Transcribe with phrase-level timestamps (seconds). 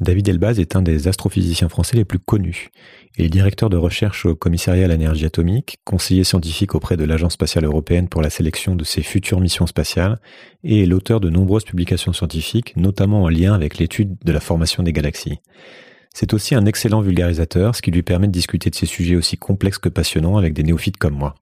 [0.00, 2.70] David Elbaz est un des astrophysiciens français les plus connus.
[3.16, 7.32] Il est directeur de recherche au commissariat à l'énergie atomique, conseiller scientifique auprès de l'Agence
[7.32, 10.20] spatiale européenne pour la sélection de ses futures missions spatiales
[10.62, 14.84] et est l'auteur de nombreuses publications scientifiques, notamment en lien avec l'étude de la formation
[14.84, 15.40] des galaxies.
[16.14, 19.36] C'est aussi un excellent vulgarisateur, ce qui lui permet de discuter de ces sujets aussi
[19.36, 21.34] complexes que passionnants avec des néophytes comme moi.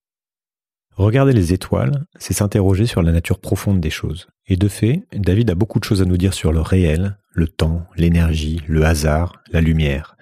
[0.97, 4.29] Regarder les étoiles, c'est s'interroger sur la nature profonde des choses.
[4.47, 7.49] Et de fait, David a beaucoup de choses à nous dire sur le réel, le
[7.49, 10.17] temps, l'énergie, le hasard, la lumière.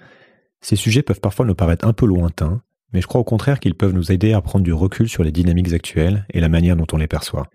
[0.61, 2.61] Ces sujets peuvent parfois nous paraître un peu lointains,
[2.93, 5.31] mais je crois au contraire qu'ils peuvent nous aider à prendre du recul sur les
[5.31, 7.47] dynamiques actuelles et la manière dont on les perçoit.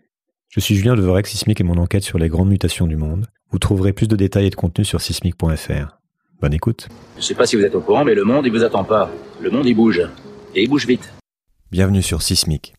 [0.47, 3.27] Je suis Julien Devorec, Sismic et mon enquête sur les grandes mutations du monde.
[3.51, 5.97] Vous trouverez plus de détails et de contenu sur sismic.fr.
[6.41, 6.87] Bonne écoute.
[7.17, 9.11] Je sais pas si vous êtes au courant, mais le monde, il vous attend pas.
[9.41, 10.01] Le monde, il bouge.
[10.55, 11.13] Et il bouge vite.
[11.69, 12.78] Bienvenue sur Sismic.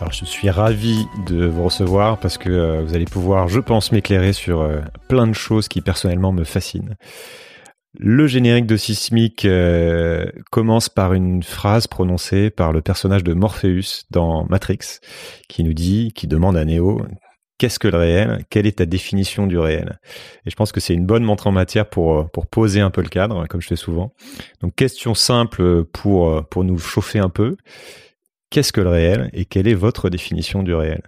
[0.00, 3.92] Alors je suis ravi de vous recevoir parce que euh, vous allez pouvoir, je pense,
[3.92, 6.96] m'éclairer sur euh, plein de choses qui personnellement me fascinent.
[7.96, 14.04] Le générique de Sismic euh, commence par une phrase prononcée par le personnage de Morpheus
[14.10, 14.98] dans Matrix,
[15.48, 17.00] qui nous dit, qui demande à Neo,
[17.58, 18.44] qu'est-ce que le réel?
[18.50, 20.00] Quelle est ta définition du réel?
[20.44, 23.08] Et je pense que c'est une bonne montre en matière pour poser un peu le
[23.08, 24.12] cadre, comme je fais souvent.
[24.60, 27.56] Donc question simple pour nous chauffer un peu.
[28.50, 31.02] Qu'est-ce que le réel et quelle est votre définition du réel?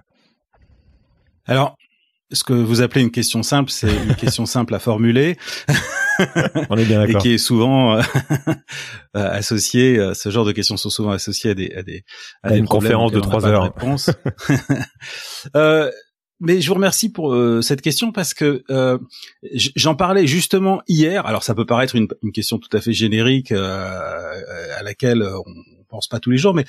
[1.46, 1.76] Alors,
[2.32, 5.36] ce que vous appelez une question simple, c'est une question simple à formuler.
[6.70, 7.20] On est bien d'accord.
[7.20, 8.02] Et qui est souvent euh,
[9.12, 12.04] associée, euh, ce genre de questions sont souvent associées à des à des
[12.42, 13.74] à, une conférence de trois heures.
[15.56, 15.90] euh,
[16.40, 18.98] mais je vous remercie pour euh, cette question parce que euh,
[19.74, 21.24] j'en parlais justement hier.
[21.26, 25.75] Alors ça peut paraître une, une question tout à fait générique euh, à laquelle on
[25.96, 26.64] pense pas tous les jours, mais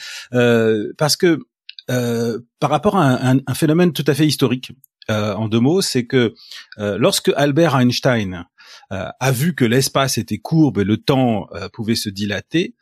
[0.98, 1.40] parce que
[1.88, 4.72] par rapport à un, un, phénomène tout à fait historique,
[5.10, 6.34] en deux mots, c'est que
[6.78, 8.46] lorsque Albert Einstein
[8.90, 12.76] a vu que l'espace était courbe et le temps pouvait se dilater,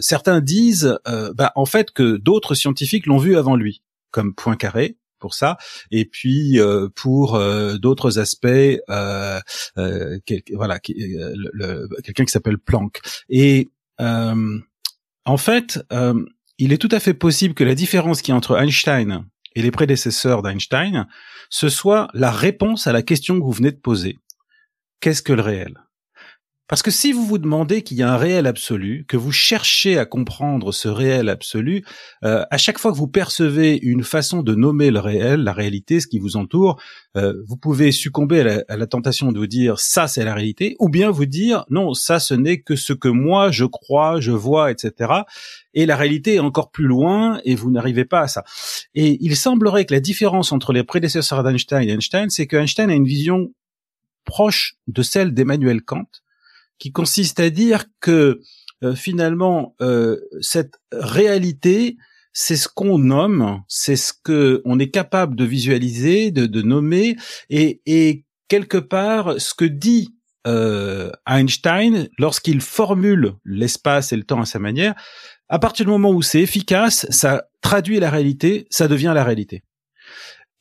[0.00, 0.98] certains disent,
[1.34, 3.82] bah, en fait, que d'autres scientifiques l'ont vu avant lui,
[4.12, 5.56] comme Poincaré, pour ça
[5.90, 9.40] et puis euh, pour euh, d'autres aspects euh,
[10.54, 13.00] voilà quelqu'un qui s'appelle Planck.
[13.28, 13.68] Et
[15.26, 15.80] en fait
[16.58, 20.42] il est tout à fait possible que la différence qui entre Einstein et les prédécesseurs
[20.42, 21.06] d'Einstein
[21.50, 24.18] ce soit la réponse à la question que vous venez de poser.
[25.00, 25.85] Qu'est-ce que le réel?
[26.68, 29.98] Parce que si vous vous demandez qu'il y a un réel absolu, que vous cherchez
[29.98, 31.84] à comprendre ce réel absolu,
[32.24, 36.00] euh, à chaque fois que vous percevez une façon de nommer le réel, la réalité,
[36.00, 36.80] ce qui vous entoure,
[37.16, 40.34] euh, vous pouvez succomber à la, à la, tentation de vous dire ça c'est la
[40.34, 44.20] réalité, ou bien vous dire non ça ce n'est que ce que moi je crois,
[44.20, 45.12] je vois, etc.
[45.74, 48.44] Et la réalité est encore plus loin et vous n'arrivez pas à ça.
[48.94, 52.90] Et il semblerait que la différence entre les prédécesseurs d'Einstein et Einstein, c'est que Einstein
[52.90, 53.52] a une vision
[54.24, 56.08] proche de celle d'Emmanuel Kant,
[56.78, 58.40] qui consiste à dire que
[58.82, 61.96] euh, finalement euh, cette réalité
[62.38, 67.16] c'est ce qu'on nomme, c'est ce que on est capable de visualiser, de, de nommer,
[67.48, 70.14] et, et, quelque part ce que dit
[70.46, 74.94] euh, Einstein lorsqu'il formule l'espace et le temps à sa manière,
[75.48, 79.62] à partir du moment où c'est efficace, ça traduit la réalité, ça devient la réalité.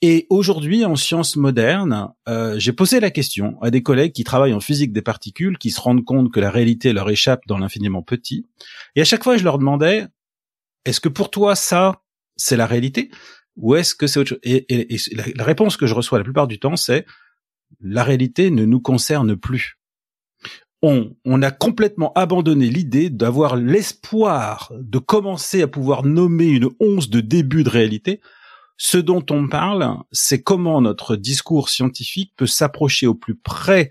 [0.07, 4.53] Et aujourd'hui, en sciences modernes, euh, j'ai posé la question à des collègues qui travaillent
[4.53, 8.03] en physique des particules, qui se rendent compte que la réalité leur échappe dans l'infiniment
[8.03, 8.45] petit.
[8.95, 10.05] Et à chaque fois, je leur demandais,
[10.85, 12.03] est-ce que pour toi, ça,
[12.35, 13.09] c'est la réalité
[13.55, 14.95] Ou est-ce que c'est autre et,
[15.33, 17.07] la réponse que je reçois la plupart du temps, c'est,
[17.81, 19.79] la réalité ne nous concerne plus.
[20.83, 27.09] On, on, a complètement abandonné l'idée d'avoir l'espoir de commencer à pouvoir nommer une once
[27.09, 28.21] de début de réalité
[28.77, 33.89] ce dont on parle, c'est comment notre discours scientifique peut s'approcher au plus près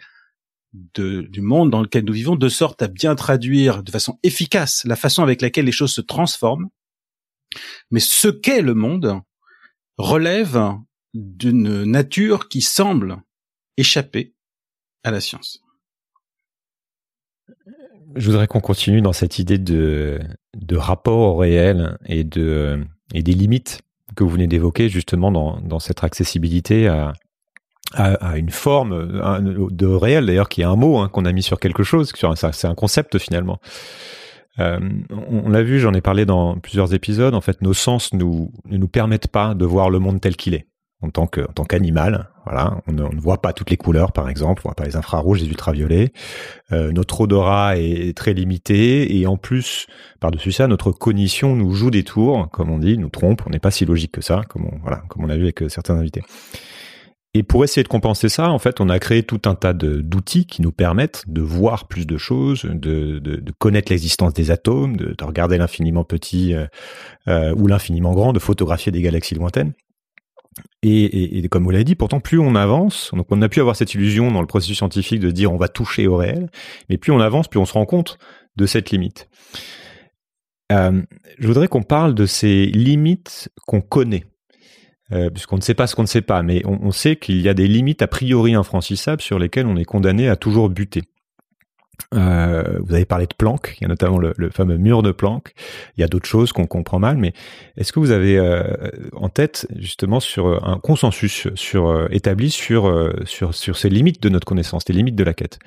[0.73, 4.97] du monde dans lequel nous vivons, de sorte à bien traduire de façon efficace la
[4.97, 6.69] façon avec laquelle les choses se transforment.
[7.91, 9.21] Mais ce qu'est le monde
[9.97, 10.75] relève
[11.15, 13.23] d'une nature qui semble
[13.77, 14.35] échapper
[15.05, 15.61] à la science.
[18.17, 20.21] Je voudrais qu'on continue dans cette idée de,
[20.73, 22.87] rapport au réel et des
[23.33, 23.84] limites
[24.15, 27.13] que vous venez d'évoquer justement dans, dans cette accessibilité à,
[27.95, 29.21] à, une forme
[29.71, 32.67] de réel d'ailleurs qui est un mot hein, qu'on a mis sur quelque chose c'est
[32.67, 33.59] un concept finalement
[34.61, 34.79] Euh,
[35.11, 37.35] on, l'a vu, j'en ai parlé dans plusieurs épisodes.
[37.35, 40.55] En fait, nos sens nous, ne nous permettent pas de voir le monde tel qu'il
[40.55, 40.67] est
[41.03, 42.31] en tant que en tant qu'animal.
[42.45, 45.41] Voilà, on ne, voit pas toutes les couleurs, par exemple, on voit pas les infrarouges,
[45.41, 46.13] les ultraviolets.
[46.73, 49.87] Euh, notre odorat est très limité et en plus,
[50.21, 53.43] par-dessus ça, notre cognition nous joue des tours, comme on dit, nous trompe.
[53.47, 55.63] On n'est pas si logique que ça, comme on, voilà, comme on a vu avec
[55.63, 56.23] euh, certains invités.
[57.37, 60.47] Et pour essayer de compenser ça, en fait, on a créé tout un tas d'outils
[60.47, 65.25] qui nous permettent de voir plus de choses, de, connaître l'existence des atomes, de, de
[65.25, 69.73] regarder l'infiniment petit euh ou l'infiniment grand, de photographier des galaxies lointaines.
[70.83, 73.95] Et, comme vous l'avez dit, pourtant, plus on avance, donc on a pu avoir cette
[73.95, 76.51] illusion dans le processus scientifique de dire on va toucher au réel,
[76.89, 78.19] mais plus on avance, plus on se rend compte
[78.57, 79.29] de cette limite.
[80.73, 81.03] Euh,
[81.39, 84.25] je voudrais qu'on parle de ces limites qu'on connaît
[85.13, 87.49] euh, puisqu'on ne sait pas ce qu'on ne sait pas, mais on, sait qu'il y
[87.49, 91.03] a des limites a priori infranchissables sur lesquelles on est condamné à toujours buter.
[92.15, 95.53] Euh, vous avez parlé de Planck, il y a notamment le, fameux mur de Planck.
[95.97, 97.33] Il y a d'autres choses qu'on comprend mal, mais
[97.77, 98.63] est-ce que vous avez euh,
[99.13, 104.47] en tête justement sur un consensus sur établi sur sur sur ces limites de notre
[104.47, 105.59] connaissance, les limites de la quête?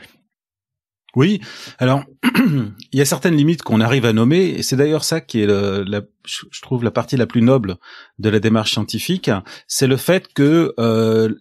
[1.18, 1.42] Oui,
[1.80, 2.04] alors
[2.94, 5.48] il y a certaines limites qu'on arrive à nommer, et c'est d'ailleurs ça qui est,
[5.48, 7.78] je trouve, la partie la plus noble
[8.19, 9.31] de la démarche scientifique,
[9.68, 11.34] c'est le fait que euh,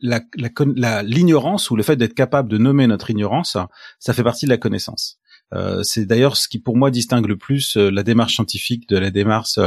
[1.03, 3.59] l'ignorance ou le fait d'être capable de nommer notre ignorance,
[3.99, 5.19] ça fait partie de la connaissance.
[5.55, 8.99] Euh, c'est d'ailleurs ce qui pour moi distingue le plus euh, la démarche scientifique de
[8.99, 9.59] la démarche,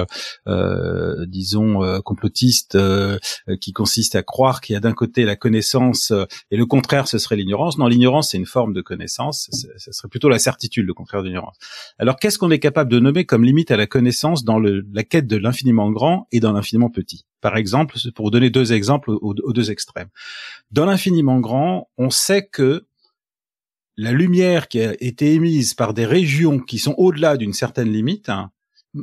[0.47, 2.77] euh, disons, complotiste,
[3.61, 6.11] qui consiste à croire qu'il y a d'un côté la connaissance
[6.51, 7.77] et le contraire, ce serait l'ignorance.
[7.77, 11.27] Non, l'ignorance, c'est une forme de connaissance, ce serait plutôt la certitude, le contraire de
[11.27, 11.57] l'ignorance.
[11.97, 15.03] Alors, qu'est-ce qu'on est capable de nommer comme limite à la connaissance dans le, la
[15.03, 17.25] quête de l'infiniment grand et dans l'infiniment petit?
[17.41, 20.09] Par exemple, pour donner deux exemples aux deux extrêmes.
[20.71, 22.85] Dans l'infiniment grand, on sait que
[23.99, 28.29] la lumière qui a été émise par des régions qui sont au-delà d'une certaine limite
[28.29, 28.49] hein,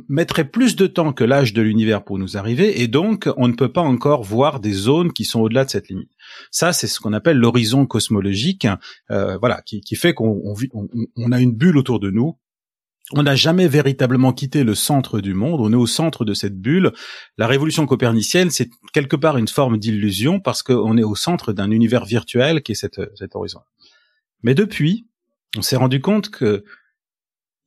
[0.09, 3.53] mettrait plus de temps que l'âge de l'univers pour nous arriver, et donc on ne
[3.53, 6.09] peut pas encore voir des zones qui sont au-delà de cette limite.
[6.49, 8.67] Ça, c'est ce qu'on appelle l'horizon cosmologique,
[9.11, 10.41] euh, voilà, qui, fait qu'on
[10.73, 12.35] on, a une bulle autour de nous.
[13.13, 16.59] On n'a jamais véritablement quitté le centre du monde, on est au centre de cette
[16.59, 16.91] bulle.
[17.37, 21.69] La révolution copernicienne, c'est quelque part une forme d'illusion parce qu'on est au centre d'un
[21.69, 23.59] univers virtuel qui est cet horizon.
[24.43, 25.07] Mais depuis,
[25.57, 26.63] on s'est rendu compte que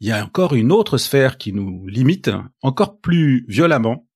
[0.01, 2.31] il y a encore une autre sphère qui nous limite
[2.63, 4.07] encore plus violemment,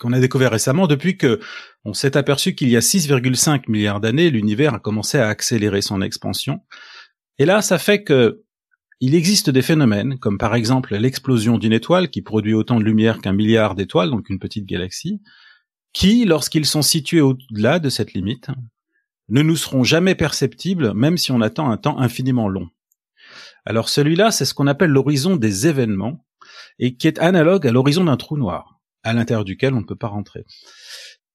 [0.00, 1.40] qu'on a découvert récemment depuis que
[1.84, 6.00] on s'est aperçu qu'il y a 6,5 milliards d'années, l'univers a commencé à accélérer son
[6.00, 6.60] expansion.
[7.38, 8.42] Et là, ça fait que
[9.00, 13.18] il existe des phénomènes, comme par exemple l'explosion d'une étoile qui produit autant de lumière
[13.20, 15.20] qu'un milliard d'étoiles, donc une petite galaxie,
[15.92, 18.46] qui, lorsqu'ils sont situés au-delà de cette limite,
[19.28, 22.68] ne nous seront jamais perceptibles, même si on attend un temps infiniment long.
[23.64, 26.26] Alors celui-là, c'est ce qu'on appelle l'horizon des événements,
[26.78, 29.96] et qui est analogue à l'horizon d'un trou noir, à l'intérieur duquel on ne peut
[29.96, 30.44] pas rentrer.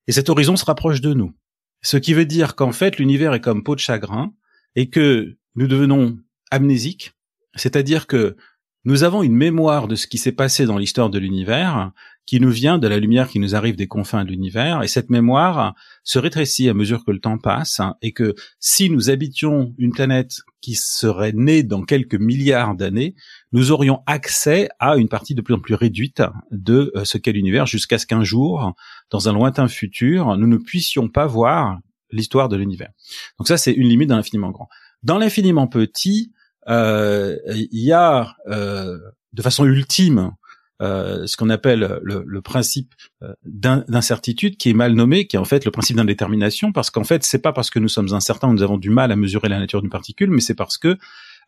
[0.08, 1.34] Et cet horizon se rapproche de nous.
[1.82, 4.34] Ce qui veut dire qu'en fait, l'univers est comme peau de chagrin,
[4.76, 6.18] et que nous devenons
[6.52, 7.14] amnésiques,
[7.56, 8.36] c'est-à-dire que
[8.84, 11.92] nous avons une mémoire de ce qui s'est passé dans l'histoire de l'univers,
[12.28, 15.10] qui nous vient de la lumière qui nous arrive des confins de l'univers, et cette
[15.10, 19.74] mémoire se rétrécit à mesure que le temps passe, hein, et que si nous habitions
[19.78, 23.16] une planète qui serait née dans quelques milliards d'années,
[23.54, 26.22] nous aurions accès à une partie de plus en plus réduite
[26.52, 28.74] de euh, ce qu'est l'univers, jusqu'à ce qu'un jour,
[29.10, 31.80] dans un lointain futur, nous ne puissions pas voir
[32.12, 32.92] l'histoire de l'univers.
[33.40, 34.68] Donc ça, c'est une limite dans l'infiniment grand.
[35.02, 36.34] Dans l'infiniment petit,
[36.68, 38.98] euh, il y a euh,
[39.32, 40.34] de façon ultime
[40.82, 42.94] ce qu'on appelle le, le principe
[43.24, 47.04] euh, d'incertitude qui est mal nommé, qui est en fait le principe d'indétermination, parce qu'en
[47.04, 49.60] fait c'est pas parce que nous sommes incertains, nous avons du mal à mesurer la
[49.60, 50.98] nature d'une particule, mais c'est parce que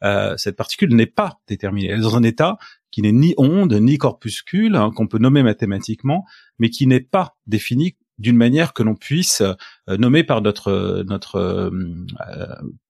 [0.04, 1.90] euh, cette particule n'est pas déterminée.
[1.90, 2.58] Elle est dans un état
[2.92, 6.26] qui n'est ni onde ni corpuscule, hein, qu'on peut nommer mathématiquement,
[6.58, 11.38] mais qui n'est pas défini d'une manière que l'on puisse euh, nommer par notre notre
[11.38, 11.72] euh,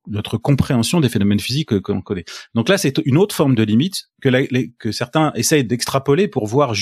[0.08, 2.26] notre compréhension des phénomènes physiques que, l'on connaît.
[2.56, 6.74] Donc là, c'est une autre forme de limite que, que certains essayent d'extrapoler pour voir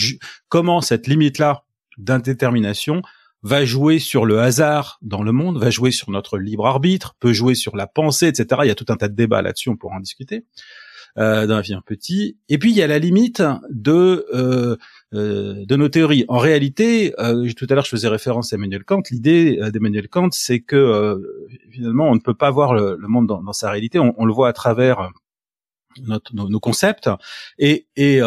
[0.47, 1.65] comment cette limite-là
[1.97, 3.01] d'indétermination
[3.43, 7.33] va jouer sur le hasard dans le monde, va jouer sur notre libre arbitre, peut
[7.33, 8.61] jouer sur la pensée, etc.
[8.63, 10.45] Il y a tout un tas de débats là-dessus, on pourra en discuter
[11.17, 12.37] euh, d'un un petit.
[12.49, 14.77] Et puis il y a la limite de euh,
[15.13, 16.25] euh, de nos théories.
[16.27, 19.01] En réalité, euh, tout à l'heure je faisais référence à Emmanuel Kant.
[19.11, 23.27] L'idée euh, d'Emmanuel Kant, c'est que euh, finalement on ne peut pas voir le, monde
[23.27, 23.99] dans, sa réalité.
[23.99, 25.09] On, le voit à travers
[26.33, 27.09] nos, concepts.
[27.57, 28.21] Et, et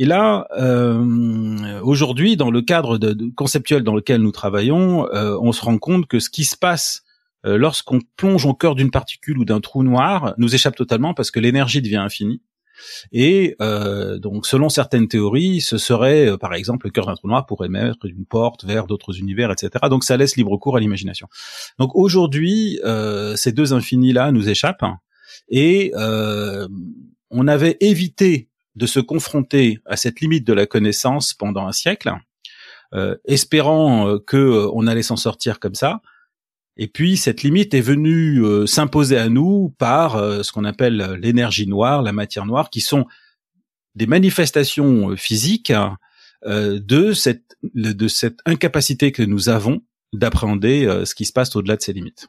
[0.00, 5.52] et là, euh, aujourd'hui, dans le cadre de, conceptuel dans lequel nous travaillons, euh, on
[5.52, 7.02] se rend compte que ce qui se passe
[7.46, 11.30] euh, lorsqu'on plonge au cœur d'une particule ou d'un trou noir nous échappe totalement parce
[11.30, 12.42] que l'énergie devient infinie
[13.12, 17.28] Et euh, donc, selon certaines théories, ce serait, euh, par exemple, le cœur d'un trou
[17.28, 19.70] noir pourrait mettre une porte vers d'autres univers, etc.
[19.88, 21.28] Donc, ça laisse libre cours à l'imagination.
[21.78, 24.84] Donc, aujourd'hui, euh, ces deux infinis-là nous échappent
[25.48, 25.92] et
[27.32, 32.12] on avait évité de se confronter à cette limite de la connaissance pendant un siècle,
[33.24, 36.00] espérant que on allait s'en sortir comme ça.
[36.80, 41.18] Et puis cette limite est venue euh, s'imposer à nous par euh, ce qu'on appelle
[41.20, 43.04] l'énergie noire, la matière noire, qui sont
[43.94, 45.72] des manifestations euh, physiques
[46.42, 49.82] de cette de cette incapacité que nous avons
[50.14, 52.28] d'appréhender ce qui se passe au-delà de ces limites.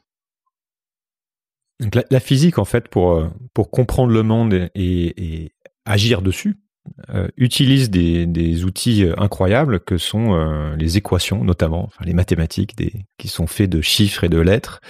[2.10, 3.32] La, physique, en fait, pour
[3.70, 5.54] comprendre le monde et
[5.86, 6.61] agir dessus,
[7.10, 12.74] euh, utilise des, outils euh, incroyables que sont euh, les équations, notamment, les mathématiques,
[13.18, 14.80] qui sont faits de chiffres et de lettres.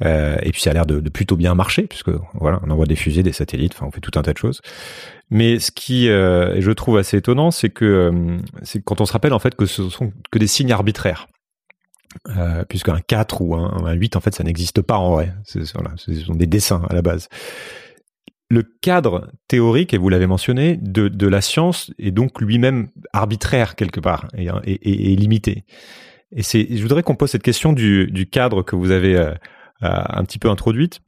[0.00, 3.22] et puis ça a l'air de, plutôt bien marcher, puisque voilà, on envoie des fusées,
[3.22, 4.60] des satellites, enfin on fait tout un tas de choses.
[5.30, 9.38] Mais ce qui, je trouve assez étonnant, c'est que c'est quand on se rappelle en
[9.38, 11.26] fait que ce sont que des signes arbitraires.
[12.28, 15.64] Euh, puisqu'un 4 ou un, un 8 en fait ça n'existe pas en vrai, ce
[15.64, 15.82] sont
[16.34, 17.28] des dessins à la base
[18.50, 23.74] le cadre théorique, et vous l'avez mentionné, de, de, la science est donc lui-même arbitraire
[23.74, 25.64] quelque part et, et, limité.
[26.32, 29.32] Et c'est, je voudrais qu'on pose cette question du, du cadre que vous avez euh,
[29.82, 31.00] euh, un petit peu introduite,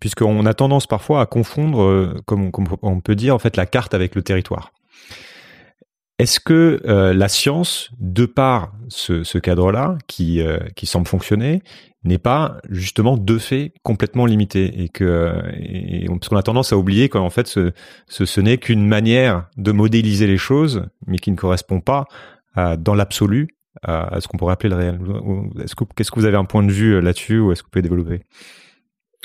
[0.00, 3.66] puisqu'on a tendance parfois à confondre, euh, comme, comme, on peut dire, en fait, la
[3.66, 4.72] carte avec le territoire.
[6.18, 10.40] Est-ce que la science, de par ce, cadre-là, qui,
[10.76, 11.62] qui semble fonctionner,
[12.04, 15.32] n'est pas justement de fait complètement limité et que
[16.08, 20.36] parce qu'on a tendance à oublier qu'en fait ce, n'est qu'une manière de modéliser les
[20.36, 22.04] choses mais qui ne correspond pas
[22.78, 23.48] dans l'absolu
[23.82, 25.00] à, ce qu'on pourrait appeler le réel.
[25.62, 27.70] Est-ce que qu'est-ce que vous avez un point de vue là-dessus ou est-ce que vous
[27.70, 28.20] pouvez développer?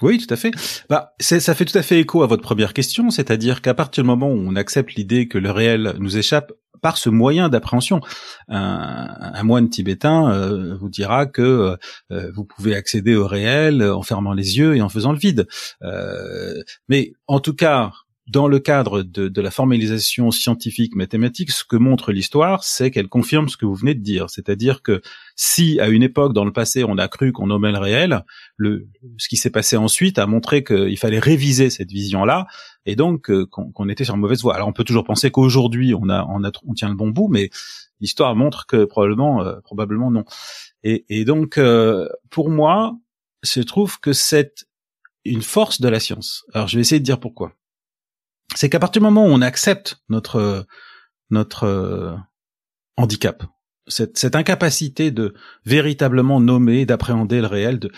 [0.01, 0.51] Oui, tout à fait.
[0.89, 4.07] Bah, ça fait tout à fait écho à votre première question, c'est-à-dire qu'à partir du
[4.07, 6.51] moment où on accepte l'idée que le réel nous échappe
[6.81, 7.99] par ce moyen d'appréhension,
[8.47, 11.77] un, moine tibétain euh, vous dira que
[12.11, 15.47] euh, vous pouvez accéder au réel en fermant les yeux et en faisant le vide.
[15.83, 17.91] Euh, mais en tout cas,
[18.29, 23.07] dans le cadre de, de, la formalisation scientifique mathématique, ce que montre l'histoire, c'est qu'elle
[23.07, 24.29] confirme ce que vous venez de dire.
[24.29, 25.01] C'est-à-dire que
[25.35, 28.23] si, à une époque dans le passé, on a cru qu'on nommait le réel,
[28.55, 32.45] le, ce qui s'est passé ensuite a montré qu'il fallait réviser cette vision-là,
[32.85, 34.55] et donc euh, qu'on était sur une mauvaise voie.
[34.55, 37.29] Alors on peut toujours penser qu'aujourd'hui, on, a, on, a, on tient le bon bout,
[37.29, 37.49] mais
[37.99, 40.23] l'histoire montre que probablement, euh, probablement non.
[40.83, 42.95] Et, et donc, euh, pour moi,
[43.41, 44.67] je trouve que c'est
[45.25, 46.45] une force de la science.
[46.53, 47.53] Alors je vais essayer de dire pourquoi
[48.55, 50.65] c'est qu'à partir du moment où on accepte notre
[51.29, 52.15] notre euh,
[52.97, 53.43] handicap,
[53.87, 55.33] cette, cette incapacité de
[55.65, 57.91] véritablement nommer, d'appréhender le réel, de,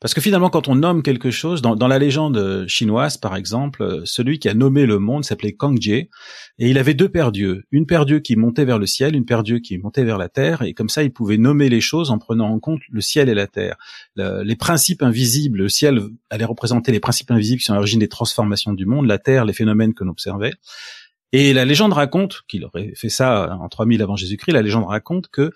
[0.00, 4.38] parce que finalement, quand on nomme quelque chose, dans, la légende chinoise, par exemple, celui
[4.38, 6.10] qui a nommé le monde s'appelait Kang Jie,
[6.58, 7.64] et il avait deux paires d'yeux.
[7.70, 10.28] Une paire d'yeux qui montait vers le ciel, une paire d'yeux qui montait vers la
[10.28, 13.30] terre, et comme ça, il pouvait nommer les choses en prenant en compte le ciel
[13.30, 13.76] et la terre.
[14.16, 18.08] les principes invisibles, le ciel allait représenter les principes invisibles qui sont à l'origine des
[18.08, 20.52] transformations du monde, la terre, les phénomènes que l'on observait.
[21.32, 25.28] Et la légende raconte, qu'il aurait fait ça en 3000 avant Jésus-Christ, la légende raconte
[25.28, 25.52] que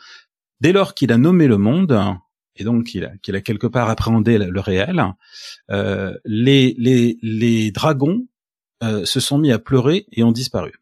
[0.60, 2.18] dès lors qu'il a nommé le monde,
[2.56, 5.02] et donc qu'il a, qu'il a quelque part appréhendé le, réel,
[5.70, 8.26] euh, les, les, les dragons
[8.82, 10.72] euh, se sont mis à pleurer et ont disparu.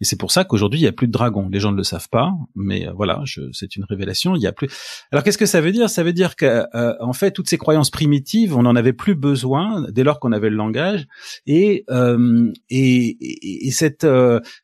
[0.00, 1.48] Et c'est pour ça qu'aujourd'hui il y a plus de dragons.
[1.48, 4.34] Les gens ne le savent pas, mais euh, voilà, c'est une révélation.
[4.34, 4.68] Il y a plus.
[5.12, 5.90] Alors qu'est-ce que ça veut dire?
[5.90, 9.86] Ça veut dire que euh, fait toutes ces croyances primitives, on n'en avait plus besoin
[9.90, 11.06] dès lors qu'on avait le langage
[11.46, 14.06] et euh, et, et, cette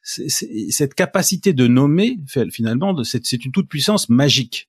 [0.04, 4.68] cette capacité de nommer finalement, c'est une toute puissance magique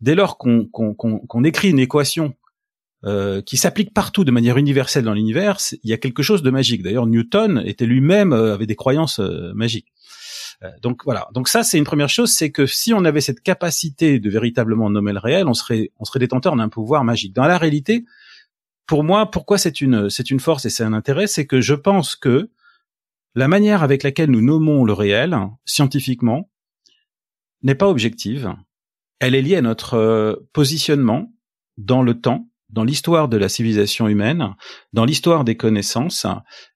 [0.00, 2.34] dès lors qu'on écrit une équation
[3.04, 6.50] euh, qui s'applique partout de manière universelle dans l'univers, il y a quelque chose de
[6.50, 6.82] magique.
[6.82, 9.92] D'ailleurs, Newton était lui-même euh, avait des croyances euh, magiques.
[10.80, 11.28] donc voilà.
[11.34, 14.88] Donc ça, c'est une première chose, c'est que si on avait cette capacité de véritablement
[14.88, 17.34] nommer le réel, on serait on serait détenteur d'un pouvoir magique.
[17.34, 18.06] Dans la réalité,
[18.86, 21.74] pour moi, pourquoi c'est une c'est une force et c'est un intérêt, c'est que je
[21.74, 22.48] pense que
[23.34, 25.36] la manière avec laquelle nous nommons le réel
[25.66, 26.48] scientifiquement
[27.62, 28.54] n'est pas objective
[29.20, 31.32] elle est liée à notre euh, positionnement
[31.76, 34.54] dans le temps, dans l'histoire de la civilisation humaine,
[34.92, 36.26] dans l'histoire des connaissances,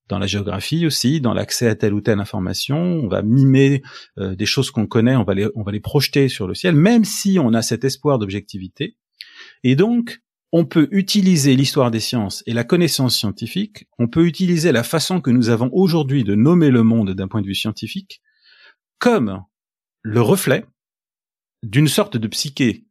[0.08, 2.78] dans la géographie aussi, dans l'accès à telle ou telle information.
[2.78, 3.82] On va mimer
[4.18, 6.74] euh, des choses qu'on connaît, on va les on va les projeter sur le ciel,
[6.74, 8.96] même si on a cet espoir d'objectivité.
[9.62, 10.20] Et donc,
[10.52, 15.20] on peut utiliser l'histoire des sciences et la connaissance scientifique, on peut utiliser la façon
[15.20, 18.22] que nous avons aujourd'hui de nommer le monde d'un point de vue scientifique
[18.98, 19.42] comme
[20.02, 20.64] le reflet
[21.62, 22.84] d'une sorte de psyché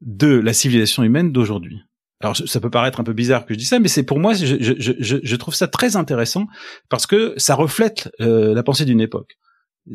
[0.00, 1.80] de la civilisation humaine d'aujourd'hui.
[2.20, 4.34] alors ça peut paraître un peu bizarre que je dis ça, mais c'est pour moi,
[4.34, 6.46] je, je, je, je, trouve ça très intéressant
[6.88, 9.38] parce que ça reflète euh, la pensée d'une époque.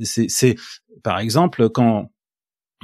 [0.02, 0.56] C'est,
[1.04, 2.12] par exemple quand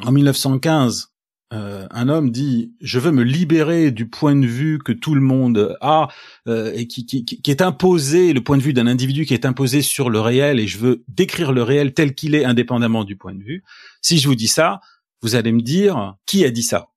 [0.01, 1.13] en 1915
[1.53, 5.21] euh, un homme dit je veux me libérer du point de vue que tout le
[5.21, 6.07] monde a
[6.47, 9.45] euh, et qui, qui, qui, est imposé, le point de vue d'un individu qui est
[9.45, 13.17] imposé sur le réel et je veux décrire le réel tel qu'il est indépendamment du
[13.17, 13.63] point de vue.
[14.01, 14.79] Si je vous dis ça,
[15.23, 16.89] vous allez me dire qui a dit ça?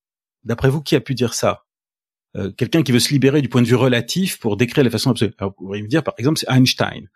[0.45, 1.65] D'après vous, qui a pu dire ça?
[2.37, 5.11] Euh, quelqu'un qui veut se libérer du point de vue relatif pour décrire les façons
[5.11, 5.33] absolues.
[5.39, 7.09] Alors, vous pourriez me dire, par exemple, c'est Einstein.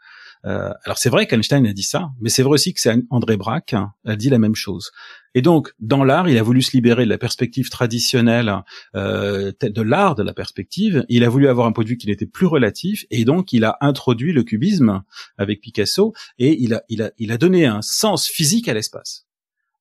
[0.46, 3.36] Euh, alors c'est vrai qu'Einstein a dit ça, mais c'est vrai aussi que c'est André
[3.36, 4.90] Braque hein, a dit la même chose.
[5.34, 8.54] Et donc dans l'art, il a voulu se libérer de la perspective traditionnelle
[8.94, 11.04] euh, de l'art de la perspective.
[11.08, 13.64] Il a voulu avoir un point de vue qui n'était plus relatif, et donc il
[13.64, 15.02] a introduit le cubisme
[15.36, 19.26] avec Picasso, et il a donné un sens physique à l'espace.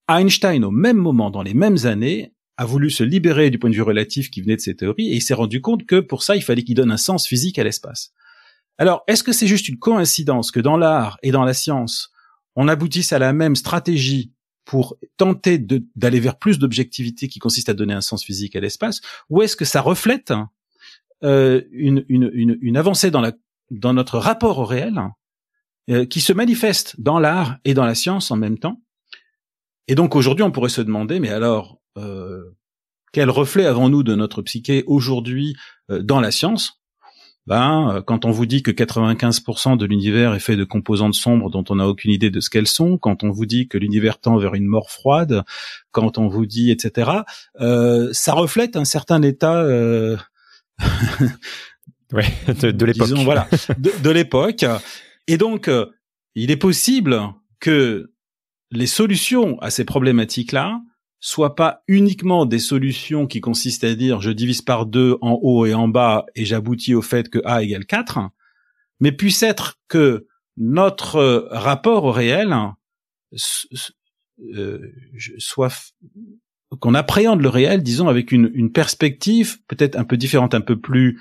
[0.10, 3.76] Einstein, au même moment, dans les mêmes années, a voulu se libérer du point de
[3.76, 6.36] vue relatif qui venait de ses théories et il s'est rendu compte que pour ça,
[6.36, 8.12] il fallait qu'il donne un sens physique à l'espace.
[8.78, 12.12] Alors, est-ce que c'est juste une coïncidence que dans l'art et dans la science,
[12.56, 14.34] on aboutisse à la même stratégie
[14.66, 19.02] pour tenter d'aller vers plus d'objectivité qui consiste à donner un sens physique à l'espace,
[19.30, 20.34] ou est-ce que ça reflète
[21.24, 25.02] euh, une, avancée dans notre rapport au réel
[25.90, 28.82] euh, qui se manifeste dans l'art et dans la science en même temps?
[29.90, 32.56] Et donc aujourd'hui, on pourrait se demander, mais alors, euh,
[33.12, 35.56] quel reflet avons-nous de notre psyché aujourd'hui
[35.90, 36.80] euh, dans la science?
[37.48, 41.50] Ben, euh, quand on vous dit que 95% de l'univers est fait de composantes sombres
[41.50, 44.20] dont on n'a aucune idée de ce qu'elles sont, quand on vous dit que l'univers
[44.20, 45.44] tend vers une mort froide,
[45.92, 47.10] quand on vous dit, etc.,
[47.60, 50.18] euh, ça reflète un certain état euh...
[52.14, 53.10] ouais, de, l'époque.
[53.24, 53.48] Voilà,
[53.80, 54.66] de, de l'époque.
[55.26, 55.68] Et donc,
[56.36, 58.12] il est possible que
[58.72, 60.82] les solutions à ces problématiques-là
[61.20, 65.66] soit pas uniquement des solutions qui consistent à dire je divise par deux en haut
[65.66, 68.20] et en bas et j'aboutis au fait que A égale 4,
[69.00, 72.56] mais puisse être que notre rapport au réel
[74.54, 74.80] euh,
[75.38, 75.94] soit
[76.80, 80.80] qu'on appréhende le réel, disons, avec une, une perspective peut-être un peu différente, un peu
[80.80, 81.20] plus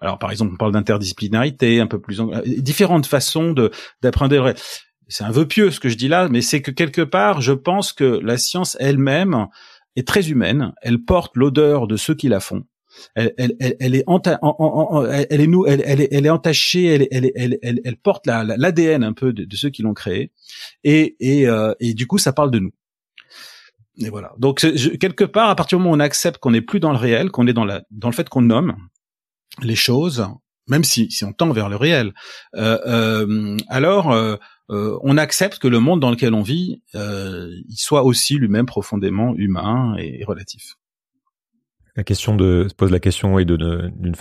[0.00, 3.70] alors par exemple on parle d'interdisciplinarité, un peu plus différentes façons de
[4.02, 4.56] d'appréhender le réel
[5.10, 7.52] c'est un vœu pieux ce que je dis là, mais c'est que quelque part, je
[7.52, 9.48] pense que la science elle-même
[9.96, 10.72] est très humaine.
[10.82, 12.64] Elle porte l'odeur de ceux qui la font.
[13.14, 19.04] Elle, elle, elle, elle est est nous, elle, est, elle est entachée, elle, porte l'ADN
[19.04, 20.32] un peu de, ceux qui l'ont créée,
[20.82, 22.72] et, et, euh, et du coup, ça parle de nous.
[23.98, 24.32] Et voilà.
[24.38, 24.60] Donc
[24.98, 27.30] quelque part, à partir du moment où on accepte qu'on n'est plus dans le réel,
[27.30, 28.76] qu'on est dans la dans le fait qu'on nomme
[29.62, 30.26] les choses,
[30.68, 32.14] même si, si on tend vers le réel,
[32.54, 34.16] euh, euh, alors
[34.70, 38.36] euh, euh, on accepte que le monde dans lequel on vit, euh, il soit aussi
[38.36, 40.76] lui-même profondément humain et, relatif.
[41.96, 44.14] La question de se pose la question et d'une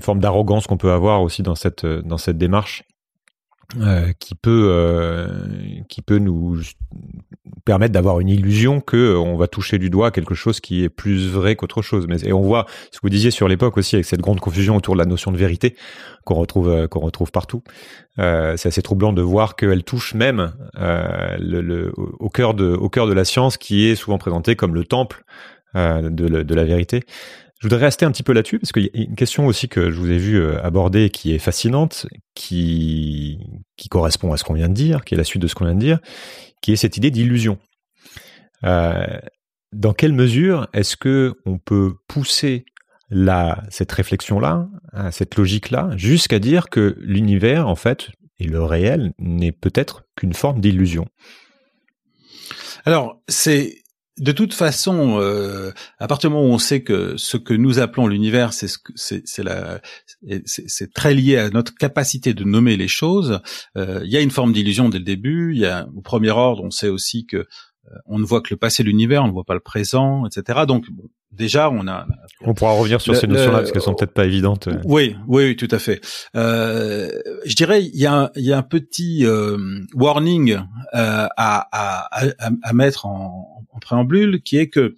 [0.00, 2.82] forme d'arrogance qu'on peut avoir aussi dans cette dans cette démarche
[3.80, 5.26] euh, qui peut euh,
[5.88, 6.60] qui peut nous
[7.64, 10.88] permettre d'avoir une illusion que euh, on va toucher du doigt quelque chose qui est
[10.88, 12.06] plus vrai qu'autre chose.
[12.06, 14.76] Mais et on voit ce que vous disiez sur l'époque aussi avec cette grande confusion
[14.76, 15.76] autour de la notion de vérité
[16.24, 17.62] qu'on retrouve qu'on retrouve partout.
[18.16, 23.06] c'est assez troublant de voir qu'elle touche même le, le, au cœur de au cœur
[23.06, 25.24] de la science qui est souvent présentée comme le temple
[25.74, 26.08] de,
[26.42, 27.04] de la vérité.
[27.64, 29.90] Je voudrais rester un petit peu là-dessus parce qu'il y a une question aussi que
[29.90, 33.38] je vous ai vu euh, aborder qui est fascinante, qui,
[33.78, 35.64] qui correspond à ce qu'on vient de dire, qui est la suite de ce qu'on
[35.64, 35.98] vient de dire,
[36.60, 37.56] qui est cette idée d'illusion.
[38.64, 39.06] Euh,
[39.72, 42.66] dans quelle mesure est-ce que on peut pousser
[43.70, 49.52] cette réflexion-là, hein, cette logique-là, jusqu'à dire que l'univers, en fait, et le réel n'est
[49.52, 51.06] peut-être qu'une forme d'illusion?
[52.84, 53.83] Alors, c'est
[54.18, 57.80] de toute façon, euh, à partir du moment où on sait que ce que nous
[57.80, 59.80] appelons l'univers, c'est ce c'est la
[60.44, 63.40] c'est très lié à notre capacité de nommer les choses.
[63.76, 65.52] Euh, il y a une forme d'illusion dès le début.
[65.54, 68.48] Il y a au premier ordre, on sait aussi que euh, on ne voit que
[68.50, 70.60] le passé, l'univers, on ne voit pas le présent, etc.
[70.66, 70.86] Donc
[71.34, 72.06] déjà, on a.
[72.40, 74.68] On pourra revenir sur ces notions-là parce qu'elles sont peut-être pas évidentes.
[74.84, 76.00] Oui, oui, tout à fait.
[76.36, 77.10] Euh,
[77.44, 79.56] je dirais, il y a un, il y a un petit euh,
[79.94, 80.60] warning euh,
[80.92, 84.94] à, à, à, à, mettre en, en, préambule, qui est que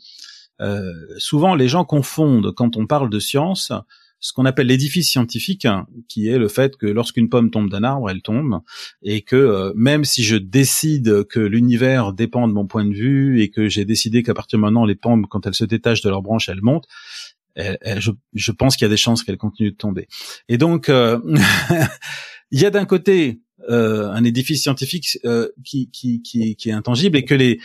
[0.60, 3.72] euh, souvent les gens confondent quand on parle de science
[4.18, 5.66] ce qu'on appelle l'édifice scientifique,
[6.08, 8.60] qui est le fait que lorsqu'une pomme tombe d'un arbre, elle tombe,
[9.02, 13.42] et que euh, même si je décide que l'univers dépend de mon point de vue,
[13.42, 16.08] et que j'ai décidé qu'à partir de maintenant, les pommes, quand elles se détachent de
[16.08, 16.88] leurs branches, elles montent,
[17.56, 20.08] je, pense qu'il y a des chances qu'elles continuent de tomber.
[20.48, 21.18] Et donc, euh,
[22.50, 25.18] il y a d'un côté euh, un édifice scientifique
[25.64, 27.60] qui, qui, qui, qui, est intangible, et que les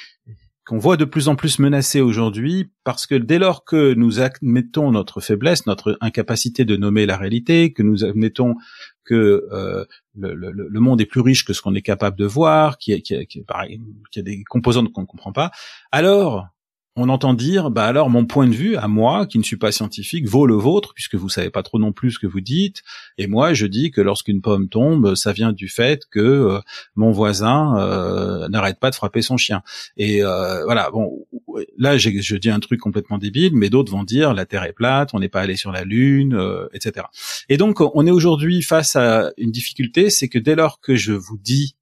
[0.66, 4.92] qu'on voit de plus en plus menacée aujourd'hui parce que dès lors que nous admettons
[4.92, 8.56] notre faiblesse, notre incapacité de nommer la réalité, que nous admettons
[9.04, 12.26] que euh, le, le, le, monde est plus riche que ce qu'on est capable de
[12.26, 15.52] voir, qu'il y a, des composantes qu'on ne comprend pas,
[15.92, 16.48] alors
[16.96, 19.72] on entend dire, bah alors mon point de vue à moi, qui ne suis pas
[19.72, 22.82] scientifique, vaut le vôtre, puisque vous savez pas trop non plus ce que vous dites.
[23.18, 26.60] Et moi, je dis que lorsqu'une pomme tombe, ça vient du fait que euh,
[26.96, 29.62] mon voisin euh, n'arrête pas de frapper son chien.
[29.96, 31.26] Et euh, voilà, bon,
[31.78, 35.12] là, je dis un truc complètement débile, mais d'autres vont dire la Terre est plate,
[35.14, 36.38] on n'est pas allé sur la Lune,
[36.74, 37.06] etc.
[37.48, 41.14] Et donc, on est aujourd'hui face à une difficulté, c'est que dès lors que je
[41.14, 41.76] vous dis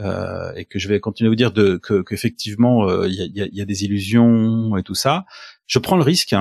[0.00, 3.42] euh, et que je vais continuer à vous dire de, que qu'effectivement euh, il y,
[3.42, 5.24] a, y, a, des illusions et tout ça,
[5.66, 6.34] je prends le risque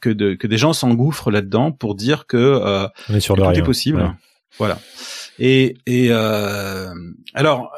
[0.00, 3.42] que, de, que des gens s'engouffrent là-dedans pour dire que, euh, On est sur que
[3.42, 4.14] tout est possible.
[4.58, 4.78] Voilà.
[5.38, 6.94] Et, et euh,
[7.34, 7.72] alors,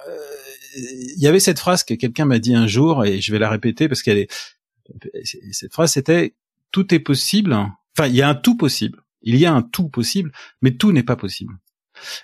[0.77, 3.49] il y avait cette phrase que quelqu'un m'a dit un jour et je vais la
[3.49, 4.31] répéter parce qu'elle est
[5.53, 6.35] cette phrase c'était
[6.71, 7.57] tout est possible.
[7.97, 9.01] Enfin, il y a un tout possible.
[9.23, 11.55] Il y a un tout possible, mais tout n'est pas possible.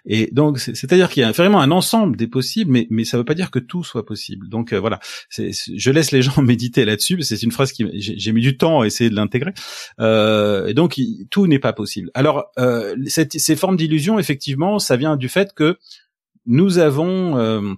[0.06, 3.20] Et donc, c'est-à-dire qu'il y a vraiment un ensemble des possibles, mais, mais ça ne
[3.20, 4.48] veut pas dire que tout soit possible.
[4.48, 7.22] Donc euh, voilà, je laisse les gens méditer là-dessus.
[7.22, 9.52] C'est une phrase qui j'ai mis du temps à essayer de l'intégrer.
[10.00, 12.11] Euh, et donc, tout n'est pas possible.
[12.14, 15.78] Alors, euh, cette, ces formes d'illusion, effectivement, ça vient du fait que
[16.46, 17.74] nous avons euh,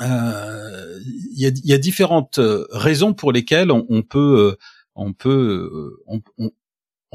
[0.00, 0.98] euh,
[1.32, 2.40] il y, a, y, a, différentes
[2.70, 4.56] raisons pour lesquelles on, on peut
[4.94, 6.20] on peut on,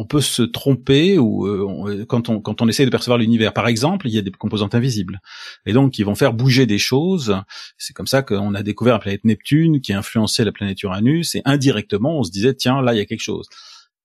[0.01, 3.53] on peut se tromper ou euh, quand on quand on essaie de percevoir l'univers.
[3.53, 5.21] Par exemple, il y a des composantes invisibles
[5.67, 7.39] et donc qui vont faire bouger des choses.
[7.77, 11.35] C'est comme ça qu'on a découvert la planète Neptune qui a influencé la planète Uranus
[11.35, 13.47] et indirectement on se disait tiens là il y a quelque chose.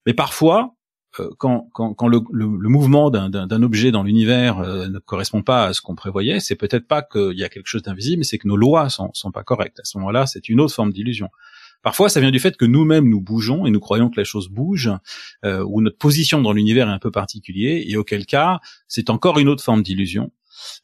[0.04, 0.74] Mais parfois
[1.18, 5.64] euh, quand, quand, quand le, le, mouvement d'un objet dans l'univers euh, ne correspond pas
[5.64, 8.36] à ce qu'on prévoyait, c'est peut-être pas qu'il y a quelque chose d'invisible, mais c'est
[8.36, 9.80] que nos lois sont, sont pas correctes.
[9.80, 11.30] À ce moment-là, c'est une autre forme d'illusion.
[11.86, 14.48] Parfois, ça vient du fait que nous-mêmes nous bougeons et nous croyons que la chose
[14.48, 14.90] bouge,
[15.44, 19.38] euh, ou notre position dans l'univers est un peu particulier, et auquel cas, c'est encore
[19.38, 20.32] une autre forme d'illusion.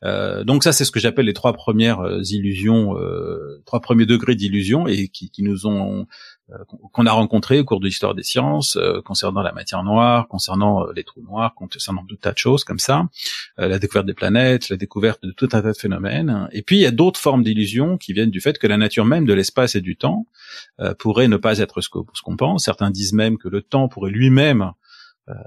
[0.04, 2.94] Euh, donc ça, c'est ce que j'appelle les trois premières euh, illusions,
[3.66, 6.06] trois premiers degrés d'illusion, et qui, nous ont
[6.92, 10.82] qu'on a rencontré au cours de l'histoire des sciences, euh, concernant la matière noire, concernant
[10.82, 13.08] euh, les trous noirs, concernant tout tas de choses comme ça,
[13.56, 16.48] la découverte des planètes, la découverte de tout un tas de phénomènes.
[16.52, 19.04] Et puis il y a d'autres formes d'illusions qui viennent du fait que la nature
[19.04, 20.26] même de l'espace et du temps
[20.98, 22.64] pourrait ne pas être ce qu'on pense.
[22.64, 24.72] Certains disent même que le temps pourrait lui-même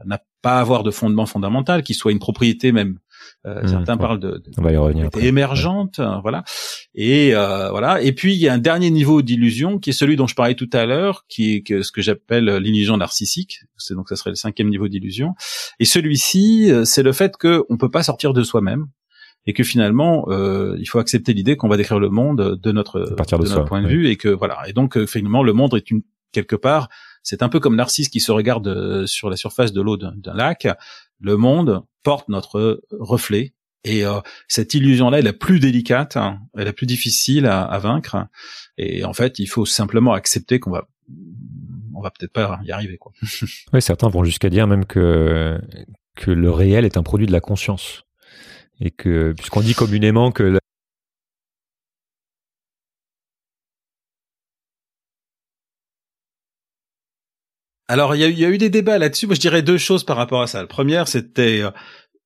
[0.05, 2.99] n'a pas avoir de fondement fondamental, qui soit une propriété même euh,
[3.45, 6.43] mmh, certains parlent de, de, on va y revenir émergente, euh, voilà.
[6.93, 8.01] Et euh, voilà.
[8.01, 10.55] Et puis il y a un dernier niveau d'illusion qui est celui dont je parlais
[10.55, 13.61] tout à l'heure, qui est que, ce que j'appelle l'illusion narcissique.
[13.77, 15.33] C'est donc ça serait le cinquième niveau d'illusion.
[15.79, 18.87] Et celui-ci, c'est le fait que on peut pas sortir de soi-même
[19.45, 22.99] et que finalement euh, il faut accepter l'idée qu'on va décrire le monde de notre,
[22.99, 24.59] de, de notre point de vue et que voilà.
[24.67, 26.89] Et donc finalement le monde est une quelque part
[27.25, 30.67] c'est un peu comme Narcisse qui se regarde sur la surface de l'eau d'un lac.
[31.19, 33.53] Le monde porte notre reflet.
[33.83, 37.77] Et euh, cette illusion-là est la plus délicate, hein, est la plus difficile à, à,
[37.77, 38.17] vaincre.
[38.79, 40.87] Et en fait, il faut simplement accepter qu'on va,
[41.93, 43.11] on va peut-être pas y arriver, quoi.
[43.73, 45.59] oui, certains vont jusqu'à dire même que
[46.15, 48.03] que le réel est un produit de la conscience
[48.79, 50.57] et que puisqu'on dit communément que
[57.87, 59.27] Alors, il y, a, eu des débats là-dessus.
[59.27, 60.61] Moi, je dirais deux choses par rapport à ça.
[60.61, 61.69] La première, c'était euh,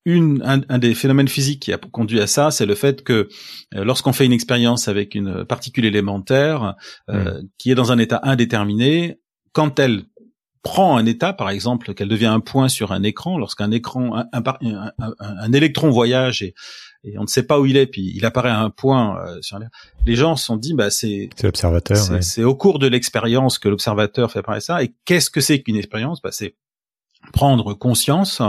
[0.06, 3.28] une, un, des phénomènes physiques qui a conduit à ça, c'est le fait que
[3.76, 6.76] euh, lorsqu'on fait une expérience avec une particule élémentaire
[7.10, 7.48] euh, hmm.
[7.58, 9.19] qui est dans un état indéterminé,
[9.52, 10.04] quand elle
[10.63, 14.28] prend un état, par exemple, qu'elle devient un point sur un écran, lorsqu'un écran, un,
[14.32, 16.54] un, un, électron voyage et
[17.03, 19.38] et on ne sait pas où il est, puis il apparaît à un point euh,
[19.41, 19.59] sur
[20.05, 24.31] les gens se sont dit bah c'est l'observateur, c'est au cours de l'expérience que l'observateur
[24.31, 24.83] fait apparaître ça.
[24.83, 26.21] Et qu'est-ce que c'est qu'une expérience?
[26.21, 26.55] Bah c'est
[27.33, 28.41] prendre conscience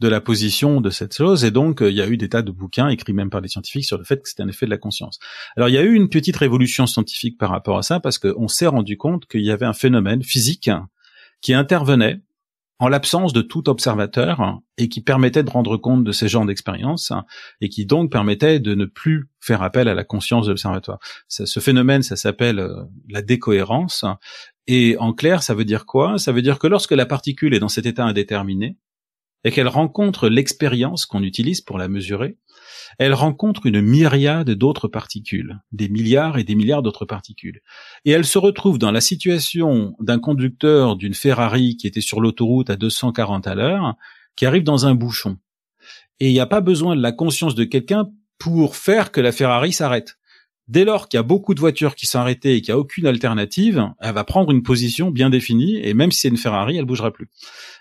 [0.00, 2.42] de la position de cette chose et donc euh, il y a eu des tas
[2.42, 4.70] de bouquins écrits même par des scientifiques sur le fait que c'était un effet de
[4.70, 5.18] la conscience.
[5.56, 8.48] Alors il y a eu une petite révolution scientifique par rapport à ça parce qu'on
[8.48, 10.70] s'est rendu compte qu'il y avait un phénomène physique
[11.40, 12.22] qui intervenait
[12.78, 17.12] en l'absence de tout observateur et qui permettait de rendre compte de ces genres d'expériences
[17.60, 20.98] et qui donc permettait de ne plus faire appel à la conscience de l'observatoire.
[21.28, 24.04] Ce phénomène, ça s'appelle euh, la décohérence.
[24.66, 26.18] Et en clair, ça veut dire quoi?
[26.18, 28.76] Ça veut dire que lorsque la particule est dans cet état indéterminé
[29.44, 32.38] et qu'elle rencontre l'expérience qu'on utilise pour la mesurer,
[32.98, 37.60] elle rencontre une myriade d'autres particules, des milliards et des milliards d'autres particules.
[38.04, 42.70] Et elle se retrouve dans la situation d'un conducteur d'une Ferrari qui était sur l'autoroute
[42.70, 43.94] à 240 à l'heure,
[44.36, 45.38] qui arrive dans un bouchon.
[46.20, 49.32] Et il n'y a pas besoin de la conscience de quelqu'un pour faire que la
[49.32, 50.16] Ferrari s'arrête.
[50.66, 52.80] Dès lors qu'il y a beaucoup de voitures qui sont arrêtées et qu'il n'y a
[52.80, 56.78] aucune alternative, elle va prendre une position bien définie et même si c'est une Ferrari,
[56.78, 57.28] elle bougera plus.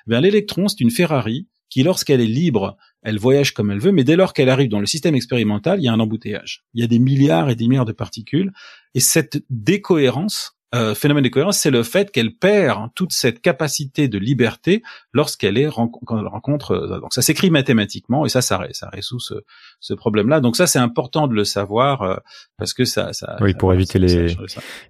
[0.06, 4.04] Bien, l'électron, c'est une Ferrari qui, lorsqu'elle est libre, elle voyage comme elle veut, mais
[4.04, 6.64] dès lors qu'elle arrive dans le système expérimental, il y a un embouteillage.
[6.76, 8.52] Il y a des milliards et des milliards de particules
[8.94, 14.08] et cette décohérence euh, phénomène de cohérence, c'est le fait qu'elle perd toute cette capacité
[14.08, 14.82] de liberté
[15.14, 16.72] lorsqu'elle est quand elle rencontre.
[16.72, 19.36] Euh, donc ça s'écrit mathématiquement et ça, ça, ça résout ce,
[19.80, 20.42] ce problème-là.
[20.42, 22.16] Donc ça, c'est important de le savoir euh,
[22.58, 23.38] parce que ça, ça.
[23.42, 24.36] Oui, pour éviter les,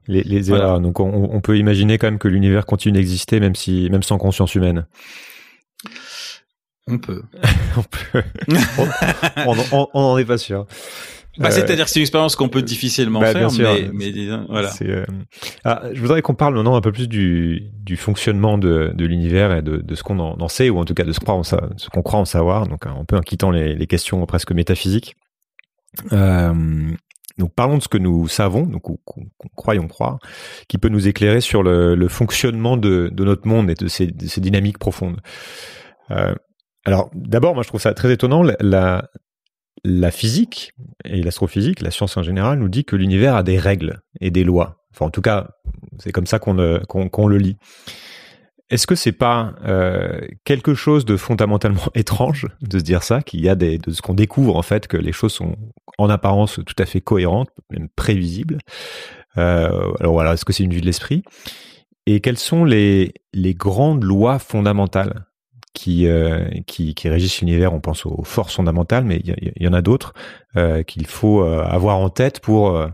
[0.08, 0.80] les, les erreurs.
[0.80, 4.18] Donc on, on, peut imaginer quand même que l'univers continue d'exister même si même sans
[4.18, 4.86] conscience humaine.
[6.88, 7.24] On peut.
[7.78, 8.24] on peut.
[9.48, 10.66] on, on, on, en est pas sûr.
[11.38, 14.12] Bah, C'est-à-dire que c'est une expérience qu'on peut difficilement bah, faire, mais, mais
[14.50, 14.70] voilà.
[14.82, 15.06] Euh...
[15.64, 19.56] Ah, je voudrais qu'on parle maintenant un peu plus du, du fonctionnement de, de l'univers
[19.56, 21.42] et de, de ce qu'on en, en, sait, ou en tout cas de ce qu'on
[21.42, 25.16] croit, croit en savoir, donc un peu en quittant les, les questions presque métaphysiques.
[26.12, 26.54] Euh,
[27.40, 30.20] donc parlons de ce que nous savons, donc qu'on croyons croire,
[30.68, 34.08] qui peut nous éclairer sur le, le fonctionnement de, de, notre monde et de ces,
[34.08, 35.20] de ces dynamiques profondes.
[36.12, 36.36] Euh,
[36.86, 39.10] alors d'abord, moi je trouve ça très étonnant, la,
[39.84, 40.74] la physique
[41.06, 44.44] et l'astrophysique, la science en général, nous dit que l'univers a des règles et des
[44.44, 44.84] lois.
[44.94, 45.50] Enfin, en tout cas,
[46.00, 47.58] c'est comme ça qu'on le lit.
[48.70, 53.42] Est-ce que c'est pas euh, quelque chose de fondamentalement étrange de se dire ça, qu'il
[53.42, 55.56] y a des, de ce qu'on découvre en fait que les choses sont
[55.98, 58.60] en apparence tout à fait cohérentes, même prévisibles?
[59.38, 61.24] Euh, alors voilà, est-ce que c'est une vue de l'esprit?
[62.06, 65.26] Et quelles sont les, les grandes lois fondamentales
[65.74, 67.74] qui, euh, qui, qui, régissent l'univers.
[67.74, 70.14] On pense aux forces fondamentales, mais il y, en a d'autres
[70.56, 72.88] euh, qu'il faut euh, avoir en tête pour euh,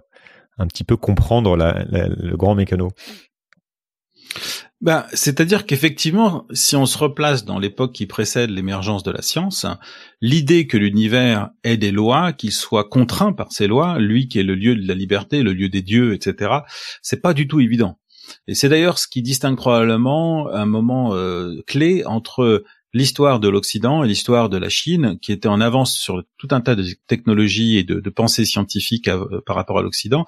[0.57, 2.89] un petit peu comprendre la, la, le grand mécano.
[4.81, 9.65] Ben, c'est-à-dire qu'effectivement, si on se replace dans l'époque qui précède l'émergence de la science,
[10.21, 14.43] l'idée que l'univers ait des lois, qu'il soit contraint par ces lois, lui qui est
[14.43, 16.59] le lieu de la liberté, le lieu des dieux, etc.,
[17.01, 17.99] c'est pas du tout évident.
[18.47, 22.63] Et c'est d'ailleurs ce qui distingue probablement un moment euh, clé entre
[22.93, 26.61] l'histoire de l'Occident et l'histoire de la Chine, qui était en avance sur tout un
[26.61, 30.25] tas de technologies et de, pensées scientifiques euh, par rapport à l'Occident.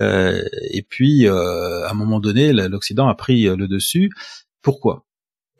[0.00, 4.10] Euh, et puis, à un moment donné, l'Occident a pris le dessus.
[4.62, 5.04] Pourquoi?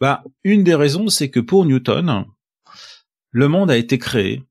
[0.01, 2.25] Bah, Une des raisons, c'est que pour Newton,
[3.31, 4.43] le monde a été créé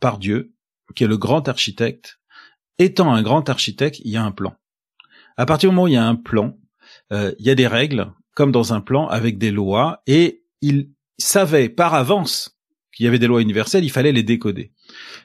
[0.00, 0.52] par Dieu,
[0.94, 2.20] qui est le grand architecte.
[2.78, 4.54] Étant un grand architecte, il y a un plan.
[5.36, 6.61] À partir du moment où il y a un plan, euh,
[7.12, 11.68] il y a des règles, comme dans un plan, avec des lois, et il savait
[11.68, 12.58] par avance
[12.92, 14.72] qu'il y avait des lois universelles, il fallait les décoder.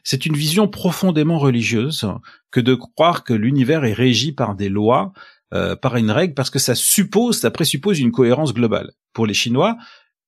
[0.03, 2.07] C'est une vision profondément religieuse
[2.51, 5.11] que de croire que l'univers est régi par des lois,
[5.53, 8.91] euh, par une règle, parce que ça suppose, ça présuppose une cohérence globale.
[9.13, 9.77] Pour les Chinois,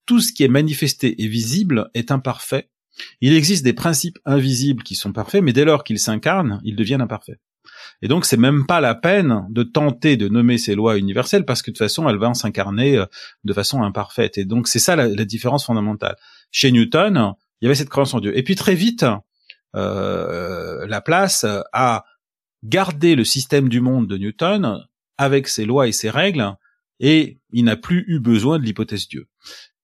[0.05, 2.69] tout ce qui est manifesté et visible est imparfait.
[3.21, 7.01] Il existe des principes invisibles qui sont parfaits, mais dès lors qu'ils s'incarnent, ils deviennent
[7.01, 7.39] imparfaits.
[8.01, 11.61] Et donc, c'est même pas la peine de tenter de nommer ces lois universelles parce
[11.61, 13.05] que de toute façon, elles vont s'incarner euh,
[13.43, 14.37] de façon imparfaite.
[14.37, 16.15] Et donc, c'est ça la, différence fondamentale.
[16.51, 18.37] Chez Newton, il y avait cette croyance en Dieu.
[18.37, 19.05] Et puis très vite,
[19.75, 22.05] euh, la place a
[22.63, 24.85] gardé le système du monde de Newton
[25.17, 26.55] avec ses lois et ses règles,
[26.99, 29.27] et il n'a plus eu besoin de l'hypothèse Dieu.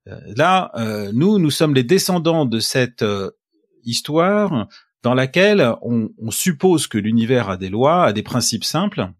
[0.08, 3.06] Euh, là, euh, nous, nous sommes les descendants de cette
[3.84, 4.68] histoire
[5.06, 9.12] dans laquelle on, suppose que l'univers a des lois, a des principes simples,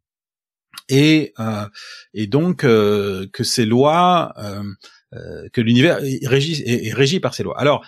[0.90, 1.68] et, euh,
[2.16, 7.60] et donc euh, que ces lois, euh, que l'univers est, est, régi par ces lois.
[7.60, 7.86] Alors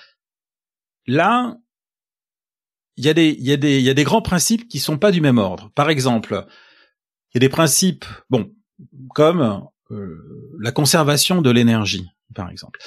[1.07, 1.57] là,
[2.97, 5.39] il y a des y y a des grands principes qui sont pas du même
[5.39, 5.71] ordre.
[5.73, 6.45] Par exemple,
[7.33, 8.53] il y a des principes, bon,
[9.15, 9.65] comme
[10.59, 12.79] la conservation de l'énergie, par exemple.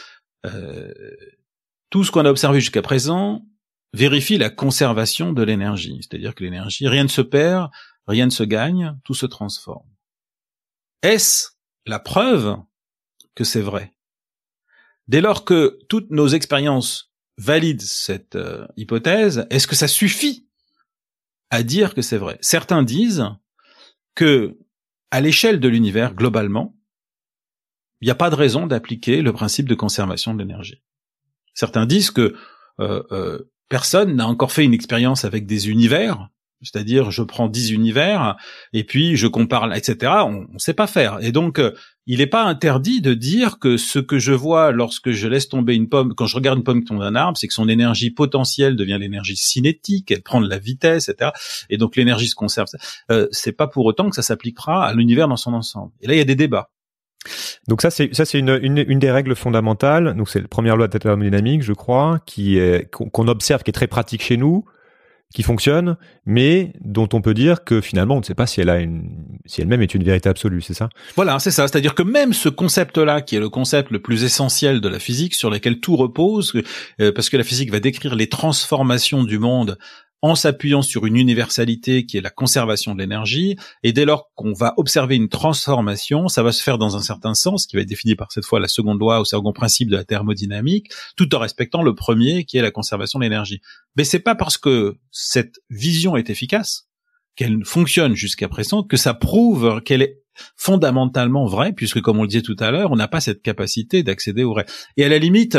[1.91, 3.45] tout ce qu'on a observé jusqu'à présent
[3.93, 7.71] vérifie la conservation de l'énergie, c'est-à-dire que l'énergie, rien ne se perd,
[8.07, 9.89] rien ne se gagne, tout se transforme.
[11.03, 11.51] Est-ce
[11.87, 12.57] la preuve
[13.35, 13.95] que c'est vrai?
[15.09, 20.47] Dès lors que toutes nos expériences valident cette euh, hypothèse, est-ce que ça suffit
[21.51, 22.39] à dire que c'est vrai?
[22.43, 23.25] Certains disent
[24.15, 24.59] que
[25.11, 26.77] à l'échelle de l'univers globalement,
[28.01, 30.83] il n'y a pas de raison d'appliquer le principe de conservation de l'énergie.
[31.55, 32.37] Certains disent que
[32.79, 36.29] euh, euh, personne n'a encore fait une expérience avec des univers,
[36.61, 38.37] c'est-à-dire je prends dix univers
[38.75, 40.13] et puis je compare, etc.
[40.27, 41.19] On ne sait pas faire.
[41.23, 41.73] Et donc, euh,
[42.07, 45.75] il n'est pas interdit de dire que ce que je vois lorsque je laisse tomber
[45.75, 48.11] une pomme, quand je regarde une pomme qui tombe d'un arbre, c'est que son énergie
[48.11, 51.31] potentielle devient l'énergie cinétique, elle prend de la vitesse, etc.
[51.71, 52.67] Et donc l'énergie se conserve.
[53.11, 55.93] Euh, c'est pas pour autant que ça s'appliquera à l'univers dans son ensemble.
[56.01, 56.71] Et là, il y a des débats.
[57.69, 60.15] Donc ça c'est ça c'est une, une, une, des règles fondamentales.
[60.17, 63.71] Donc c'est la première loi de la thermodynamique, je crois, qui est qu'on observe, qui
[63.71, 64.65] est très pratique chez nous,
[65.35, 68.71] qui fonctionne, mais dont on peut dire que finalement on ne sait pas si elle
[68.71, 69.05] a une,
[69.47, 70.89] si elle-même est une vérité absolue, c'est ça?
[71.15, 71.69] Voilà, c'est ça.
[71.69, 75.35] C'est-à-dire que même ce concept-là, qui est le concept le plus essentiel de la physique,
[75.35, 76.55] sur lequel tout repose,
[77.01, 79.79] euh, parce que la physique va décrire les transformations du monde
[80.23, 83.57] en s'appuyant sur une universalité qui est la conservation de l'énergie.
[83.83, 87.35] Et dès lors qu'on va observer une transformation, ça va se faire dans un certain
[87.35, 89.97] sens, qui va être défini par cette fois la seconde loi ou second principe de
[89.97, 93.61] la thermodynamique, tout en respectant le premier, qui est la conservation de l'énergie.
[93.97, 96.89] Mais c'est pas parce que cette vision est efficace,
[97.37, 100.20] qu'elle fonctionne jusqu'à présent, que ça prouve qu'elle est
[100.57, 104.03] fondamentalement vrai, puisque comme on le disait tout à l'heure, on n'a pas cette capacité
[104.03, 104.67] d'accéder au vrai.
[104.97, 105.59] Et à la limite,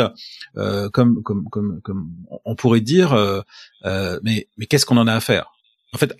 [0.56, 2.10] euh, comme, comme, comme, comme
[2.44, 3.40] on pourrait dire, euh,
[3.84, 5.52] euh, mais, mais qu'est-ce qu'on en a à faire?
[5.94, 6.14] En fait,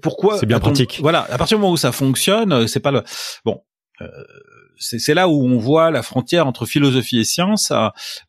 [0.00, 0.98] pourquoi C'est bien pratique.
[1.00, 3.02] voilà, à partir du moment où ça fonctionne, c'est pas le
[3.44, 3.62] bon.
[4.78, 7.72] c'est là où on voit la frontière entre philosophie et science.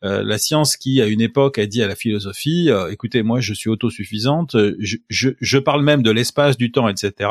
[0.02, 3.70] la science qui, à une époque, a dit à la philosophie "Écoutez, moi, je suis
[3.70, 4.56] autosuffisante.
[4.80, 7.30] Je, je, je parle même de l'espace, du temps, etc."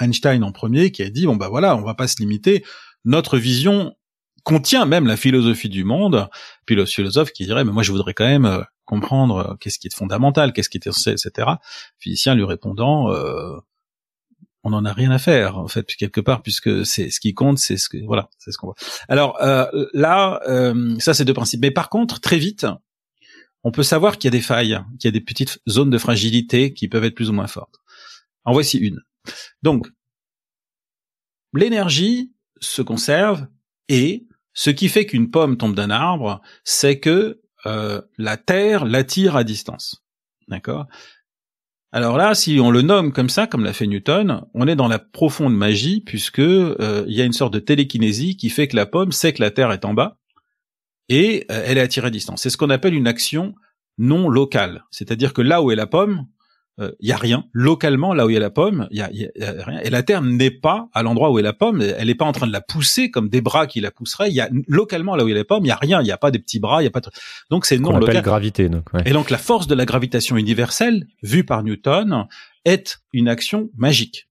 [0.00, 2.64] Einstein en premier qui a dit bon bah voilà, on va pas se limiter.
[3.04, 3.94] Notre vision
[4.48, 6.28] contient même la philosophie du monde.
[6.64, 9.78] Puis le philosophe qui dirait mais moi je voudrais quand même euh, comprendre euh, qu'est-ce
[9.78, 11.48] qui est fondamental, qu'est-ce qui est etc.
[11.98, 13.56] Physicien lui répondant euh,
[14.64, 17.58] on n'en a rien à faire en fait quelque part puisque c'est ce qui compte
[17.58, 18.74] c'est ce que voilà c'est ce qu'on voit
[19.08, 19.38] alors
[19.94, 20.40] là
[20.98, 22.66] ça c'est deux principes mais par contre très vite
[23.62, 25.96] on peut savoir qu'il y a des failles qu'il y a des petites zones de
[25.96, 27.76] fragilité qui peuvent être plus ou moins fortes
[28.44, 29.00] en voici une
[29.62, 29.88] donc,
[31.54, 33.46] l'énergie se conserve
[33.88, 39.36] et ce qui fait qu'une pomme tombe d'un arbre, c'est que euh, la Terre l'attire
[39.36, 40.04] à distance.
[40.48, 40.86] D'accord?
[41.90, 44.88] Alors là, si on le nomme comme ça, comme l'a fait Newton, on est dans
[44.88, 48.76] la profonde magie puisque euh, il y a une sorte de télékinésie qui fait que
[48.76, 50.18] la pomme sait que la Terre est en bas
[51.08, 52.42] et euh, elle est attirée à distance.
[52.42, 53.54] C'est ce qu'on appelle une action
[53.96, 54.84] non locale.
[54.90, 56.26] C'est-à-dire que là où est la pomme,
[56.78, 59.02] il euh, y a rien localement là où il y a la pomme, il y
[59.02, 59.08] a,
[59.64, 59.80] rien.
[59.80, 62.32] Et la terre n'est pas à l'endroit où est la pomme, elle n'est pas en
[62.32, 64.28] train de la pousser comme des bras qui la pousseraient.
[64.28, 66.00] Il y a localement là où il y a la pomme, il y a rien,
[66.00, 67.00] il y a pas des petits bras, il y a pas.
[67.00, 67.10] De...
[67.50, 68.22] Donc c'est non local.
[68.22, 68.68] gravité.
[68.68, 72.26] Donc, Et donc la force de la gravitation universelle vue par Newton
[72.64, 74.27] est une action magique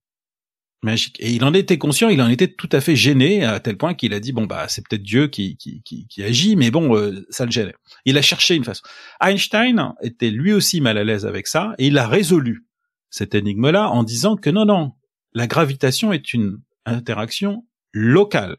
[0.82, 1.16] magique.
[1.20, 3.94] Et il en était conscient, il en était tout à fait gêné à tel point
[3.94, 7.26] qu'il a dit bon bah c'est peut-être Dieu qui, qui, qui, agit, mais bon euh,
[7.30, 7.74] ça le gênait.
[8.04, 8.82] Il a cherché une façon.
[9.20, 12.66] Einstein était lui aussi mal à l'aise avec ça et il a résolu
[13.10, 14.92] cette énigme-là en disant que non non,
[15.32, 18.56] la gravitation est une interaction locale.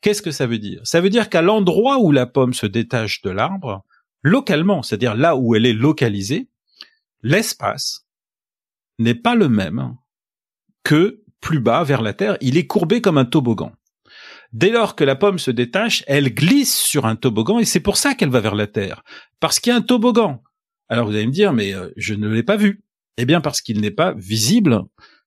[0.00, 0.80] Qu'est-ce que ça veut dire?
[0.84, 3.84] Ça veut dire qu'à l'endroit où la pomme se détache de l'arbre,
[4.22, 6.48] localement, c'est-à-dire là où elle est localisée,
[7.22, 8.06] l'espace
[8.98, 9.96] n'est pas le même
[10.84, 13.70] que plus bas vers la terre, il est courbé comme un toboggan.
[14.52, 17.98] Dès lors que la pomme se détache, elle glisse sur un toboggan et c'est pour
[17.98, 19.04] ça qu'elle va vers la terre.
[19.38, 20.42] Parce qu'il y a un toboggan.
[20.88, 22.82] Alors vous allez me dire, mais euh, je ne l'ai pas vu.
[23.16, 24.82] Eh bien parce qu'il n'est pas visible,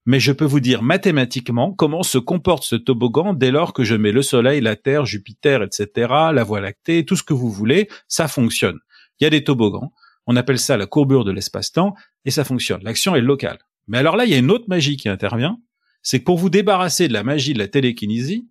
[0.06, 3.96] mais je peux vous dire mathématiquement comment se comporte ce toboggan dès lors que je
[3.96, 5.88] mets le Soleil, la Terre, Jupiter, etc.,
[6.34, 8.80] la Voie lactée, tout ce que vous voulez, ça fonctionne.
[9.22, 9.94] Il y a des toboggans,
[10.28, 11.94] on appelle ça la courbure de l'espace-temps,
[12.26, 12.84] et ça fonctionne.
[12.84, 13.60] L'action est locale.
[13.88, 15.58] Mais alors là, il y a une autre magie qui intervient,
[16.02, 18.48] c'est que pour vous débarrasser de la magie de la télékinésie,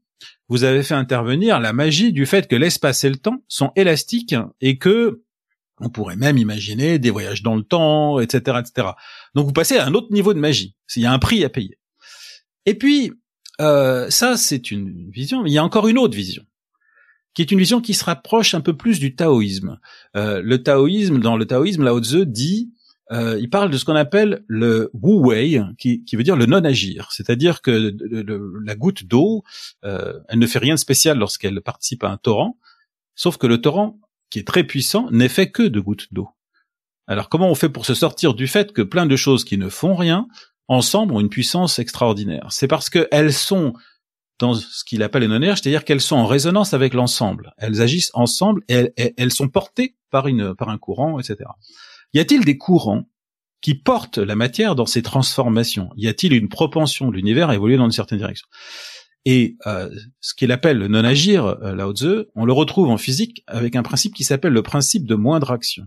[0.48, 4.34] vous avez fait intervenir la magie du fait que l'espace et le temps sont élastiques
[4.60, 5.22] et que
[5.80, 8.88] on pourrait même imaginer des voyages dans le temps, etc., etc.
[9.34, 10.74] Donc vous passez à un autre niveau de magie.
[10.96, 11.78] Il y a un prix à payer.
[12.66, 13.12] Et puis
[13.60, 15.44] euh, ça, c'est une vision.
[15.46, 16.44] Il y a encore une autre vision,
[17.34, 19.78] qui est une vision qui se rapproche un peu plus du taoïsme.
[20.16, 22.72] Euh, le taoïsme, dans le taoïsme, Lao Tzu dit
[23.10, 27.08] euh, il parle de ce qu'on appelle le wu wei, qui, veut dire le non-agir.
[27.12, 27.94] C'est-à-dire que
[28.64, 29.44] la goutte d'eau,
[29.84, 32.58] euh, elle ne fait rien de spécial lorsqu'elle participe à un torrent,
[33.14, 33.98] sauf que le torrent,
[34.30, 36.28] qui est très puissant, n'est fait que de gouttes d'eau.
[37.06, 39.70] Alors comment on fait pour se sortir du fait que plein de choses qui ne
[39.70, 40.28] font rien,
[40.68, 42.48] ensemble, ont une puissance extraordinaire?
[42.50, 43.72] C'est parce qu'elles sont
[44.38, 47.54] dans ce qu'il appelle le non-agir, c'est-à-dire qu'elles sont en résonance avec l'ensemble.
[47.56, 51.48] Elles agissent ensemble et elles, sont portées par, une, par un courant, etc.
[52.14, 53.08] Y a-t-il des courants
[53.60, 55.90] qui portent la matière dans ces transformations?
[55.96, 58.46] Y a-t-il une propension de l'univers à évoluer dans une certaine direction?
[59.24, 59.90] Et euh,
[60.20, 63.82] ce qu'il appelle le non-agir, euh, Lao Tzu, on le retrouve en physique avec un
[63.82, 65.84] principe qui s'appelle le principe de moindre action.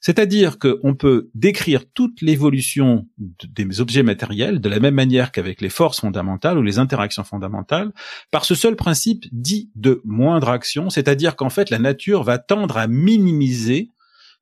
[0.00, 5.70] C'est-à-dire qu'on peut décrire toute l'évolution des objets matériels de la même manière qu'avec les
[5.70, 7.90] forces fondamentales ou les interactions fondamentales,
[8.30, 12.76] par ce seul principe dit de moindre action, c'est-à-dire qu'en fait la nature va tendre
[12.76, 13.90] à minimiser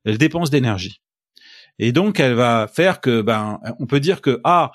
[0.04, 1.00] elle dépense d'énergie.
[1.80, 4.70] Et donc elle va faire que ben on peut dire que ah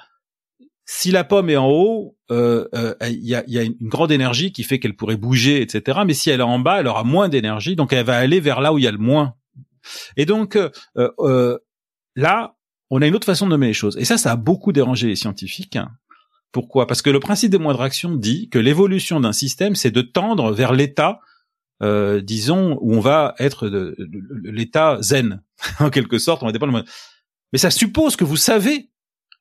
[0.85, 4.11] si la pomme est en haut, euh, euh, il y, a, y, a, une grande
[4.11, 6.01] énergie qui fait qu'elle pourrait bouger, etc.
[6.05, 8.61] Mais si elle est en bas, elle aura moins d'énergie, donc elle va aller vers
[8.61, 9.35] là où il y a le moins.
[10.17, 10.57] Et donc
[10.97, 11.57] euh,
[12.15, 12.55] là,
[12.89, 13.97] on a une autre façon de nommer les choses.
[13.97, 15.77] Et ça, ça a beaucoup dérangé les scientifiques.
[16.51, 16.87] Pourquoi?
[16.87, 20.53] Parce que le principe des moindres actions dit que l'évolution d'un système, c'est de tendre
[20.53, 21.19] vers l'état,
[21.83, 23.95] euh, disons, où on va être de,
[24.43, 25.41] l'état zen,
[25.79, 26.43] en quelque sorte.
[26.43, 26.83] On va dépendre.
[27.53, 28.89] Mais ça suppose que vous savez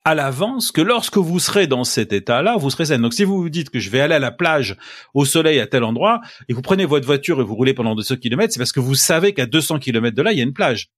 [0.05, 3.01] à l'avance que lorsque vous serez dans cet état-là, vous serez zen.
[3.01, 4.77] Donc si vous vous dites que je vais aller à la plage,
[5.15, 8.17] au soleil, à tel endroit, et vous prenez votre voiture et vous roulez pendant 200
[8.17, 10.53] km, c'est parce que vous savez qu'à 200 km de là, il y a une
[10.53, 10.91] plage.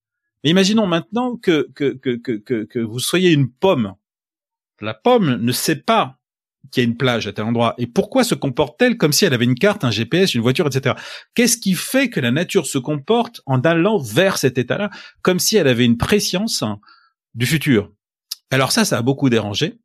[0.42, 3.94] Mais imaginons maintenant que, que, que, que, que vous soyez une pomme.
[4.80, 6.18] La pomme ne sait pas
[6.70, 7.74] qu'il y a une plage à tel endroit.
[7.78, 10.94] Et pourquoi se comporte-t-elle comme si elle avait une carte, un GPS, une voiture, etc.
[11.34, 14.90] Qu'est-ce qui fait que la nature se comporte en allant vers cet état-là,
[15.22, 16.64] comme si elle avait une préscience
[17.34, 17.92] du futur?
[18.50, 19.78] Alors ça, ça a beaucoup dérangé.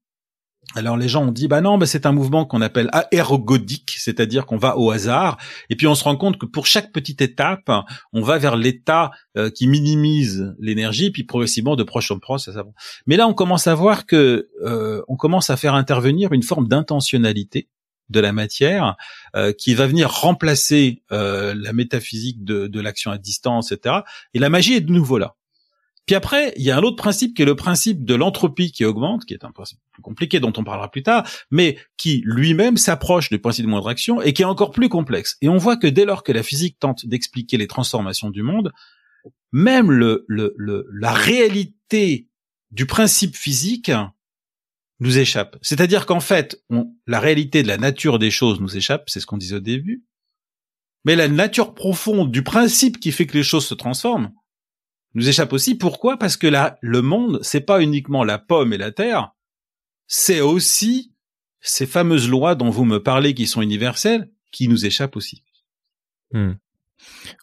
[0.76, 4.46] Alors les gens ont dit bah non, bah c'est un mouvement qu'on appelle aérogodique, c'est-à-dire
[4.46, 5.38] qu'on va au hasard
[5.70, 7.70] et puis on se rend compte que pour chaque petite étape,
[8.14, 12.64] on va vers l'état euh, qui minimise l'énergie puis progressivement de proche en proche ça,
[13.06, 16.68] Mais là on commence à voir que euh, on commence à faire intervenir une forme
[16.68, 17.68] d'intentionnalité
[18.10, 18.96] de la matière
[19.36, 24.00] euh, qui va venir remplacer la métaphysique de, de l'action à distance, etc.
[24.34, 25.36] Et la magie est de nouveau là.
[26.06, 28.84] Puis après, il y a un autre principe qui est le principe de l'entropie qui
[28.86, 32.78] augmente, qui est un principe plus compliqué dont on parlera plus tard, mais qui lui-même
[32.78, 35.38] s'approche du principe de moindre action et qui est encore plus complexe.
[35.42, 38.72] Et on voit que dès lors que la physique tente d'expliquer les transformations du monde,
[39.52, 42.28] même la réalité
[42.72, 43.92] du principe physique
[45.00, 45.58] nous échappe.
[45.62, 46.64] C'est-à-dire qu'en fait,
[47.08, 50.06] la réalité de la nature des choses nous échappe, c'est ce qu'on disait au début,
[51.06, 54.32] mais la nature profonde du principe qui fait que les choses se transforment,
[55.14, 55.76] nous échappe aussi.
[55.76, 56.18] Pourquoi?
[56.18, 59.32] Parce que là, le monde, c'est pas uniquement la pomme et la terre,
[60.08, 61.14] c'est aussi
[61.60, 65.44] ces fameuses lois dont vous me parlez qui sont universelles, qui nous échappent aussi.
[66.34, 66.54] Hmm.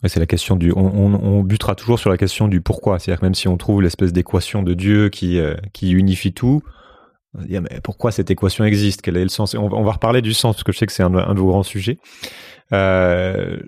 [0.05, 0.73] c'est la question du.
[0.75, 2.99] On, butera toujours sur la question du pourquoi.
[2.99, 6.63] C'est-à-dire que même si on trouve l'espèce d'équation de Dieu qui euh, qui unifie tout,
[7.35, 9.03] mais pourquoi cette équation existe?
[9.03, 9.55] Quel est le sens?
[9.55, 11.49] On, va reparler du sens parce que je sais que c'est un, un, de vos
[11.49, 11.99] grands sujets.
[12.73, 13.59] Euh,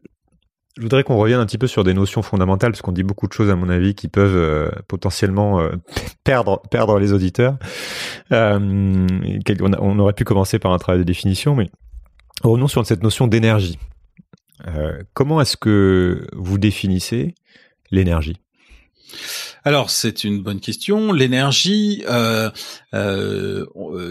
[0.77, 3.27] je voudrais qu'on revienne un petit peu sur des notions fondamentales, parce qu'on dit beaucoup
[3.27, 5.73] de choses, à mon avis, qui peuvent euh, potentiellement euh,
[6.25, 7.57] perdre, perdre les auditeurs.
[8.33, 9.07] Euh,
[9.61, 11.71] on, aurait pu commencer par un travail de définition, mais
[12.43, 13.79] revenons sur cette notion d'énergie.
[15.14, 17.35] comment est-ce que vous définissez
[17.91, 18.37] l'énergie?
[19.64, 21.12] Alors c'est une bonne question.
[21.12, 22.05] L'énergie,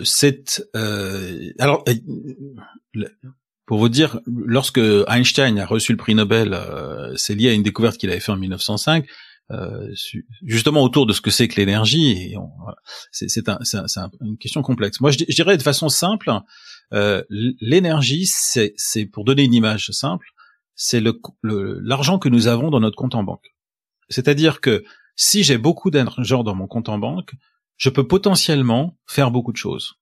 [0.04, 0.62] c'est
[1.60, 1.86] alors
[3.70, 7.62] pour vous dire, lorsque Einstein a reçu le prix Nobel, euh, c'est lié à une
[7.62, 9.06] découverte qu'il avait fait en 1905,
[9.52, 9.94] euh,
[10.42, 12.34] justement autour de ce que c'est que l'énergie.
[13.12, 13.60] C'est un,
[14.22, 15.00] une question complexe.
[15.02, 16.32] Moi, je, dirais de façon simple,
[16.96, 20.26] euh, l'énergie, c'est pour donner une image simple,
[20.74, 21.04] c'est
[21.44, 23.54] l'argent que nous avons dans notre compte en banque.
[24.10, 24.84] C'est-à-dire que
[25.16, 27.34] si j'ai beaucoup d'argent dans mon compte en banque,
[27.78, 30.00] je peux potentiellement faire beaucoup de choses.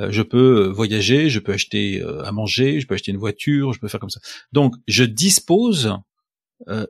[0.00, 3.18] Euh, je peux euh, voyager, je peux acheter euh, à manger, je peux acheter une
[3.18, 4.20] voiture, je peux faire comme ça.
[4.52, 5.96] Donc, je dispose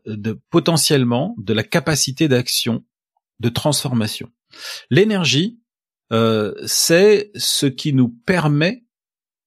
[0.06, 2.84] de potentiellement de la capacité d'action,
[3.40, 4.30] de transformation.
[4.90, 5.58] L'énergie,
[6.66, 8.84] c'est ce qui nous permet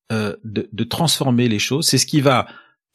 [0.10, 1.88] de, de, transformer les choses.
[1.88, 2.48] C'est ce qui va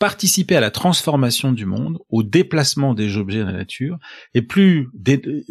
[0.03, 3.99] participer à la transformation du monde, au déplacement des objets dans la nature,
[4.35, 4.89] et plus,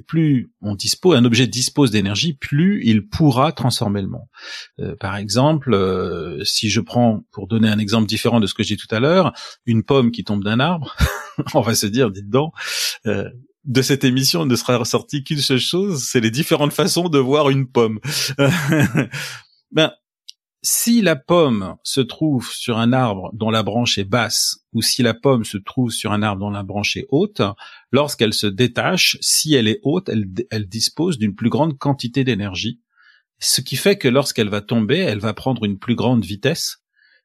[0.09, 4.27] plus on dispose, un objet dispose d'énergie, plus il pourra transformer le monde.
[4.81, 8.61] Euh, par exemple, euh, si je prends, pour donner un exemple différent de ce que
[8.61, 9.31] j'ai tout à l'heure,
[9.65, 10.97] une pomme qui tombe d'un arbre,
[11.53, 12.51] on va se dire, dites donc,
[13.05, 13.29] euh,
[13.63, 17.49] de cette émission ne sera ressorti qu'une seule chose, c'est les différentes façons de voir
[17.51, 18.01] une pomme.
[19.71, 19.93] ben,
[20.63, 25.01] si la pomme se trouve sur un arbre dont la branche est basse, ou si
[25.01, 27.41] la pomme se trouve sur un arbre dont la branche est haute,
[27.91, 32.79] lorsqu'elle se détache, si elle est haute, elle, dispose d'une plus grande quantité d'énergie,
[33.39, 36.83] ce qui fait que lorsqu'elle va tomber, elle va prendre une plus grande vitesse.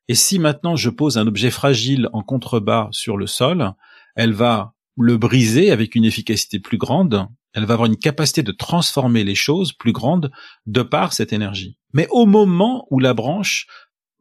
[0.09, 3.73] Et si maintenant je pose un objet fragile en contrebas sur le sol,
[4.15, 7.27] elle va le briser avec une efficacité plus grande,
[7.57, 10.31] elle va avoir une capacité de transformer les choses plus grande
[10.67, 11.79] de par cette énergie.
[11.95, 13.67] Mais au moment où la branche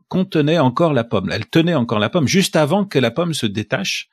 [0.08, 3.46] contenait encore la pomme, elle tenait encore la pomme, juste avant que la pomme se
[3.46, 4.08] détache,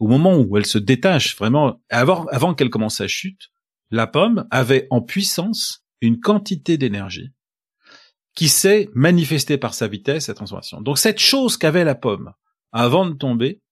[0.00, 3.52] au moment où elle se détache vraiment, avant, avant qu'elle commence sa chute,
[3.92, 7.30] la pomme avait en puissance une quantité d'énergie
[8.34, 10.80] qui s'est manifestée par sa vitesse, sa transformation.
[10.80, 12.32] Donc cette chose qu'avait la pomme
[12.72, 13.62] avant de tomber,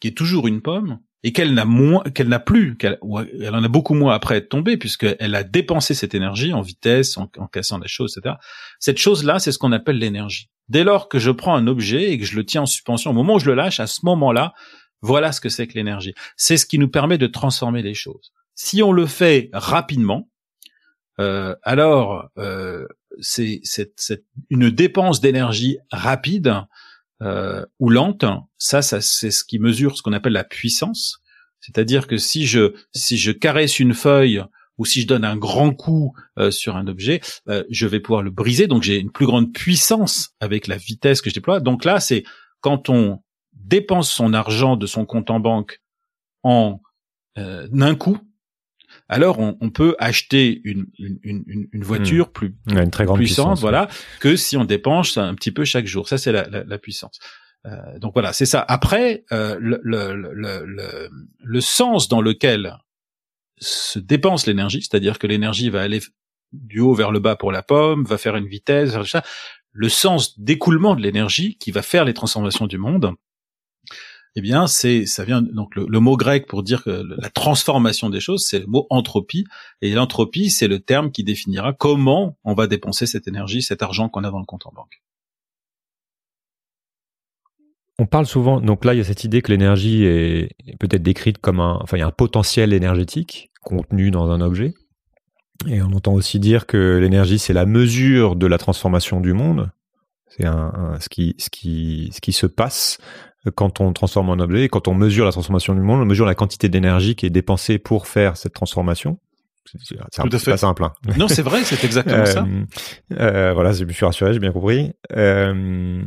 [0.00, 2.98] qui est toujours une pomme, et qu'elle n'a moins, qu'elle n'a plus, qu'elle
[3.40, 7.16] elle en a beaucoup moins après être tombée, puisqu'elle a dépensé cette énergie en vitesse,
[7.16, 8.36] en, cassant des choses, etc.
[8.78, 10.50] Cette chose-là, c'est ce qu'on appelle l'énergie.
[10.68, 13.14] Dès lors que je prends un objet et que je le tiens en suspension, au
[13.14, 14.52] moment où je le lâche, à ce moment-là,
[15.00, 16.14] voilà ce que c'est que l'énergie.
[16.36, 18.32] C'est ce qui nous permet de transformer les choses.
[18.54, 20.28] Si on le fait rapidement,
[21.18, 22.28] alors
[23.20, 23.62] c'est
[24.50, 26.54] une dépense d'énergie rapide
[27.20, 28.24] ou lente.
[28.58, 31.20] Ça, ça c'est ce qui mesure ce qu'on appelle la puissance.
[31.60, 34.42] C'est-à-dire que si je si je caresse une feuille
[34.78, 38.22] ou si je donne un grand coup euh, sur un objet, euh, je vais pouvoir
[38.22, 38.66] le briser.
[38.66, 41.60] Donc j'ai une plus grande puissance avec la vitesse que je déploie.
[41.60, 42.24] Donc là, c'est
[42.60, 43.20] quand on
[43.52, 45.80] dépense son argent de son compte en banque
[46.42, 46.80] en
[47.38, 48.18] euh, un coup,
[49.08, 52.32] alors on, on, peut acheter une, une, une, une voiture hmm.
[52.32, 53.88] plus, une très grande puissante, voilà,
[54.20, 56.08] que si on dépense un petit peu chaque jour.
[56.08, 57.18] Ça, c'est la, la, la, puissance.
[57.66, 58.64] Euh, donc voilà, c'est ça.
[58.66, 62.76] Après, euh, le, le, le, le, sens dans lequel
[63.58, 66.00] se dépense l'énergie, c'est-à-dire que l'énergie va aller
[66.52, 69.22] du haut vers le bas pour la pomme, va faire une vitesse, ça,
[69.72, 73.12] le sens d'écoulement de l'énergie qui va faire les transformations du monde,
[74.38, 78.20] eh bien, c'est ça vient donc le, mot grec pour dire que la transformation des
[78.20, 79.46] choses, c'est le mot entropie,
[79.80, 84.10] et l'entropie, c'est le terme qui définira comment on va dépenser cette énergie, cet argent
[84.10, 85.02] qu'on a dans le compte en banque.
[87.98, 91.38] On parle souvent, donc là il y a cette idée que l'énergie est, peut-être décrite
[91.38, 94.74] comme un, enfin un potentiel énergétique contenu dans un objet.
[95.66, 99.70] Et on entend aussi dire que l'énergie c'est la mesure de la transformation du monde.
[100.26, 102.98] C'est un, ce qui ce qui ce qui se passe
[103.54, 104.64] quand on transforme un objet.
[104.64, 107.30] Et quand on mesure la transformation du monde, on mesure la quantité d'énergie qui est
[107.30, 109.18] dépensée pour faire cette transformation.
[109.82, 110.84] C'est pas simple.
[110.84, 110.92] Hein.
[111.18, 112.44] Non, c'est vrai, c'est exactement ça.
[112.44, 112.64] Euh,
[113.18, 114.92] euh, voilà, je me suis rassuré, j'ai bien compris.
[115.16, 116.02] Euh,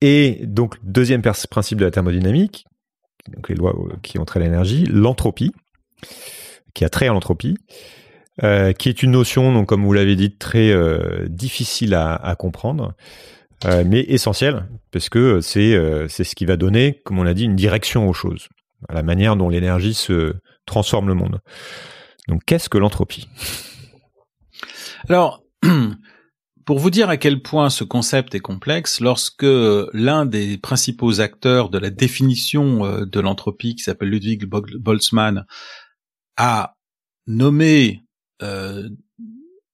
[0.00, 2.66] et donc, deuxième principe de la thermodynamique,
[3.34, 5.52] donc les lois qui ont trait à l'énergie, l'entropie,
[6.74, 7.56] qui a trait à l'entropie,
[8.40, 10.74] qui est une notion, donc comme vous l'avez dit, très
[11.28, 12.94] difficile à, comprendre,
[13.64, 15.76] mais essentielle, parce que c'est
[16.08, 18.48] c'est ce qui va donner, comme on l'a dit, une direction aux choses,
[18.88, 20.34] à la manière dont l'énergie se
[20.66, 21.40] transforme le monde.
[22.28, 23.28] Donc, qu'est-ce que l'entropie?
[25.08, 25.42] Alors,
[26.64, 31.70] Pour vous dire à quel point ce concept est complexe, lorsque l'un des principaux acteurs
[31.70, 35.44] de la définition euh, de l'entropie, qui s'appelle Ludwig Boltzmann,
[36.36, 36.76] a
[37.26, 38.04] nommé,
[38.42, 38.88] euh,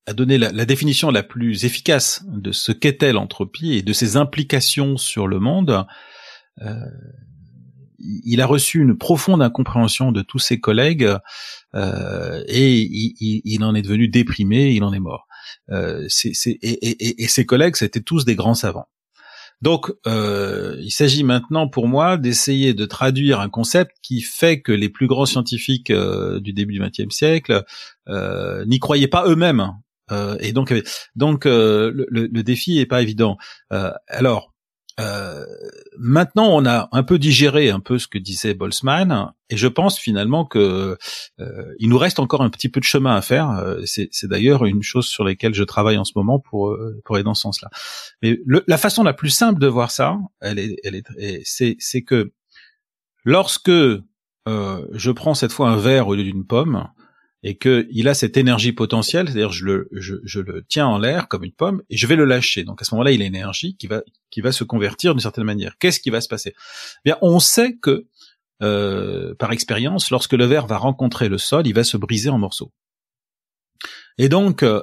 [0.09, 4.97] a donné la, définition la plus efficace de ce qu'était l'entropie et de ses implications
[4.97, 5.87] sur le monde,
[6.63, 6.75] euh,
[7.99, 11.09] il a reçu une profonde incompréhension de tous ses collègues
[11.75, 15.29] et il, il, en est devenu déprimé, il en est mort.
[15.71, 16.09] Euh,
[16.63, 18.89] et, ses collègues, c'était tous des grands savants.
[19.61, 24.71] Donc, euh, il s'agit maintenant pour moi d'essayer de traduire un concept qui fait que
[24.71, 27.65] les plus grands scientifiques euh, du début du XXe siècle
[28.67, 29.73] n'y croyaient pas eux-mêmes.
[30.41, 30.75] Et donc,
[31.17, 33.37] donc le, le, défi est pas évident.
[34.09, 34.53] alors,
[34.99, 35.47] euh,
[35.97, 39.99] maintenant, on a un peu digéré un peu ce que disait Boltzmann, et je pense
[39.99, 40.99] finalement que
[41.41, 43.51] euh, il nous reste encore un petit peu de chemin à faire.
[43.51, 47.25] Euh, c'est, d'ailleurs une chose sur laquelle je travaille en ce moment pour pour aller
[47.25, 47.71] dans ce sens-là.
[48.23, 52.03] Mais la façon la plus simple de voir ça, elle est, elle est, c'est, c'est
[52.03, 52.33] que
[53.25, 56.89] lorsque je prends cette fois un verre au lieu d'une pomme,
[57.43, 60.99] et que il a cette énergie potentielle, c'est-à-dire je le je, je, le tiens en
[60.99, 62.65] l'air comme une pomme et je vais le lâcher.
[62.65, 65.21] Donc à ce moment-là, il a une énergie qui va qui va se convertir d'une
[65.21, 65.79] certaine manière.
[65.79, 66.55] Qu'est-ce qui va se passer?
[66.57, 68.07] Eh Bien, on sait que
[68.61, 72.39] euh, par expérience, lorsque le verre va rencontrer le sol, il va se briser en
[72.39, 72.73] morceaux.
[74.21, 74.83] Et donc, euh,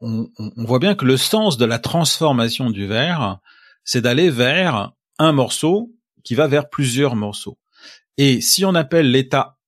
[0.00, 3.38] on, on, voit bien que le sens de la transformation du verre,
[3.84, 7.58] c'est d'aller vers un morceau qui va vers plusieurs morceaux.
[8.16, 9.58] Et si on appelle l'état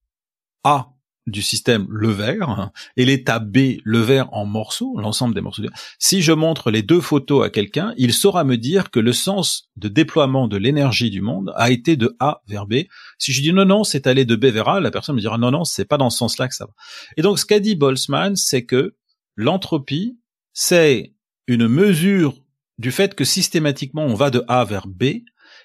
[0.64, 0.94] A
[1.30, 5.62] du système le verre et l'état B le verre en morceaux, l'ensemble des morceaux.
[5.98, 9.70] Si je montre les deux photos à quelqu'un, il saura me dire que le sens
[9.76, 12.84] de déploiement de l'énergie du monde a été de A vers B.
[13.18, 15.38] Si je dis non non, c'est allé de B vers A, la personne me dira
[15.38, 16.72] non non, c'est pas dans ce sens-là que ça va.
[17.16, 18.94] Et donc ce qu'a dit Boltzmann, c'est que
[19.36, 20.18] l'entropie,
[20.52, 21.14] c'est
[21.46, 22.34] une mesure
[22.78, 25.04] du fait que systématiquement on va de A vers B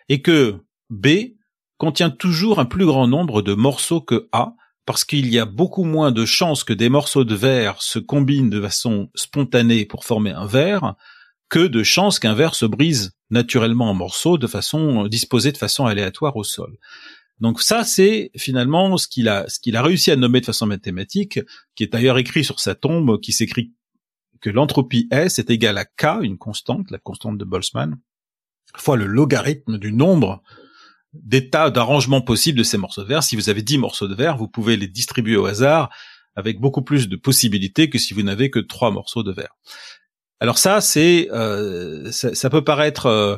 [0.09, 0.55] et que
[0.89, 1.07] B
[1.77, 4.55] contient toujours un plus grand nombre de morceaux que A
[4.85, 8.49] parce qu'il y a beaucoup moins de chances que des morceaux de verre se combinent
[8.49, 10.95] de façon spontanée pour former un verre
[11.49, 15.85] que de chances qu'un verre se brise naturellement en morceaux de façon disposée de façon
[15.85, 16.77] aléatoire au sol.
[17.39, 21.39] Donc ça, c'est finalement ce qu'il a, ce a réussi à nommer de façon mathématique,
[21.75, 23.73] qui est d'ailleurs écrit sur sa tombe, qui s'écrit
[24.41, 27.97] que l'entropie S est égale à K, une constante, la constante de Boltzmann,
[28.75, 30.41] fois le logarithme du nombre
[31.13, 33.23] des tas d'arrangements possibles de ces morceaux de verre.
[33.23, 35.89] Si vous avez 10 morceaux de verre, vous pouvez les distribuer au hasard
[36.35, 39.55] avec beaucoup plus de possibilités que si vous n'avez que trois morceaux de verre.
[40.39, 43.37] Alors ça, c'est euh, ça, peut paraître euh,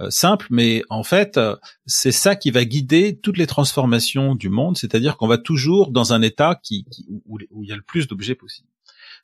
[0.00, 1.38] euh, simple, mais en fait,
[1.84, 6.12] c'est ça qui va guider toutes les transformations du monde, c'est-à-dire qu'on va toujours dans
[6.12, 6.86] un état qui,
[7.26, 8.68] où, il y a le plus d'objets possibles.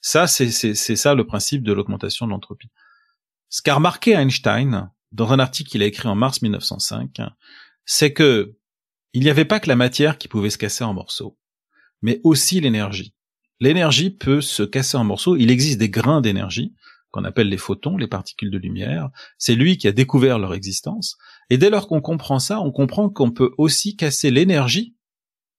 [0.00, 2.68] Ça, c'est ça le principe de l'augmentation de l'entropie.
[3.48, 7.20] Ce qu'a remarqué Einstein dans un article qu'il a écrit en mars 1905,
[7.84, 8.56] c'est que
[9.12, 11.38] il n'y avait pas que la matière qui pouvait se casser en morceaux,
[12.00, 13.14] mais aussi l'énergie.
[13.60, 15.36] L'énergie peut se casser en morceaux.
[15.36, 16.74] Il existe des grains d'énergie
[17.12, 19.10] qu'on appelle les photons, les particules de lumière.
[19.38, 21.16] C'est lui qui a découvert leur existence.
[21.50, 24.96] Et dès lors qu'on comprend ça, on comprend qu'on peut aussi casser l'énergie,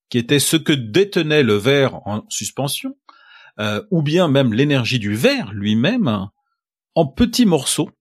[0.09, 2.97] qui était ce que détenait le verre en suspension,
[3.59, 6.27] euh, ou bien même l'énergie du verre lui-même,
[6.95, 7.91] en petits morceaux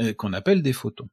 [0.00, 1.10] euh, qu'on appelle des photons.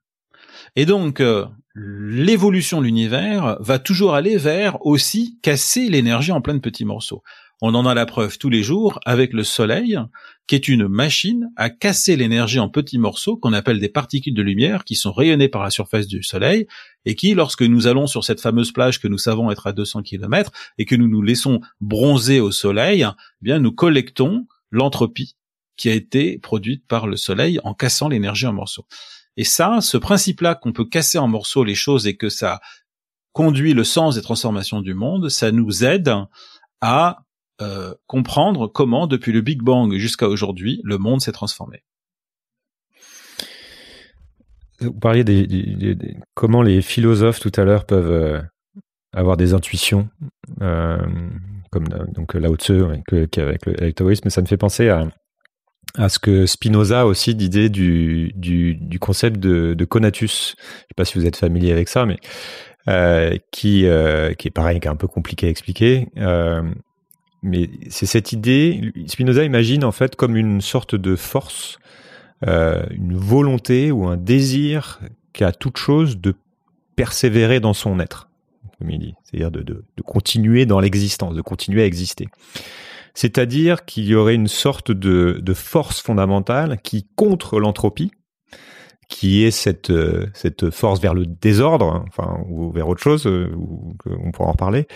[0.76, 1.46] Et donc, euh,
[1.76, 7.22] l'évolution de l'univers va toujours aller vers aussi casser l'énergie en plein de petits morceaux.
[7.62, 9.98] On en a la preuve tous les jours avec le Soleil,
[10.46, 14.42] qui est une machine à casser l'énergie en petits morceaux qu'on appelle des particules de
[14.42, 16.68] lumière qui sont rayonnées par la surface du Soleil
[17.06, 20.04] et qui, lorsque nous allons sur cette fameuse plage que nous savons être à 200
[20.04, 25.36] km et que nous nous laissons bronzer au Soleil, eh bien nous collectons l'entropie
[25.78, 28.86] qui a été produite par le Soleil en cassant l'énergie en morceaux.
[29.38, 32.62] Et ça, ce principe-là qu'on peut casser en morceaux les choses et que ça
[33.34, 36.12] conduit le sens des transformations du monde, ça nous aide
[36.82, 37.20] à
[37.62, 41.84] euh, comprendre comment, depuis le Big Bang jusqu'à aujourd'hui, le monde s'est transformé.
[44.80, 45.98] Vous parliez des,
[46.34, 48.42] comment les philosophes tout à l'heure peuvent euh,
[49.14, 50.10] avoir des intuitions,
[50.62, 50.98] euh,
[51.72, 55.08] comme donc Lao Tzu avec, avec le mais ça me fait penser à,
[55.98, 60.56] à ce que Spinoza a aussi d'idée du, du, du, concept de, de, conatus.
[60.58, 62.18] Je sais pas si vous êtes familier avec ça, mais
[62.88, 66.08] euh, qui, euh, qui est pareil, qui est un peu compliqué à expliquer.
[66.18, 66.62] Euh,
[67.42, 71.78] mais c'est cette idée, Spinoza imagine en fait comme une sorte de force,
[72.48, 75.00] euh, une volonté ou un désir
[75.34, 76.34] qu'a toute chose de
[76.96, 78.30] persévérer dans son être,
[78.80, 82.28] comme il dit, c'est-à-dire de, de, de continuer dans l'existence, de continuer à exister.
[83.16, 88.12] C'est-à-dire qu'il y aurait une sorte de, force fondamentale qui, contre l'entropie,
[89.08, 90.32] qui est cette, euh,
[90.72, 93.50] force vers le désordre, hein, enfin, ou vers autre chose, euh,
[94.06, 94.88] on pourra en reparler,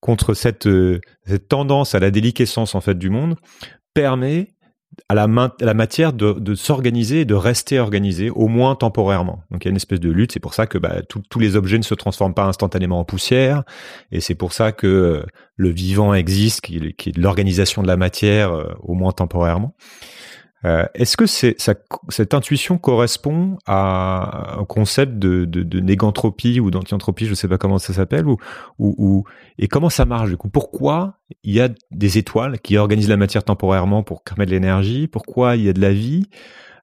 [0.00, 3.36] contre cette, euh, cette tendance à la déliquescence en fait du monde,
[3.94, 4.48] permet
[5.08, 5.26] à la,
[5.60, 9.42] la matière de, de s'organiser et de rester organisée, au moins temporairement.
[9.50, 11.56] Donc il y a une espèce de lutte, c'est pour ça que bah, tous les
[11.56, 13.62] objets ne se transforment pas instantanément en poussière,
[14.12, 15.26] et c'est pour ça que euh,
[15.56, 19.74] le vivant existe, qui, qui est l'organisation de la matière, euh, au moins temporairement.
[20.64, 21.56] Euh, est-ce que c'est,
[22.08, 27.48] cette intuition correspond à un concept de, de, de négantropie ou d'antientropie, je ne sais
[27.48, 28.38] pas comment ça s'appelle, ou,
[28.78, 29.24] ou,
[29.58, 30.48] et comment ça marche du coup?
[30.48, 35.06] Pourquoi il y a des étoiles qui organisent la matière temporairement pour créer de l'énergie?
[35.06, 36.26] Pourquoi il y a de la vie?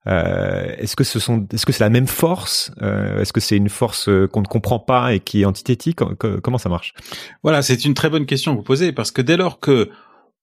[0.08, 2.70] Euh, est-ce que ce sont, est-ce que c'est la même force?
[2.80, 5.98] Euh, Est-ce que c'est une force qu'on ne comprend pas et qui est antithétique?
[6.42, 6.94] Comment ça marche?
[7.42, 9.90] Voilà, c'est une très bonne question que vous posez parce que dès lors que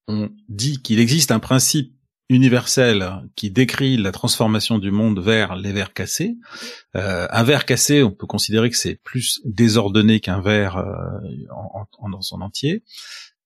[0.10, 1.94] on dit qu'il existe un principe
[2.34, 6.36] universel qui décrit la transformation du monde vers les verres cassés.
[6.96, 11.20] Euh, un verre cassé, on peut considérer que c'est plus désordonné qu'un verre euh,
[12.00, 12.84] en, dans son entier.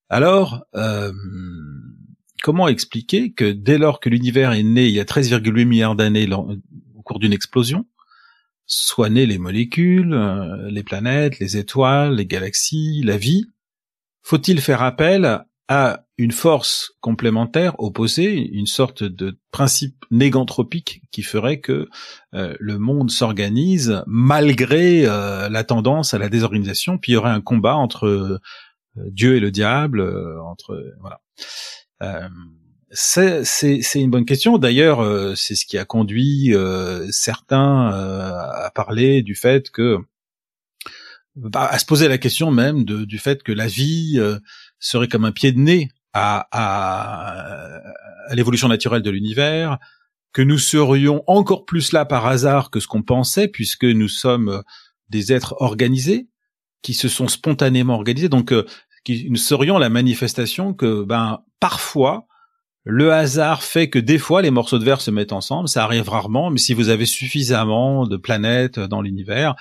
[0.10, 1.12] Alors, euh,
[2.44, 6.30] comment expliquer que dès lors que l'univers est né il y a 13,8 milliards d'années
[6.32, 7.86] au cours d'une explosion,
[8.66, 10.14] soient nées les molécules,
[10.70, 13.46] les planètes, les étoiles, les galaxies, la vie,
[14.28, 21.60] faut-il faire appel à une force complémentaire opposée, une sorte de principe négantropique qui ferait
[21.60, 21.90] que
[22.34, 27.32] euh, le monde s'organise malgré euh, la tendance à la désorganisation, puis il y aurait
[27.32, 28.40] un combat entre euh,
[28.96, 30.02] Dieu et le diable,
[30.42, 31.22] entre voilà.
[32.90, 33.44] c'est
[33.94, 34.58] une bonne question.
[34.58, 36.52] D'ailleurs, c'est ce qui a conduit
[37.12, 40.00] certains à parler du fait que
[41.36, 44.20] bah, à se poser la question même du fait que la vie
[44.80, 47.82] serait comme un pied de nez à, à,
[48.28, 49.78] à l'évolution naturelle de l'univers,
[50.34, 54.62] que nous serions encore plus là par hasard que ce qu'on pensait, puisque nous sommes
[55.10, 56.28] des êtres organisés,
[56.82, 58.66] qui se sont spontanément organisés, donc euh,
[59.10, 62.28] nous serions la manifestation que, ben, parfois,
[62.84, 66.10] le hasard fait que des fois les morceaux de verre se mettent ensemble, ça arrive
[66.10, 69.56] rarement, mais si vous avez suffisamment de planètes dans l'univers,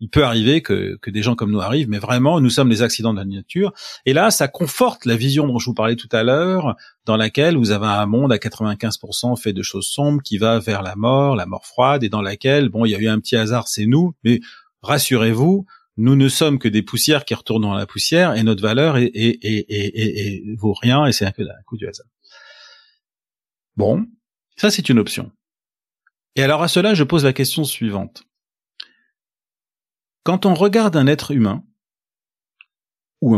[0.00, 2.82] il peut arriver que, que des gens comme nous arrivent, mais vraiment, nous sommes les
[2.82, 3.72] accidents de la nature.
[4.06, 7.56] Et là, ça conforte la vision dont je vous parlais tout à l'heure, dans laquelle
[7.56, 11.34] vous avez un monde à 95% fait de choses sombres, qui va vers la mort,
[11.34, 13.86] la mort froide, et dans laquelle, bon, il y a eu un petit hasard, c'est
[13.86, 14.40] nous, mais
[14.82, 18.98] rassurez-vous, nous ne sommes que des poussières qui retournent dans la poussière, et notre valeur
[18.98, 22.06] est, est, est, vaut rien, et c'est un, un coup du hasard.
[23.76, 24.06] Bon,
[24.56, 25.32] ça c'est une option.
[26.36, 28.27] Et alors à cela, je pose la question suivante.
[30.28, 31.64] Quand on regarde un être humain,
[33.22, 33.34] ou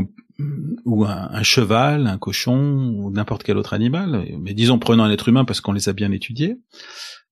[1.07, 5.45] un, cheval, un cochon ou n'importe quel autre animal, mais disons prenons un être humain
[5.45, 6.61] parce qu'on les a bien étudiés,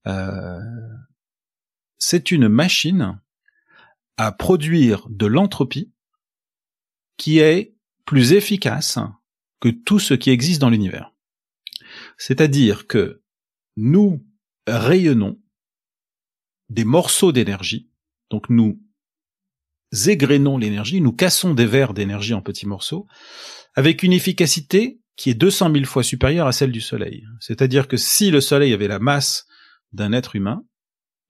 [0.06, 0.60] euh,
[1.98, 3.20] c'est une machine
[4.16, 5.92] à produire de l'entropie
[7.16, 9.00] qui est plus efficace
[9.58, 11.12] que tout ce qui existe dans l'univers.
[12.16, 13.24] C'est-à-dire que
[13.76, 14.24] nous
[14.68, 15.36] rayonnons
[16.68, 17.90] des morceaux d'énergie,
[18.30, 18.80] donc nous
[20.06, 23.06] égrénons l'énergie, nous cassons des verres d'énergie en petits morceaux,
[23.74, 27.24] avec une efficacité qui est 200 000 fois supérieure à celle du Soleil.
[27.40, 29.46] C'est-à-dire que si le Soleil avait la masse
[29.92, 30.64] d'un être humain,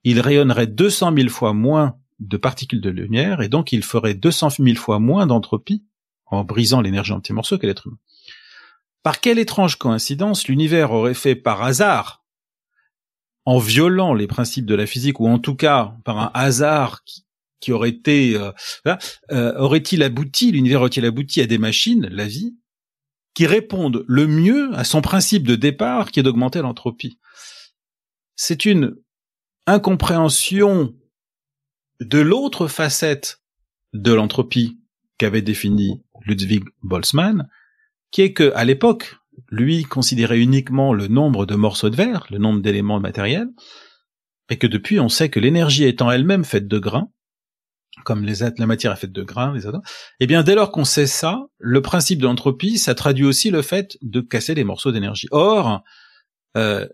[0.04, 4.50] il rayonnerait 200 000 fois moins de particules de lumière et donc il ferait 200
[4.58, 5.84] 000 fois moins d'entropie
[6.26, 7.98] en brisant l'énergie en petits morceaux que l'être humain.
[9.02, 12.24] Par quelle étrange coïncidence l'univers aurait fait par hasard,
[13.44, 17.24] en violant les principes de la physique, ou en tout cas par un hasard qui,
[17.68, 18.52] aurait été, euh,
[19.30, 22.56] euh, aurait-il abouti, l'univers aurait-il abouti à des machines, la vie,
[23.34, 27.18] qui répondent le mieux à son principe de départ, qui est d'augmenter l'entropie?
[28.36, 28.96] C'est une
[29.66, 30.94] incompréhension
[32.00, 33.42] de l'autre facette
[33.92, 34.78] de l'entropie
[35.18, 37.48] qu'avait défini Ludwig Boltzmann,
[38.10, 39.16] qui est que à l'époque,
[39.50, 43.50] lui considérait uniquement le nombre de morceaux de verre, le nombre d'éléments matériels,
[44.48, 47.10] et que depuis on sait que l'énergie étant elle-même faite de grains,
[48.04, 49.82] comme les la matière est faite de grains, les atomes,
[50.20, 53.62] eh bien dès lors qu'on sait ça, le principe de l'entropie, ça traduit aussi le
[53.62, 55.28] fait de casser des morceaux d'énergie.
[55.30, 55.82] Or,
[56.56, 56.86] euh,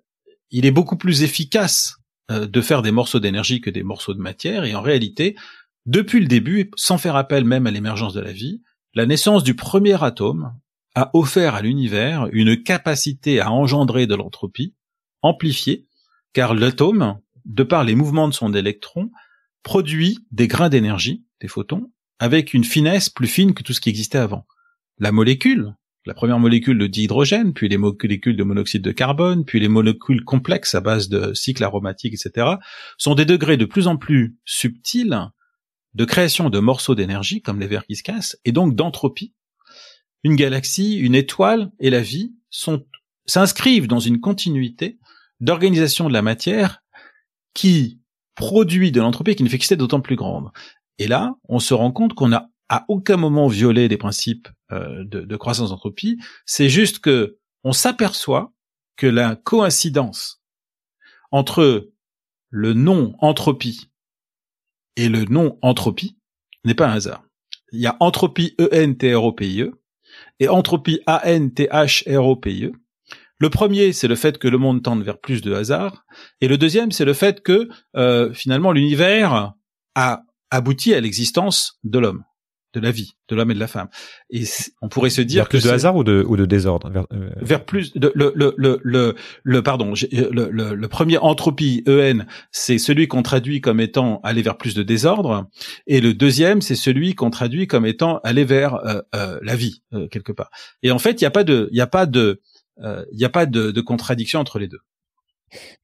[0.51, 1.97] il est beaucoup plus efficace
[2.31, 5.37] euh, de faire des morceaux d'énergie que des morceaux de matière, et en réalité,
[5.87, 8.63] depuis le début, sans faire appel même à l'émergence de la vie,
[8.95, 10.55] la naissance du premier atome
[10.95, 14.75] a offert à l'univers une capacité à engendrer de l'entropie
[15.23, 15.87] amplifiée,
[16.33, 19.11] car l'atome, de par les mouvements de son électron,
[19.65, 21.91] produit des grains d'énergie, des photons,
[22.21, 24.47] avec une finesse plus fine que tout ce qui existait avant.
[24.99, 25.75] La molécule,
[26.07, 30.23] la première molécule de dihydrogène, puis les molécules de monoxyde de carbone, puis les molécules
[30.23, 32.47] complexes à base de cycles aromatiques, etc.,
[32.99, 35.31] sont des degrés de plus en plus subtils
[35.95, 39.35] de création de morceaux d'énergie, comme les vers qui se cassent, et donc d'entropie,
[40.25, 42.35] une galaxie, une étoile et la vie
[43.27, 44.99] s'inscrivent dans une continuité
[45.41, 46.83] d'organisation de la matière
[47.55, 48.01] qui
[48.35, 50.51] produit de l'entropie qui une efficacité d'autant plus grande.
[50.99, 55.05] Et là, on se rend compte qu'on n'a à aucun moment violé des principes euh,
[55.05, 56.19] de, croissance d'entropie.
[56.47, 58.53] C'est juste que on s'aperçoit
[58.97, 60.43] que la coïncidence
[61.31, 61.91] entre
[62.51, 63.91] le nom entropie
[64.97, 66.17] et le nom entropie
[66.65, 67.25] n'est pas un hasard.
[67.73, 69.73] Il y a entropie E-N-T-R-O-P-I-E
[70.39, 72.73] et entropie A-N-T-H-R-O-P-I-E.
[73.39, 76.05] Le premier, c'est le fait que le monde tende vers plus de hasard,
[76.41, 79.55] et le deuxième, c'est le fait que euh, finalement l'univers
[79.95, 82.25] a abouti à l'existence de l'homme
[82.75, 83.89] de la vie de l'homme et de la femme.
[84.31, 84.45] Et
[84.83, 87.59] on pourrait se dire vers plus de hasard ou de ou de désordre vers, euh,
[87.59, 92.19] plus de, le, le le le le pardon euh, le, le, le premier entropie en
[92.51, 95.49] c'est celui qu'on traduit comme étant aller vers plus de désordre
[95.87, 99.83] et le deuxième c'est celui qu'on traduit comme étant aller vers euh, euh la vie
[100.11, 100.51] quelque part.
[100.83, 102.41] Et en fait il y a pas de il y a pas de
[102.79, 104.81] il y a pas de, de contradiction entre les deux.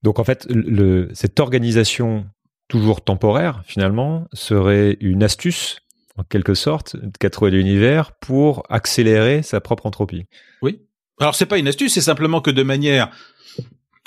[0.03, 2.27] Donc en fait le cette organisation
[2.69, 5.81] toujours temporaire finalement serait une astuce
[6.17, 10.27] en quelque sorte, qu'a trouvé l'univers pour accélérer sa propre entropie.
[10.61, 10.83] Oui.
[11.19, 13.11] Alors c'est pas une astuce, c'est simplement que de manière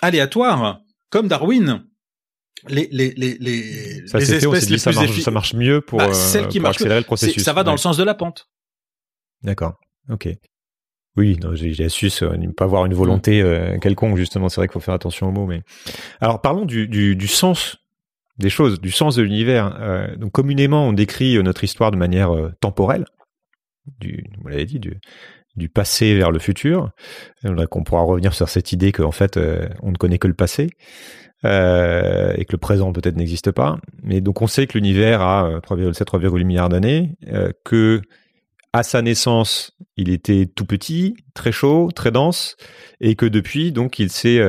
[0.02, 1.86] aléatoire, comme Darwin,
[2.68, 6.10] les les les les, ça, les espèces les plus marche, ça marche mieux pour, bah,
[6.10, 7.44] euh, qui accélérer le processus.
[7.44, 8.50] Ça va dans le sens de la pente.
[9.42, 9.80] D'accord.
[10.10, 10.30] Ok.
[11.16, 14.50] Oui, j'ai su ne pas avoir une volonté euh, quelconque justement.
[14.50, 15.62] C'est vrai qu'il faut faire attention aux mots, mais
[16.22, 17.78] alors parlons du, du, du sens
[18.38, 19.78] des choses, du sens de l'univers.
[19.80, 23.06] Euh, donc communément, on décrit euh, notre histoire de manière euh, temporelle,
[24.00, 25.00] du, vous l'avez dit, du,
[25.56, 26.92] du passé vers le futur.
[27.44, 29.38] On pourra revenir sur cette idée qu'en fait,
[29.82, 30.70] on ne connaît que le passé
[31.44, 33.78] et que le présent peut-être n'existe pas.
[34.02, 37.18] Mais donc on sait que l'univers a 3,7, 3,8 milliards d'années,
[37.66, 38.02] que
[38.74, 42.58] à sa naissance, il était tout petit, très chaud, très dense,
[43.00, 44.42] et que depuis, donc, il s'est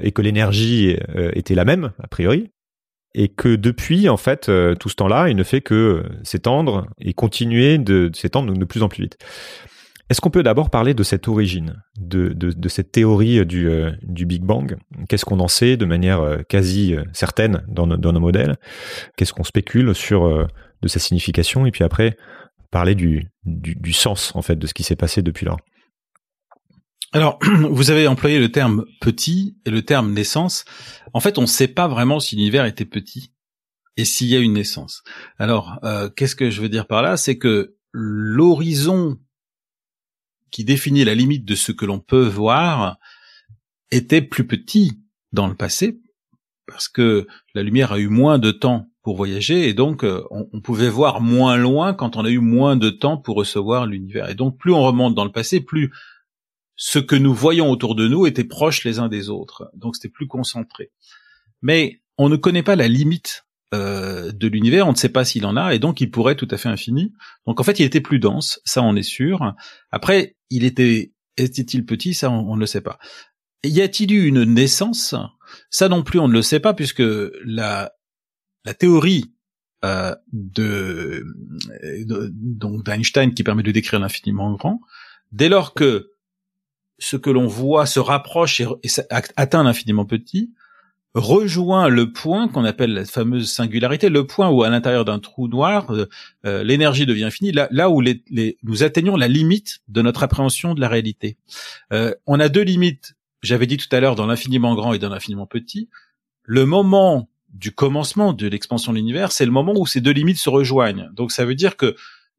[0.00, 0.96] et que l'énergie
[1.34, 2.50] était la même a priori,
[3.14, 6.88] et que depuis, en fait, euh, tout ce temps-là, il ne fait que euh, s'étendre
[6.98, 9.18] et continuer de, s'étendre de plus en plus vite.
[10.10, 13.92] Est-ce qu'on peut d'abord parler de cette origine, de, de, de cette théorie du, euh,
[14.02, 14.76] du Big Bang?
[15.08, 18.56] Qu'est-ce qu'on en sait de manière quasi certaine dans, dans nos modèles?
[19.16, 20.46] Qu'est-ce qu'on spécule sur
[20.82, 21.64] de sa signification?
[21.64, 22.18] Et puis après,
[22.74, 25.56] parler du, du, sens, en fait, de ce qui s'est passé depuis là.
[27.12, 27.38] Alors,
[27.70, 30.64] vous avez employé le terme petit et le terme naissance.
[31.12, 33.32] En fait, on ne sait pas vraiment si l'univers était petit
[33.96, 35.04] et s'il y a une naissance.
[35.38, 37.16] Alors, euh, qu'est-ce que je veux dire par là?
[37.16, 39.20] C'est que l'horizon
[40.50, 42.98] qui définit la limite de ce que l'on peut voir
[43.92, 45.00] était plus petit
[45.30, 46.00] dans le passé
[46.66, 50.60] parce que la lumière a eu moins de temps pour voyager et donc euh, on,
[50.62, 54.30] pouvait voir moins loin quand on a eu moins de temps pour recevoir l'univers.
[54.30, 55.92] Et donc plus on remonte dans le passé, plus
[56.74, 59.70] ce que nous voyons autour de nous était proche les uns des autres.
[59.74, 60.90] Donc c'était plus concentré.
[61.60, 63.44] Mais on ne connaît pas la limite
[63.74, 66.48] euh, de l'univers, on ne sait pas s'il en a, et donc il pourrait tout
[66.50, 67.12] à fait infini.
[67.46, 69.54] Donc en fait, il était plus dense, ça on est sûr.
[69.90, 72.98] Après, il était était-il petit, ça on, on ne le sait pas.
[73.64, 75.14] Y a-t-il eu une naissance?
[75.68, 77.02] Ça non plus, on ne le sait pas, puisque
[77.44, 77.92] la
[78.64, 79.34] la théorie
[79.84, 81.26] euh, de,
[82.06, 84.80] donc d'Einstein qui permet de décrire l'infiniment grand,
[85.32, 86.10] dès lors que
[86.98, 88.68] ce que l'on voit se rapproche et,
[89.36, 90.54] atteint l'infiniment petit,
[91.14, 95.48] rejoint le point qu'on appelle la fameuse singularité, le point où à l'intérieur d'un trou
[95.48, 96.08] noir, euh,
[96.46, 98.02] euh, l'énergie devient infinie, là, où
[98.62, 101.36] nous atteignons la limite de notre appréhension de la réalité.
[102.26, 105.46] on a deux limites, j'avais dit tout à l'heure, dans l'infiniment grand et dans l'infiniment
[105.46, 105.90] petit.
[106.42, 110.38] Le moment du commencement de l'expansion de l'univers, c'est le moment où ces deux limites
[110.38, 111.08] se rejoignent.
[111.14, 111.96] Donc ça veut dire que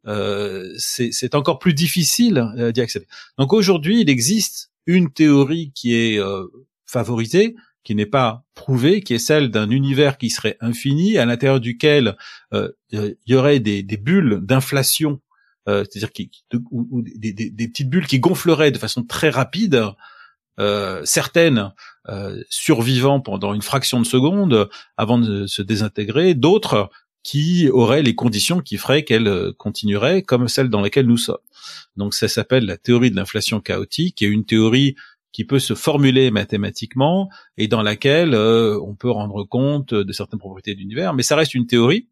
[0.07, 3.07] euh, c'est encore plus difficile euh, d'y accéder.
[3.39, 6.45] Donc aujourd'hui, il existe une théorie qui est euh,
[6.85, 11.59] favorisée, qui n'est pas prouvée, qui est celle d'un univers qui serait infini, à l'intérieur
[11.59, 12.17] duquel
[12.53, 15.21] euh, il y aurait des, bulles d'inflation,
[15.67, 16.09] c'est-à-dire
[16.53, 19.83] des, des, petites bulles qui gonfleraient de façon très rapide,
[20.57, 21.71] certaines
[22.07, 26.91] euh, survivant pendant une fraction de seconde avant de se désintégrer, d'autres
[27.23, 31.39] qui auraient les conditions qui feraient qu'elles euh, continueraient comme celles dans lesquelles nous sommes.
[31.97, 34.95] Donc ça s'appelle la théorie de l'inflation chaotique, et une théorie
[35.31, 37.27] qui peut se formuler mathématiquement
[37.57, 41.35] et dans laquelle euh, on peut rendre compte de certaines propriétés de l'univers, mais ça
[41.35, 42.07] reste une théorie.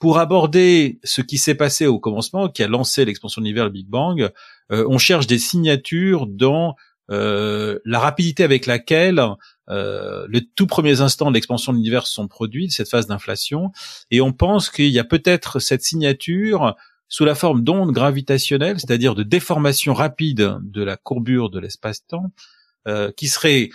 [0.00, 3.70] Pour aborder ce qui s'est passé au commencement, qui a lancé l'expansion de l'univers, le
[3.70, 4.30] Big Bang,
[4.70, 6.76] on cherche des signatures dans
[7.10, 9.22] euh, la rapidité avec laquelle
[9.70, 13.72] euh, les tout premiers instants de l'expansion de l'univers sont produits, cette phase d'inflation,
[14.10, 16.74] et on pense qu'il y a peut-être cette signature
[17.08, 22.30] sous la forme d'ondes gravitationnelles, c'est-à-dire de déformation rapide de la courbure de l'espace-temps,
[22.86, 23.70] euh, qui serait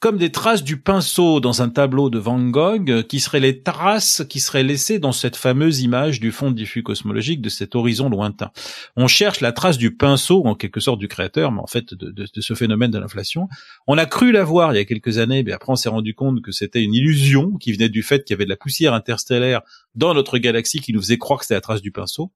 [0.00, 4.22] comme des traces du pinceau dans un tableau de Van Gogh, qui seraient les traces
[4.28, 8.50] qui seraient laissées dans cette fameuse image du fond diffus cosmologique de cet horizon lointain.
[8.96, 12.40] On cherche la trace du pinceau, en quelque sorte du créateur, mais en fait de
[12.40, 13.48] ce phénomène de l'inflation.
[13.86, 16.14] On a cru la voir il y a quelques années, mais après on s'est rendu
[16.14, 18.92] compte que c'était une illusion qui venait du fait qu'il y avait de la poussière
[18.92, 19.62] interstellaire
[19.94, 22.30] dans notre galaxie qui nous faisait croire que c'était la trace du pinceau.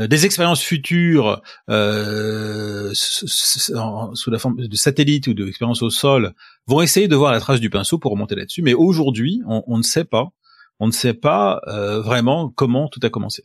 [0.00, 6.34] Euh, des expériences futures euh, sous la forme de satellites ou d'expériences au sol
[6.66, 8.62] vont essayer de voir la trace du pinceau pour remonter là-dessus.
[8.62, 10.30] Mais aujourd'hui, on, ne sait pas,
[10.78, 13.44] on ne sait pas euh, vraiment comment tout a commencé.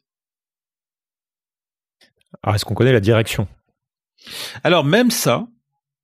[2.43, 3.47] Alors, est-ce qu'on connaît la direction?
[4.63, 5.47] Alors, même ça,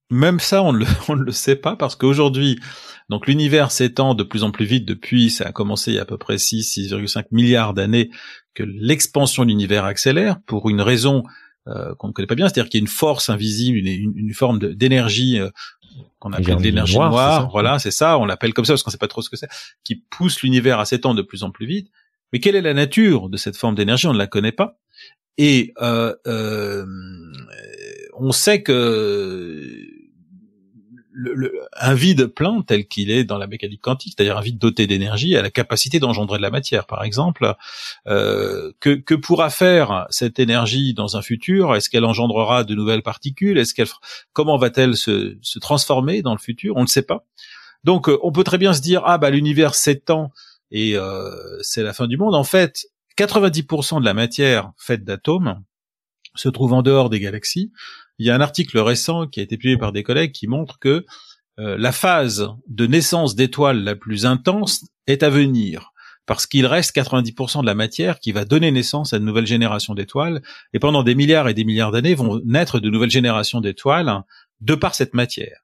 [0.09, 2.59] même ça, on ne le, on ne le sait pas parce qu'aujourd'hui,
[3.09, 6.03] donc l'univers s'étend de plus en plus vite depuis, ça a commencé il y a
[6.03, 8.09] à peu près 6, 6,5 milliards d'années
[8.59, 11.23] que l'expansion de l'univers accélère pour une raison
[11.67, 14.33] euh, qu'on ne connaît pas bien, c'est-à-dire qu'il y a une force invisible, une, une,
[14.33, 15.49] forme d'énergie euh,
[16.19, 19.07] qu'on appelle l'énergie noire, voilà, c'est ça, on l'appelle comme ça parce qu'on sait pas
[19.07, 19.47] trop ce que c'est,
[19.85, 21.89] qui pousse l'univers à s'étendre de plus en plus vite.
[22.33, 24.07] Mais quelle est la nature de cette forme d'énergie?
[24.07, 24.77] On ne la connaît pas.
[25.37, 26.85] Et euh, euh
[28.21, 29.63] on sait que
[31.73, 35.35] un vide plein tel qu'il est dans la mécanique quantique, c'est-à-dire un vide doté d'énergie,
[35.35, 37.55] a la capacité d'engendrer de la matière, par exemple.
[38.07, 41.75] Euh, que, pourra faire cette énergie dans un futur?
[41.75, 43.57] Est-ce qu'elle engendrera de nouvelles particules?
[43.57, 43.87] Est-ce qu'elle
[44.33, 46.77] comment va-t-elle se, se transformer dans le futur?
[46.77, 47.25] On ne sait pas.
[47.83, 50.31] Donc, euh, on peut très bien se dire ah bah l'univers s'étend
[50.71, 52.35] et euh, c'est la fin du monde.
[52.35, 55.61] En fait, 90% de la matière faite d'atomes
[56.35, 57.71] se trouve en dehors des galaxies.
[58.19, 60.77] Il y a un article récent qui a été publié par des collègues qui montre
[60.79, 61.05] que
[61.59, 65.93] euh, la phase de naissance d'étoiles la plus intense est à venir
[66.29, 69.95] parce qu'il reste 90% de la matière qui va donner naissance à une nouvelle génération
[69.95, 70.43] d'étoiles,
[70.73, 74.21] et pendant des milliards et des milliards d'années vont naître de nouvelles générations d'étoiles
[74.61, 75.61] de par cette matière.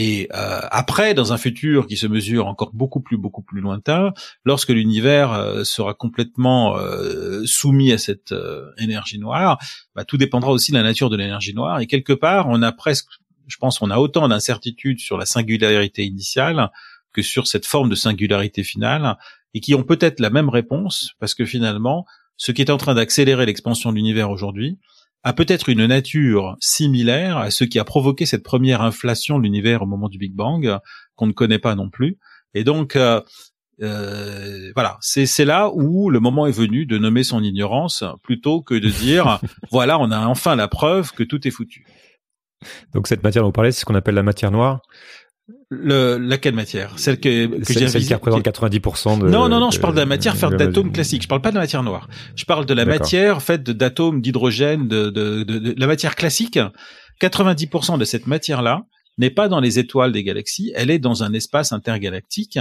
[0.00, 4.12] Et euh, après, dans un futur qui se mesure encore beaucoup plus beaucoup plus lointain,
[4.44, 8.32] lorsque l'univers euh, sera complètement euh, soumis à cette
[8.78, 9.58] énergie noire,
[9.96, 11.80] bah, tout dépendra aussi de la nature de l'énergie noire.
[11.80, 13.08] Et quelque part, on a presque,
[13.48, 16.70] je pense, on a autant d'incertitudes sur la singularité initiale
[17.12, 19.18] que sur cette forme de singularité finale,
[19.52, 22.94] et qui ont peut-être la même réponse, parce que finalement, ce qui est en train
[22.94, 24.78] d'accélérer l'expansion de l'univers aujourd'hui,
[25.24, 29.82] a peut-être une nature similaire à ce qui a provoqué cette première inflation de l'univers
[29.82, 30.78] au moment du Big Bang,
[31.16, 32.18] qu'on ne connaît pas non plus.
[32.54, 33.20] Et donc, euh,
[33.82, 38.62] euh, voilà, c'est c'est là où le moment est venu de nommer son ignorance plutôt
[38.62, 39.40] que de dire
[39.70, 41.84] voilà, on a enfin la preuve que tout est foutu.
[42.92, 44.80] Donc cette matière dont vous parlez, c'est ce qu'on appelle la matière noire.
[45.70, 46.98] Le, laquelle matière?
[46.98, 49.28] Celle que, que j'ai Celle qui représente 90% de...
[49.28, 51.22] Non, non, non, je parle de la matière faite d'atomes classiques.
[51.22, 52.08] Je parle pas de la matière noire.
[52.36, 56.58] Je parle de la matière faite d'atomes, d'hydrogène, de, de, de, de, la matière classique.
[57.20, 58.84] 90% de cette matière-là
[59.18, 62.58] n'est pas dans les étoiles des galaxies, elle est dans un espace intergalactique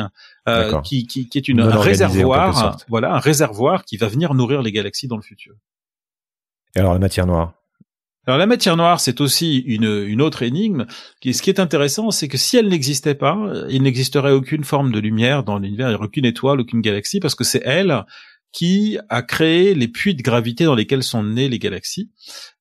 [0.47, 4.63] euh, qui, qui, qui, est une, un réservoir, voilà, un réservoir qui va venir nourrir
[4.63, 5.53] les galaxies dans le futur.
[6.75, 7.53] Et alors la matière noire?
[8.27, 10.85] Alors la matière noire, c'est aussi une, une autre énigme.
[11.23, 13.37] Ce qui est intéressant, c'est que si elle n'existait pas,
[13.69, 17.61] il n'existerait aucune forme de lumière dans l'univers, aucune étoile, aucune galaxie, parce que c'est
[17.63, 18.03] elle
[18.51, 22.11] qui a créé les puits de gravité dans lesquels sont nées les galaxies.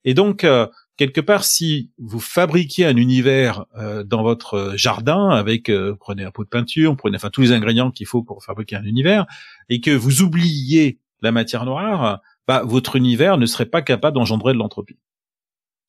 [0.05, 5.69] Et donc, euh, quelque part, si vous fabriquiez un univers euh, dans votre jardin avec,
[5.69, 8.77] euh, prenez un pot de peinture, prenez enfin tous les ingrédients qu'il faut pour fabriquer
[8.77, 9.27] un univers,
[9.69, 14.53] et que vous oubliez la matière noire, bah, votre univers ne serait pas capable d'engendrer
[14.53, 14.99] de l'entropie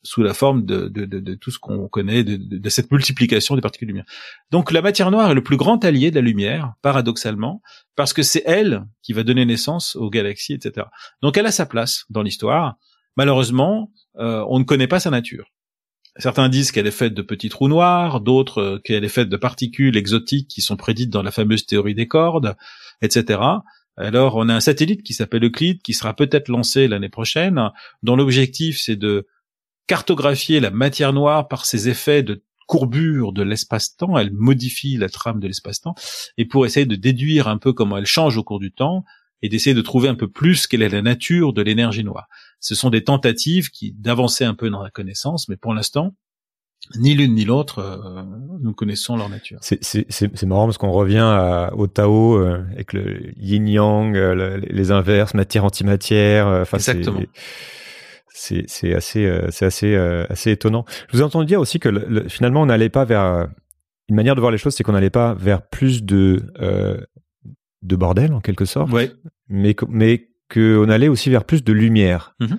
[0.04, 3.62] sous la forme de, de, de, de tout ce qu'on connaît, de, cette multiplication des
[3.62, 4.06] particules de lumière.
[4.52, 7.62] Donc la matière noire est le plus grand allié de la lumière, paradoxalement,
[7.96, 10.88] parce que c'est elle qui va donner naissance aux galaxies, etc.
[11.22, 12.76] Donc elle a sa place dans l'histoire.
[13.16, 15.52] Malheureusement, euh, on ne connaît pas sa nature.
[16.18, 19.38] Certains disent qu'elle est faite de petits trous noirs, d'autres euh, qu'elle est faite de
[19.38, 22.56] particules exotiques qui sont prédites dans la fameuse théorie des cordes,
[23.02, 23.40] etc.
[23.98, 27.72] Alors, on a un satellite qui s'appelle Euclide, qui sera peut-être lancé l'année prochaine,
[28.04, 29.28] dont l'objectif c'est de
[29.88, 35.40] cartographier la matière noire par ses effets de courbure de l'espace-temps, elle modifie la trame
[35.40, 35.96] de l'espace-temps,
[36.38, 39.04] et pour essayer de déduire un peu comment elle change au cours du temps,
[39.42, 42.28] et d'essayer de trouver un peu plus quelle est la nature de l'énergie noire.
[42.60, 46.14] Ce sont des tentatives qui d'avancer un peu dans la connaissance, mais pour l'instant,
[46.96, 48.24] ni l'une ni l'autre, euh,
[48.62, 49.60] nous connaissons leur nature.
[49.62, 55.34] C'est marrant parce qu'on revient à, au Tao euh, avec le yin-yang, euh, les inverses,
[55.34, 56.66] matière-antimatière.
[56.74, 57.22] Exactement
[58.38, 60.86] c'est assez euh, c'est assez euh, assez étonnant.
[61.08, 61.90] Je vous ai entendu dire aussi que
[62.28, 63.48] finalement on n'allait pas vers
[64.10, 67.00] une manière de voir les choses, c'est qu'on n'allait pas vers plus de euh,
[67.82, 69.12] de bordel en quelque sorte, ouais.
[69.50, 72.36] mais mais qu'on allait aussi vers plus de lumière.
[72.40, 72.58] Mm-hmm.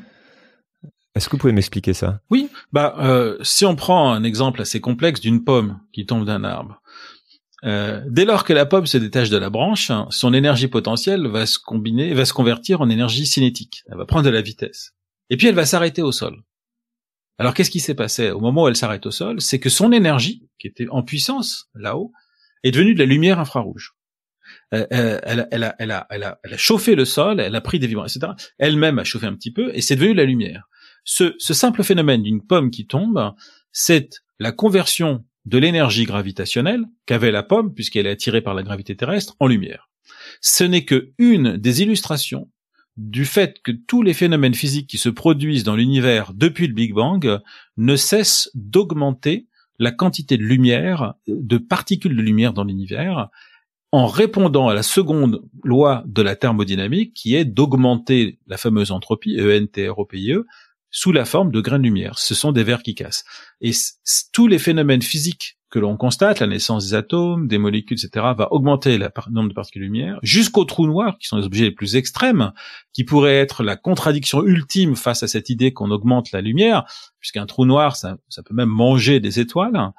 [1.14, 2.20] Est-ce que vous pouvez m'expliquer ça?
[2.30, 6.44] Oui, bah euh, si on prend un exemple assez complexe d'une pomme qui tombe d'un
[6.44, 6.80] arbre,
[7.64, 11.46] euh, dès lors que la pomme se détache de la branche, son énergie potentielle va
[11.46, 13.82] se combiner, va se convertir en énergie cinétique.
[13.90, 14.92] Elle va prendre de la vitesse.
[15.30, 16.42] Et puis elle va s'arrêter au sol.
[17.38, 19.40] Alors qu'est-ce qui s'est passé au moment où elle s'arrête au sol?
[19.40, 22.12] C'est que son énergie, qui était en puissance là-haut,
[22.64, 23.94] est devenue de la lumière infrarouge.
[24.70, 28.32] Elle, a, chauffé le sol, elle a pris des vibrations, etc.
[28.58, 30.68] Elle-même a chauffé un petit peu, et c'est devenu de la lumière.
[31.04, 33.34] Ce, ce simple phénomène d'une pomme qui tombe,
[33.72, 38.96] c'est la conversion de l'énergie gravitationnelle qu'avait la pomme, puisqu'elle est attirée par la gravité
[38.96, 39.90] terrestre, en lumière.
[40.40, 42.50] Ce n'est que une des illustrations
[42.98, 46.92] du fait que tous les phénomènes physiques qui se produisent dans l'univers depuis le Big
[46.92, 47.40] Bang
[47.76, 49.46] ne cessent d'augmenter
[49.78, 53.28] la quantité de lumière, de particules de lumière dans l'univers,
[53.92, 59.36] en répondant à la seconde loi de la thermodynamique qui est d'augmenter la fameuse entropie,
[59.38, 60.44] E-N-T-R-O-P-I-E,
[60.90, 62.18] sous la forme de grains de lumière.
[62.18, 63.24] Ce sont des vers qui cassent.
[63.60, 63.70] Et
[64.32, 68.52] tous les phénomènes physiques que l'on constate, la naissance des atomes, des molécules, etc., va
[68.52, 71.96] augmenter le nombre de particules lumière, jusqu'aux trous noirs, qui sont les objets les plus
[71.96, 72.52] extrêmes,
[72.92, 76.84] qui pourraient être la contradiction ultime face à cette idée qu'on augmente la lumière,
[77.20, 79.92] puisqu'un trou noir, ça, ça, peut même manger des étoiles.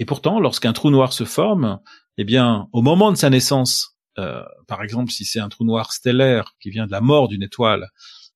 [0.00, 1.78] Et pourtant, lorsqu'un trou noir se forme,
[2.18, 5.92] eh bien, au moment de sa naissance, euh, par exemple, si c'est un trou noir
[5.92, 7.88] stellaire qui vient de la mort d'une étoile,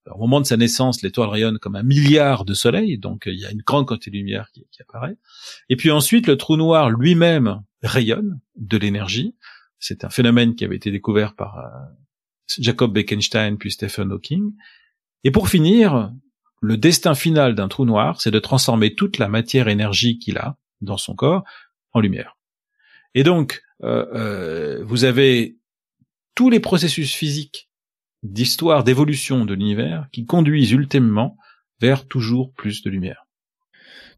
[0.07, 3.41] au moment de sa naissance, l'étoile rayonne comme un milliard de soleils, donc euh, il
[3.41, 5.17] y a une grande quantité de lumière qui, apparaît.
[5.69, 9.35] Et puis ensuite, le trou noir lui-même rayonne de l'énergie.
[9.79, 11.69] C'est un phénomène qui avait été découvert par euh,
[12.59, 14.53] Jacob Bekenstein puis Stephen Hawking.
[15.25, 16.13] Et pour finir,
[16.61, 20.97] le destin final d'un trou noir, c'est de transformer toute la matière-énergie qu'il a dans
[20.97, 21.45] son corps
[21.93, 22.37] en lumière.
[23.15, 25.59] Et donc, euh, vous avez
[26.35, 27.68] tous les processus physiques
[28.23, 31.37] d'histoire, d'évolution de l'univers qui conduisent ultimement
[31.81, 33.27] vers toujours plus de lumière.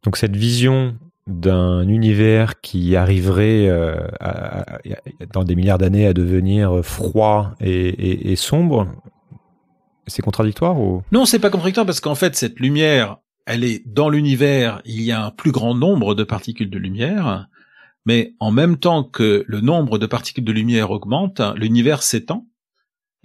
[0.02, 0.96] Donc cette vision
[1.26, 3.96] d'un univers qui arriverait euh,
[5.32, 8.88] dans des milliards d'années à devenir froid et, sombre,
[10.06, 11.02] c'est contradictoire ou?
[11.12, 15.12] Non, c'est pas contradictoire parce qu'en fait cette lumière, elle est dans l'univers, il y
[15.12, 17.48] a un plus grand nombre de particules de lumière,
[18.06, 22.46] mais en même temps que le nombre de particules de lumière augmente, l'univers s'étend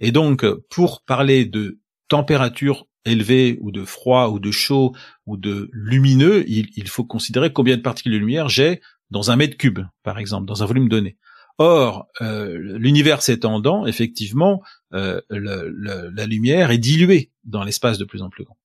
[0.00, 4.94] et donc, pour parler de température élevée ou de froid ou de chaud
[5.24, 8.80] ou de lumineux, il, faut considérer combien de particules de lumière j'ai
[9.10, 11.16] dans un mètre cube, par exemple, dans un volume donné.
[11.58, 18.28] Or, euh, l'univers s'étendant, effectivement, euh, la lumière est diluée dans l'espace de plus en
[18.28, 18.58] plus grand.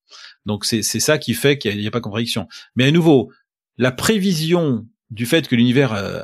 [0.46, 2.48] Donc c'est ça qui fait qu'il n'y a, pas de contradiction.
[2.76, 3.32] Mais à nouveau,
[3.78, 6.22] la prévision du fait que l'univers euh,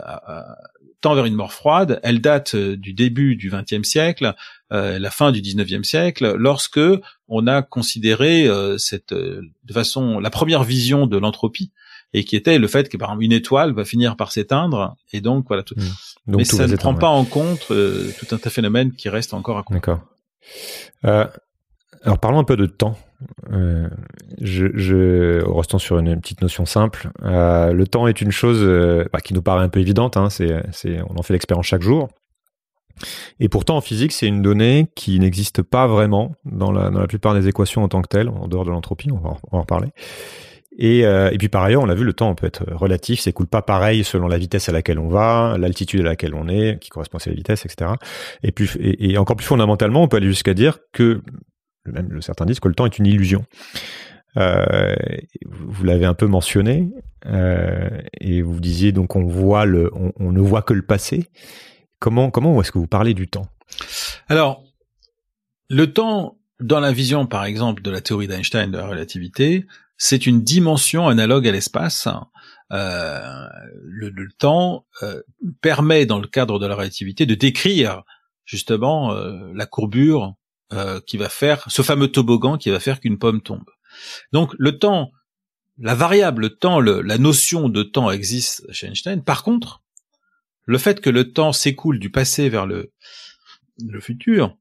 [0.99, 4.35] tend vers une mort froide, elle date du début du XXe siècle,
[4.71, 6.79] euh, la fin du XIXe siècle, lorsque
[7.27, 8.47] on a considéré
[8.77, 11.71] cette de façon la première vision de l'entropie
[12.13, 15.19] et qui était le fait que par exemple une étoile va finir par s'éteindre et
[15.21, 15.75] donc voilà tout.
[15.75, 16.35] Mmh.
[16.37, 19.57] Mais ça ne prend pas en compte tout un tas de phénomènes qui restent encore
[19.57, 20.01] à comprendre.
[21.03, 21.29] D'accord.
[22.03, 22.97] alors parlons un peu de temps.
[23.51, 23.89] Euh,
[24.41, 29.05] je, je, restant sur une, petite notion simple, euh, le temps est une chose euh,
[29.11, 30.17] bah, qui nous paraît un peu évidente.
[30.17, 32.09] Hein, c'est, c'est, on en fait l'expérience chaque jour.
[33.39, 37.47] Et pourtant, en physique, c'est une donnée qui n'existe pas vraiment dans la, plupart des
[37.47, 39.11] équations en tant que telles, en dehors de l'entropie.
[39.11, 39.89] On va, en, reparler.
[40.79, 43.47] Et, euh, et, puis par ailleurs, on l'a vu, le temps peut être relatif, s'écoule
[43.47, 46.89] pas pareil selon la vitesse à laquelle on va, l'altitude à laquelle on est, qui
[46.89, 47.91] correspond à la vitesse, etc.
[48.43, 51.21] Et, encore plus fondamentalement, on peut aller jusqu'à dire que
[51.85, 53.45] même certains disent que le temps est une illusion.
[54.37, 54.95] Euh,
[55.45, 56.89] vous l'avez un peu mentionné,
[57.25, 57.89] euh,
[58.19, 61.25] et vous disiez donc on voit le, on, ne voit que le passé.
[61.99, 63.47] Comment comment est-ce que vous parlez du temps?
[64.27, 64.63] Alors,
[65.69, 69.65] le temps dans la vision, par exemple, de la théorie d'Einstein de la relativité,
[69.97, 72.07] c'est une dimension analogue à l'espace.
[72.71, 73.47] Euh,
[73.83, 75.21] le, temps euh,
[75.61, 78.03] permet, dans le cadre de la relativité, de décrire
[78.45, 80.35] justement euh, la courbure
[81.05, 83.63] qui va faire ce fameux toboggan qui va faire qu'une pomme tombe.
[84.33, 85.13] Donc le temps,
[85.77, 89.23] la variable temps, la notion de temps existe chez Einstein.
[89.23, 89.81] Par contre,
[90.67, 92.91] le fait que le temps s'écoule du passé vers le,
[93.99, 94.55] futur,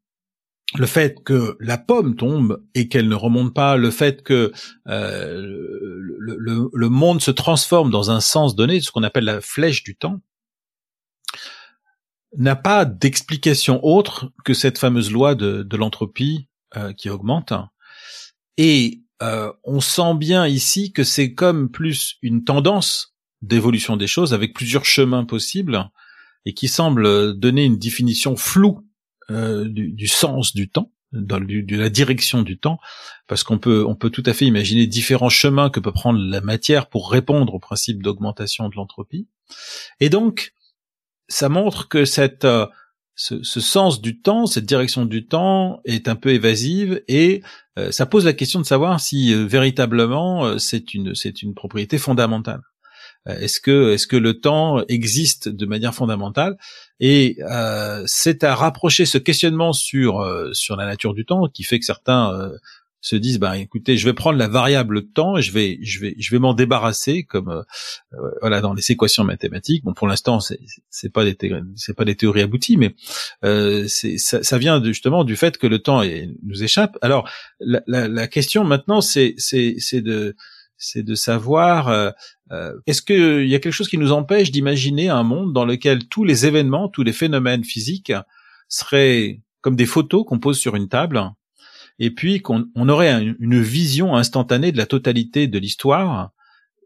[0.78, 4.52] le fait que la pomme tombe et qu'elle ne remonte pas, le fait que
[4.86, 9.96] euh, le, monde se transforme dans un sens donné, ce qu'on appelle la flèche du
[9.96, 10.20] temps,
[12.36, 17.52] n'a pas d'explication autre que cette fameuse loi de, de l'entropie euh, qui augmente.
[18.58, 24.34] Et euh, on sent bien ici que c'est comme plus une tendance d'évolution des choses
[24.34, 25.90] avec plusieurs chemins possibles
[26.46, 28.86] et qui semble donner une définition floue
[29.30, 32.78] euh, du, sens du temps, de la direction du temps,
[33.26, 36.40] parce qu'on peut on peut tout à fait imaginer différents chemins que peut prendre la
[36.40, 39.26] matière pour répondre au principe d'augmentation de l'entropie.
[39.98, 40.52] Et donc
[41.26, 42.66] ça montre que cette euh,
[43.16, 47.42] ce, sens du temps, cette direction du temps est un peu évasive et
[47.78, 52.60] euh, ça pose la question de savoir si véritablement c'est une c'est une propriété fondamentale.
[53.26, 56.56] Est-ce que est-ce que le temps existe de manière fondamentale
[57.00, 57.38] et
[58.06, 62.50] c'est à rapprocher ce questionnement sur sur la nature du temps qui fait que certains
[63.06, 66.14] se disent bah écoutez je vais prendre la variable temps et je vais je vais
[66.18, 67.62] je vais m'en débarrasser comme euh,
[68.14, 69.84] euh, voilà dans les équations mathématiques.
[69.84, 70.58] Bon pour l'instant c'est
[70.90, 71.36] c'est pas des
[71.76, 72.96] c'est pas des théories abouties mais
[73.44, 76.02] euh, ça, ça, vient justement du fait que le temps
[76.42, 76.98] nous échappe.
[77.00, 80.34] Alors la, la, la question maintenant c'est c'est c'est de
[80.78, 82.10] c'est de savoir euh,
[82.52, 86.06] euh est-ce qu'il y a quelque chose qui nous empêche d'imaginer un monde dans lequel
[86.08, 88.12] tous les événements, tous les phénomènes physiques
[88.68, 91.32] seraient comme des photos qu'on pose sur une table
[91.98, 96.30] et puis qu'on on aurait une vision instantanée de la totalité de l'histoire.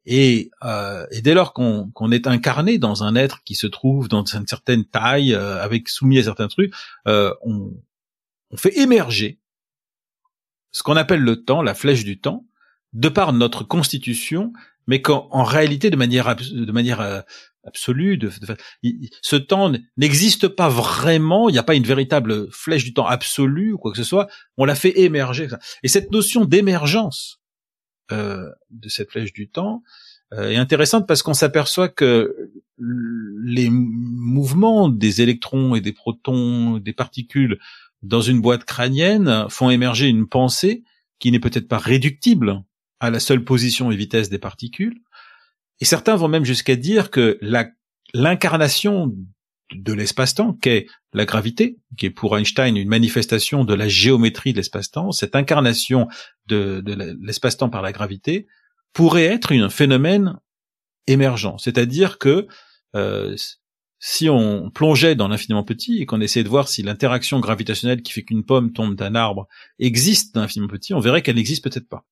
[0.07, 4.25] Et, euh, et, dès lors qu'on est incarné dans un être qui se trouve dans
[4.25, 6.73] une certaine taille, euh, avec soumis à certains trucs,
[7.07, 7.71] euh, on,
[8.51, 9.39] on fait émerger
[10.73, 12.47] ce qu'on appelle le temps, la flèche du temps,
[12.93, 14.53] de par notre constitution,
[14.87, 16.29] mais qu'en réalité, de manière,
[17.01, 17.21] euh,
[17.65, 18.19] absolue.
[19.23, 21.49] Ce temps n'existe pas vraiment.
[21.49, 24.29] Il n'y a pas une véritable flèche du temps absolue ou quoi que ce soit.
[24.57, 25.49] On l'a fait émerger.
[25.83, 27.41] Et cette notion d'émergence
[28.13, 29.83] euh, de cette flèche du temps
[30.33, 36.93] euh, est intéressante parce qu'on s'aperçoit que les mouvements des électrons et des protons, des
[36.93, 37.59] particules
[38.03, 40.83] dans une boîte crânienne font émerger une pensée
[41.19, 42.65] qui n'est peut-être pas réductible
[43.01, 45.01] à la seule position et vitesse des particules,
[45.81, 47.39] et certains vont même jusqu'à dire que
[48.13, 49.15] l'incarnation
[49.73, 54.59] de l'espace-temps, qu'est la gravité, qui est pour Einstein une manifestation de la géométrie de
[54.59, 56.09] l'espace-temps, cette incarnation
[56.47, 56.83] de,
[57.21, 58.47] l'espace-temps par la gravité,
[58.93, 60.39] pourrait être un phénomène
[61.07, 61.57] émergent.
[61.59, 62.47] C'est-à-dire que
[62.97, 63.37] euh,
[64.01, 68.13] si on plongeait dans l'infiniment petit et qu'on essayait de voir si l'interaction gravitationnelle qui
[68.13, 69.47] fait qu'une pomme tombe d'un arbre
[69.79, 72.05] existe dans l'infiniment petit, on verrait qu'elle n'existe peut-être pas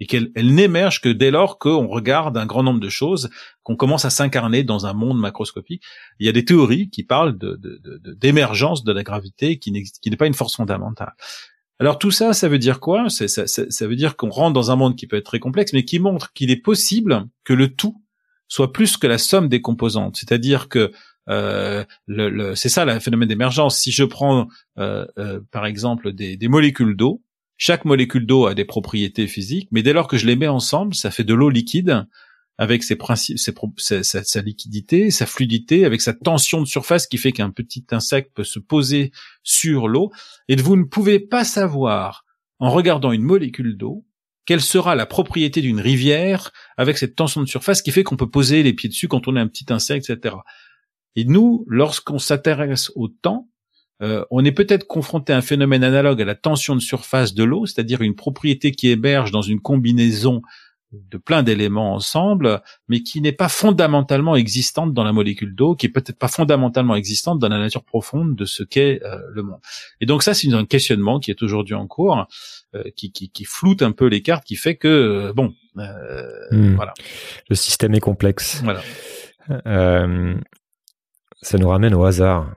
[0.00, 3.30] et qu'elle n'émerge que dès lors qu'on regarde un grand nombre de choses,
[3.62, 5.82] qu'on commence à s'incarner dans un monde macroscopique.
[6.18, 7.38] Il y a des théories qui parlent
[8.16, 11.14] d'émergence de, de, de, la gravité qui n'est pas une force fondamentale.
[11.78, 13.08] Alors tout ça, ça veut dire quoi?
[13.08, 15.72] Ça, ça, ça, veut dire qu'on rentre dans un monde qui peut être très complexe,
[15.72, 18.02] mais qui montre qu'il est possible que le tout
[18.48, 20.16] soit plus que la somme des composantes.
[20.16, 20.92] C'est-à-dire que
[21.28, 23.78] Euh, le, c'est ça le phénomène d'émergence.
[23.78, 24.48] Si je prends
[24.78, 27.22] euh, euh, par exemple des, des molécules d'eau,
[27.60, 30.94] chaque molécule d'eau a des propriétés physiques, mais dès lors que je les mets ensemble,
[30.94, 32.06] ça fait de l'eau liquide
[32.56, 33.36] avec ses principes,
[33.76, 38.32] sa, sa, liquidité, sa fluidité, avec sa tension de surface qui fait qu'un petit insecte
[38.34, 39.12] peut se poser
[39.42, 40.10] sur l'eau.
[40.48, 42.24] Et vous ne pouvez pas savoir,
[42.60, 44.06] en regardant une molécule d'eau,
[44.46, 48.30] quelle sera la propriété d'une rivière avec cette tension de surface qui fait qu'on peut
[48.30, 50.36] poser les pieds dessus quand on est un petit insecte, etc.
[51.14, 53.50] Et nous, lorsqu'on s'intéresse au temps,
[54.02, 57.44] euh, on est peut-être confronté à un phénomène analogue à la tension de surface de
[57.44, 60.42] l'eau, c'est-à-dire une propriété qui émerge dans une combinaison
[60.92, 65.86] de plein d'éléments ensemble, mais qui n'est pas fondamentalement existante dans la molécule d'eau, qui
[65.86, 69.60] est peut-être pas fondamentalement existante dans la nature profonde de ce qu'est euh, le monde.
[70.00, 72.26] Et donc ça, c'est un questionnement qui est aujourd'hui en cours,
[72.74, 76.74] euh, qui, qui, qui, floute un peu les cartes, qui fait que euh, bon, hmm.
[76.74, 76.94] voilà.
[77.48, 78.62] Le système est complexe.
[78.64, 78.82] Voilà.
[81.42, 82.54] ça nous ramène au hasard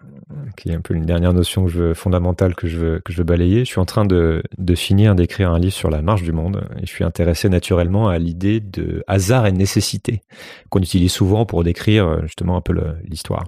[0.58, 3.60] qui est un peu une dernière notion fondamentale que je veux, que je veux balayer.
[3.60, 4.44] Je suis en train de,
[4.76, 8.18] finir d'écrire un livre sur la marche du monde et je suis intéressé naturellement à
[8.18, 10.22] l'idée de hasard et nécessité
[10.70, 12.74] qu'on utilise souvent pour décrire justement un peu
[13.04, 13.46] l'histoire.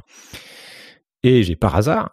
[1.25, 2.11] Et j'ai par hasard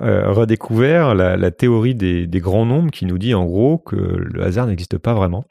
[0.00, 4.42] euh, redécouvert la, théorie des, des, grands nombres qui nous dit en gros que le
[4.44, 5.46] hasard n'existe pas vraiment,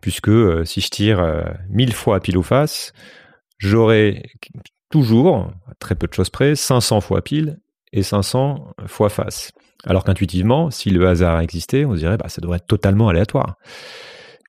[0.00, 2.92] puisque euh, si je tire euh, mille fois à pile ou face,
[3.58, 4.22] j'aurai
[4.88, 7.58] toujours, à très peu de choses près, 500 fois pile
[7.92, 9.52] et 500 fois face.
[9.84, 13.56] Alors qu'intuitivement, si le hasard existait, on se dirait bah ça devrait être totalement aléatoire.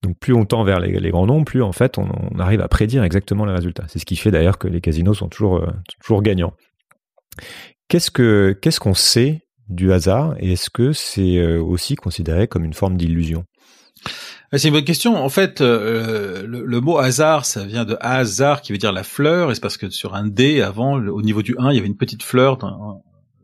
[0.02, 3.04] Donc plus on tend vers les, grands nombres, plus en fait on, arrive à prédire
[3.04, 3.84] exactement les résultats.
[3.88, 5.68] C'est ce qui fait d'ailleurs que les casinos sont toujours, euh,
[6.02, 6.54] toujours gagnants.
[7.90, 12.64] Qu'est-ce que qu'est-ce qu'on sait du hasard et est-ce que c'est euh, aussi considéré comme
[12.66, 13.44] une forme d'illusion?
[14.54, 15.16] C'est une bonne question.
[15.16, 19.52] En fait, euh, le, mot hasard, ça vient de hasard, qui veut dire la fleur,
[19.52, 21.88] et c'est parce que sur un dé, avant, au niveau du 1, il y avait
[21.88, 23.04] une petite fleur dans,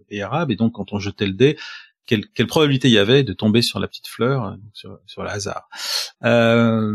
[0.10, 1.57] et arabe, et donc quand on jetait le dé,
[2.06, 5.23] quelle, quelle probabilité il y avait de tomber sur la petite fleur, euh, sur, sur
[5.23, 5.69] le hasard.
[6.23, 6.94] Euh,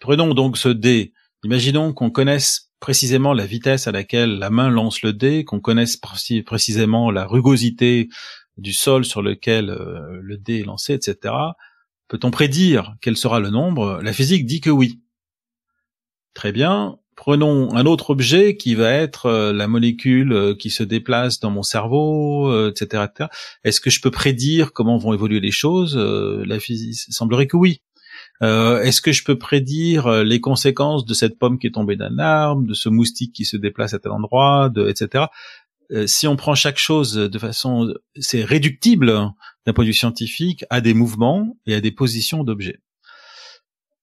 [0.00, 1.12] prenons donc ce dé.
[1.44, 5.96] Imaginons qu'on connaisse précisément la vitesse à laquelle la main lance le dé, qu'on connaisse
[5.96, 8.08] précisément la rugosité
[8.56, 11.34] du sol sur lequel euh, le dé est lancé, etc.
[12.08, 14.00] Peut-on prédire quel sera le nombre?
[14.02, 15.00] La physique dit que oui.
[16.34, 16.98] Très bien.
[17.18, 21.50] Prenons un autre objet qui va être euh, la molécule euh, qui se déplace dans
[21.50, 23.26] mon cerveau, etc., euh,
[23.64, 27.12] Est-ce que je peux prédire comment vont évoluer les choses La physique?
[27.12, 27.82] Semblerait que oui.
[28.40, 32.62] Est-ce que je peux prédire les conséquences de cette pomme qui est tombée d'un arbre,
[32.62, 35.24] de ce moustique qui se déplace à tel endroit, etc.
[36.06, 39.08] si on prend chaque chose de façon, c'est réductible
[39.66, 42.78] d'un point de vue scientifique à des mouvements et à des positions d'objets.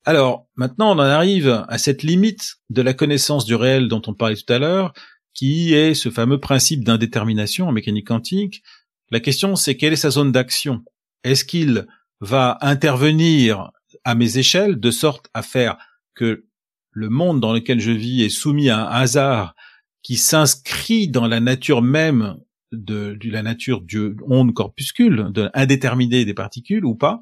[0.07, 4.13] Alors, maintenant, on en arrive à cette limite de la connaissance du réel dont on
[4.13, 4.93] parlait tout à l'heure,
[5.33, 8.61] qui est ce fameux principe d'indétermination en mécanique quantique.
[9.09, 10.83] La question, c'est quelle est sa zone d'action?
[11.23, 11.87] Est-ce qu'il
[12.19, 13.71] va intervenir
[14.03, 15.77] à mes échelles de sorte à faire
[16.13, 16.45] que
[16.91, 19.55] le monde dans lequel je vis est soumis à un hasard
[20.03, 22.37] qui s'inscrit dans la nature même
[22.71, 27.21] de, la nature du onde corpuscule, de indéterminé des particules ou pas,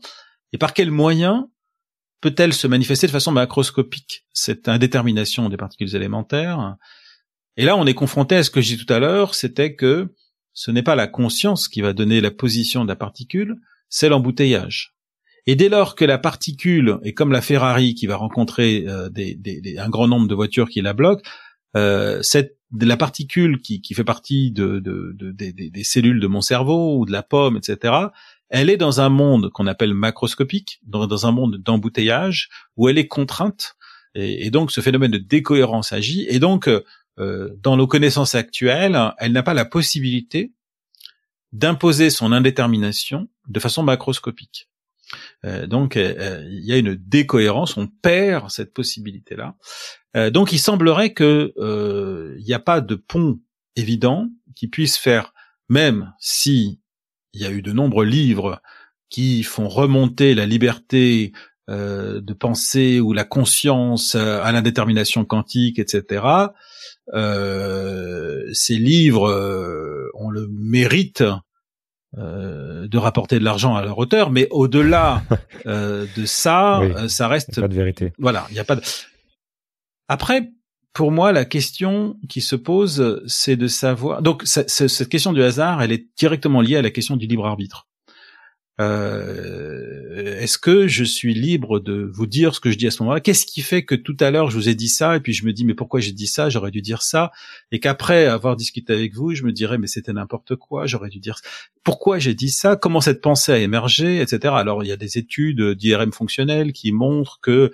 [0.52, 1.46] et par quels moyens
[2.24, 6.78] peut-elle se manifester de façon macroscopique, cette indétermination des particules élémentaires
[7.58, 10.08] Et là, on est confronté à ce que j'ai dit tout à l'heure, c'était que
[10.54, 13.58] ce n'est pas la conscience qui va donner la position de la particule,
[13.90, 14.96] c'est l'embouteillage.
[15.48, 19.10] Et dès lors que la particule est comme la Ferrari qui va rencontrer euh,
[19.78, 21.30] un grand nombre de voitures qui la bloquent,
[21.76, 22.22] euh,
[22.80, 27.58] la particule qui, fait partie de, des cellules de mon cerveau ou de la pomme,
[27.58, 27.94] etc.,
[28.54, 33.08] elle est dans un monde qu'on appelle macroscopique, dans, un monde d'embouteillage où elle est
[33.08, 33.76] contrainte,
[34.14, 39.32] et, donc ce phénomène de décohérence agit, et donc euh, dans nos connaissances actuelles, elle
[39.32, 40.54] n'a pas la possibilité
[41.52, 44.70] d'imposer son indétermination de façon macroscopique.
[45.46, 49.56] Euh, donc euh, il y a une décohérence, on perd cette possibilité-là.
[50.30, 51.54] donc il semblerait que
[52.38, 53.40] il n'y a pas de pont
[53.76, 55.34] évident qui puisse faire,
[55.70, 56.83] même si
[57.34, 58.62] il y a eu de nombreux livres
[59.10, 61.32] qui font remonter la liberté
[61.70, 66.50] euh, de penser ou la conscience euh, à l'indétermination quantique, etc.
[67.14, 71.24] Euh, ces livres euh, ont le mérite
[72.18, 75.24] euh, de rapporter de l'argent à leur auteur, mais au-delà
[75.66, 78.14] de ça, ça reste pas de vérité.
[78.20, 78.82] Voilà, il n'y a pas de.
[80.08, 80.52] Après,
[80.94, 84.22] pour moi, la question qui se pose, c'est de savoir.
[84.22, 87.88] Donc, cette question du hasard, elle est directement liée à la question du libre arbitre.
[88.82, 93.04] Euh, est-ce que je suis libre de vous dire ce que je dis à ce
[93.04, 93.22] moment-là?
[93.22, 95.46] Qu'est-ce qui fait que tout à l'heure je vous ai dit ça et puis je
[95.46, 96.50] me dis mais pourquoi j'ai dit ça?
[96.50, 97.32] J'aurais dû dire ça
[97.72, 100.88] et qu'après avoir discuté avec vous, je me dirais mais c'était n'importe quoi.
[100.88, 101.40] J'aurais dû dire
[101.84, 102.76] pourquoi j'ai dit ça?
[102.76, 104.56] Comment cette pensée a émergé, etc.
[104.58, 107.72] Alors il y a des études d'IRM fonctionnel qui montrent que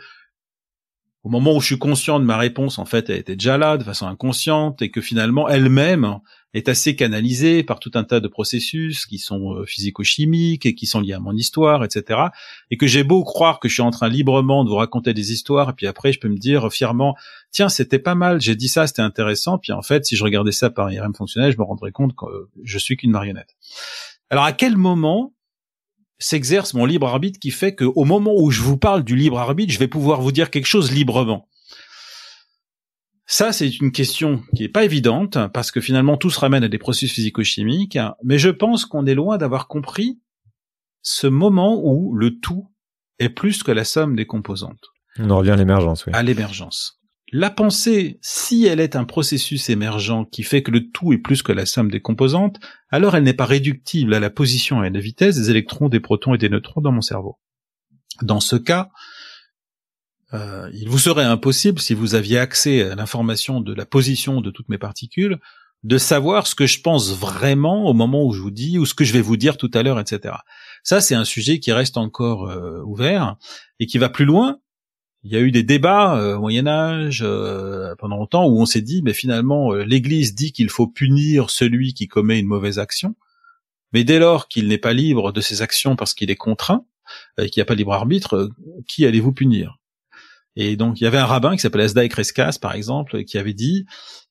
[1.23, 3.77] au moment où je suis conscient de ma réponse, en fait, elle était déjà là
[3.77, 6.19] de façon inconsciente et que finalement elle-même
[6.53, 10.87] est assez canalisée par tout un tas de processus qui sont euh, physico-chimiques et qui
[10.87, 12.21] sont liés à mon histoire, etc.
[12.71, 15.31] Et que j'ai beau croire que je suis en train librement de vous raconter des
[15.31, 17.15] histoires, et puis après je peux me dire fièrement,
[17.51, 20.53] tiens, c'était pas mal, j'ai dit ça, c'était intéressant, puis en fait, si je regardais
[20.53, 22.25] ça par IRM fonctionnel, je me rendrais compte que
[22.63, 23.55] je suis qu'une marionnette.
[24.29, 25.33] Alors à quel moment
[26.19, 29.73] s'exerce mon libre arbitre qui fait qu'au moment où je vous parle du libre arbitre,
[29.73, 31.47] je vais pouvoir vous dire quelque chose librement.
[33.25, 36.67] Ça, c'est une question qui est pas évidente parce que finalement tout se ramène à
[36.67, 40.19] des processus physico-chimiques, mais je pense qu'on est loin d'avoir compris
[41.01, 42.71] ce moment où le tout
[43.19, 44.83] est plus que la somme des composantes.
[45.19, 46.13] On en revient à l'émergence, oui.
[46.15, 46.98] À l'émergence.
[47.31, 51.43] La pensée, si elle est un processus émergent qui fait que le tout est plus
[51.43, 54.89] que la somme des composantes, alors elle n'est pas réductible à la position et à
[54.89, 57.37] la vitesse des électrons, des protons et des neutrons dans mon cerveau.
[58.23, 58.89] Dans ce cas,
[60.33, 64.49] euh, il vous serait impossible, si vous aviez accès à l'information de la position de
[64.49, 65.39] toutes mes particules,
[65.83, 68.93] de savoir ce que je pense vraiment au moment où je vous dis, ou ce
[68.93, 70.35] que je vais vous dire tout à l'heure, etc.
[70.83, 73.37] Ça, c'est un sujet qui reste encore euh, ouvert
[73.79, 74.59] et qui va plus loin
[75.23, 78.65] il y a eu des débats euh, au Moyen Âge euh, pendant longtemps où on
[78.65, 82.79] s'est dit, mais finalement, euh, l'Église dit qu'il faut punir celui qui commet une mauvaise
[82.79, 83.15] action,
[83.91, 86.85] mais dès lors qu'il n'est pas libre de ses actions parce qu'il est contraint,
[87.39, 88.51] et qu'il n'y a pas libre arbitre,
[88.87, 89.79] qui allez-vous punir?
[90.55, 93.55] Et donc il y avait un rabbin qui s'appelait Asdaï Kreskas, par exemple, qui avait
[93.55, 93.87] dit,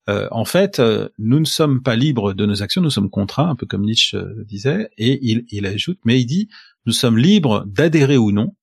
[0.06, 0.80] en fait,
[1.18, 4.16] nous ne sommes pas libres de nos actions, nous sommes contraints, un peu comme Nietzsche
[4.46, 6.48] disait, et il, il ajoute, mais il dit,
[6.86, 8.54] nous sommes libres d'adhérer ou non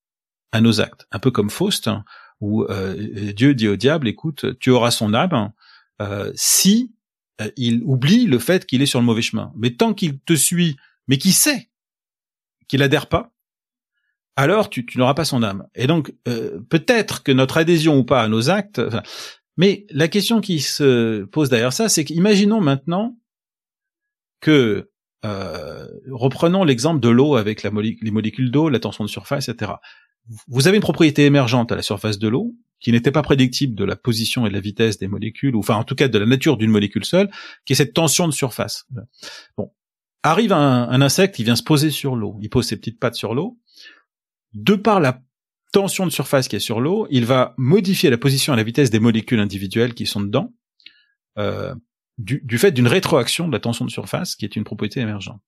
[0.52, 1.08] à nos actes.
[1.12, 2.06] Un peu comme Faust, hein,
[2.42, 5.52] où euh, Dieu dit au diable, écoute, tu auras son âme
[6.02, 6.94] euh, si
[7.42, 9.52] euh, il oublie le fait qu'il est sur le mauvais chemin.
[9.56, 10.78] Mais tant qu'il te suit,
[11.08, 11.70] mais qui sait
[12.68, 13.32] qu'il adhère pas,
[14.36, 15.66] alors tu, tu n'auras pas son âme.
[15.76, 18.82] Et donc peut-être que notre adhésion ou pas à nos actes,
[19.56, 23.18] mais la question qui se pose derrière ça, c'est qu'imaginons maintenant
[24.42, 24.90] que
[25.24, 29.72] reprenons l'exemple de l'eau avec la les molécules d'eau, la tension de surface, etc
[30.47, 33.84] vous avez une propriété émergente à la surface de l'eau qui n'était pas prédictible de
[33.84, 36.26] la position et de la vitesse des molécules, ou enfin en tout cas de la
[36.26, 37.31] nature d'une molécule seule,
[37.65, 38.85] qui est cette tension de surface.
[39.57, 39.72] Bon,
[40.23, 43.34] arrive un, insecte, il vient se poser sur l'eau, il pose ses petites pattes sur
[43.34, 43.60] l'eau.
[44.53, 45.22] De par la
[45.72, 48.89] tension de surface qui est sur l'eau, il va modifier la position et la vitesse
[48.89, 50.53] des molécules individuelles qui sont dedans,
[51.38, 51.73] euh,
[52.18, 55.41] du, du fait d'une rétroaction de la tension de surface, qui est une propriété émergente.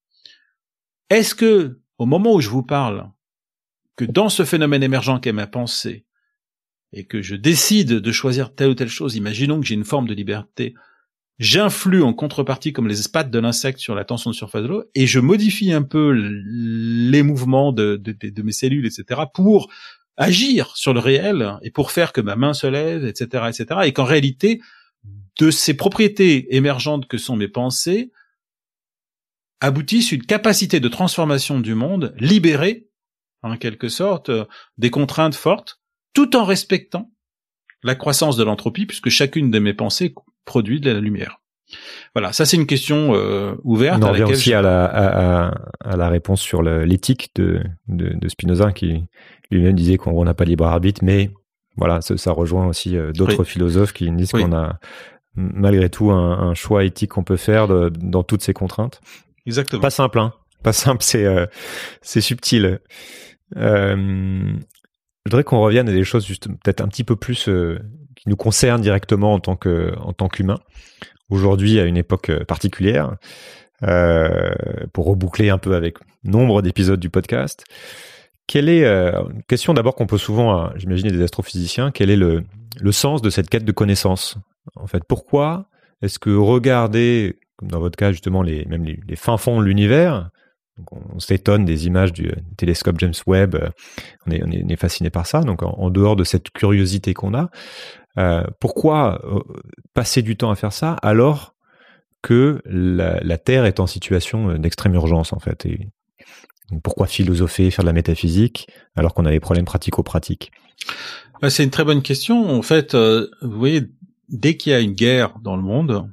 [1.10, 3.10] Est-ce que, au moment où je vous parle,
[3.98, 6.06] que dans ce phénomène émergent qu'est ma pensée,
[6.94, 10.08] et que je décide de choisir telle ou telle chose, imaginons que j'ai une forme
[10.08, 10.76] de liberté,
[11.40, 14.84] j'influe en contrepartie comme les pattes de l'insecte sur la tension de surface de l'eau,
[14.96, 19.70] et je modifie un peu les mouvements de, de, mes cellules, etc., pour
[20.16, 23.94] agir sur le réel, et pour faire que ma main se lève, etc., etc., et
[23.94, 24.62] qu'en réalité,
[25.40, 28.12] de ces propriétés émergentes que sont mes pensées,
[29.60, 32.87] aboutissent une capacité de transformation du monde libérée
[33.52, 34.46] en quelque sorte, euh,
[34.78, 35.80] des contraintes fortes,
[36.14, 37.12] tout en respectant
[37.84, 40.14] la croissance de l'entropie, puisque chacune de mes pensées
[40.46, 41.40] produit de la lumière.
[42.16, 44.04] Voilà, ça c'est une question euh, ouverte.
[44.04, 49.04] On revient aussi à, la, à, la réponse sur l'éthique de, de, Spinoza, qui
[49.52, 51.30] lui-même disait qu'on n'a pas libre arbitre, mais
[51.76, 54.80] voilà, ça, rejoint aussi euh, d'autres philosophes qui disent qu'on a
[55.36, 59.02] malgré tout un, choix éthique qu'on peut faire dans toutes ces contraintes.
[59.46, 59.82] Exactement.
[59.82, 60.34] Pas simple, hein.
[60.64, 61.28] Pas simple, c'est
[62.02, 62.80] c'est subtil.
[63.56, 64.54] Euh,
[65.26, 67.80] je voudrais qu'on revienne à des choses juste peut-être un petit peu plus euh,
[68.16, 70.60] qui nous concernent directement en tant que en tant qu'humain.
[71.30, 73.16] Aujourd'hui, à une époque euh, particulière,
[74.92, 77.64] pour reboucler un peu avec nombre d'épisodes du podcast.
[78.48, 79.12] Quelle est euh,
[79.48, 81.92] question d'abord qu'on pose souvent, à, j'imagine, des astrophysiciens.
[81.92, 82.46] Quel est le,
[82.80, 84.38] le sens de cette quête de connaissance
[84.78, 85.70] En fait, pourquoi
[86.02, 89.66] est-ce que regarder, comme dans votre cas justement, les même les, les fins fonds de
[89.66, 90.30] l'univers,
[90.92, 93.56] on, s'étonne des images du télescope James Webb.
[93.56, 93.70] Euh,
[94.26, 95.42] on est, on est, fasciné par ça.
[95.42, 97.50] Donc en, dehors de cette curiosité qu'on a,
[98.18, 99.40] euh, pourquoi euh,
[99.94, 101.56] passer du temps à faire ça alors
[102.22, 105.66] que la, Terre est en situation d'extrême urgence en fait?
[105.66, 105.90] Et
[106.84, 110.52] pourquoi philosopher, faire de la métaphysique alors qu'on a des problèmes pratico-pratiques?
[111.42, 112.50] Bah, C'est une très bonne question.
[112.50, 113.84] En fait, vous voyez,
[114.30, 116.10] dès qu'il y a une guerre dans le monde,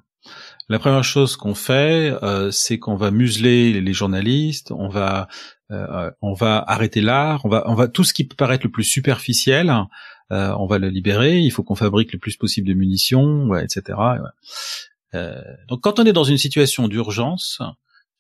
[0.68, 5.28] la première chose qu'on fait, euh, c'est qu'on va museler les journalistes, on va
[5.70, 8.70] euh, on va arrêter l'art, on va, on va tout ce qui peut paraître le
[8.70, 9.74] plus superficiel,
[10.30, 11.38] euh, on va le libérer.
[11.38, 13.98] Il faut qu'on fabrique le plus possible de munitions, etc.
[15.14, 17.60] Euh, donc, quand on est dans une situation d'urgence,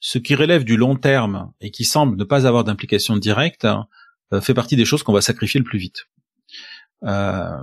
[0.00, 3.66] ce qui relève du long terme et qui semble ne pas avoir d'implication directe
[4.32, 6.06] euh, fait partie des choses qu'on va sacrifier le plus vite.
[7.04, 7.58] Euh,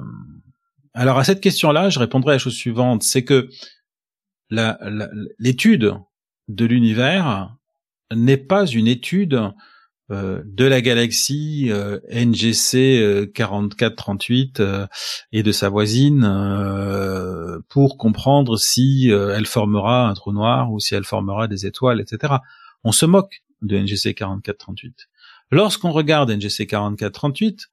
[0.94, 3.50] alors à cette question-là, je répondrai à la chose suivante, c'est que
[4.52, 5.96] l'étude
[6.48, 7.56] de l'univers
[8.14, 9.54] n'est pas une étude
[10.12, 14.86] euh, de la galaxie euh, NGC 4438 euh,
[15.32, 16.22] et de sa voisine
[17.70, 22.36] pour comprendre si elle formera un trou noir ou si elle formera des étoiles, etc.
[22.84, 25.08] On se moque de NGC 4438.
[25.52, 27.70] Lorsqu'on regarde NGC 4438,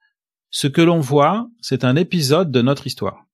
[0.50, 3.27] ce que l'on voit, c'est un épisode de notre histoire.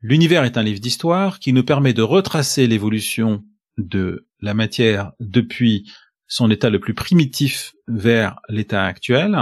[0.00, 3.44] L'univers est un livre d'histoire qui nous permet de retracer l'évolution
[3.78, 5.90] de la matière depuis
[6.28, 9.36] son état le plus primitif vers l'état actuel.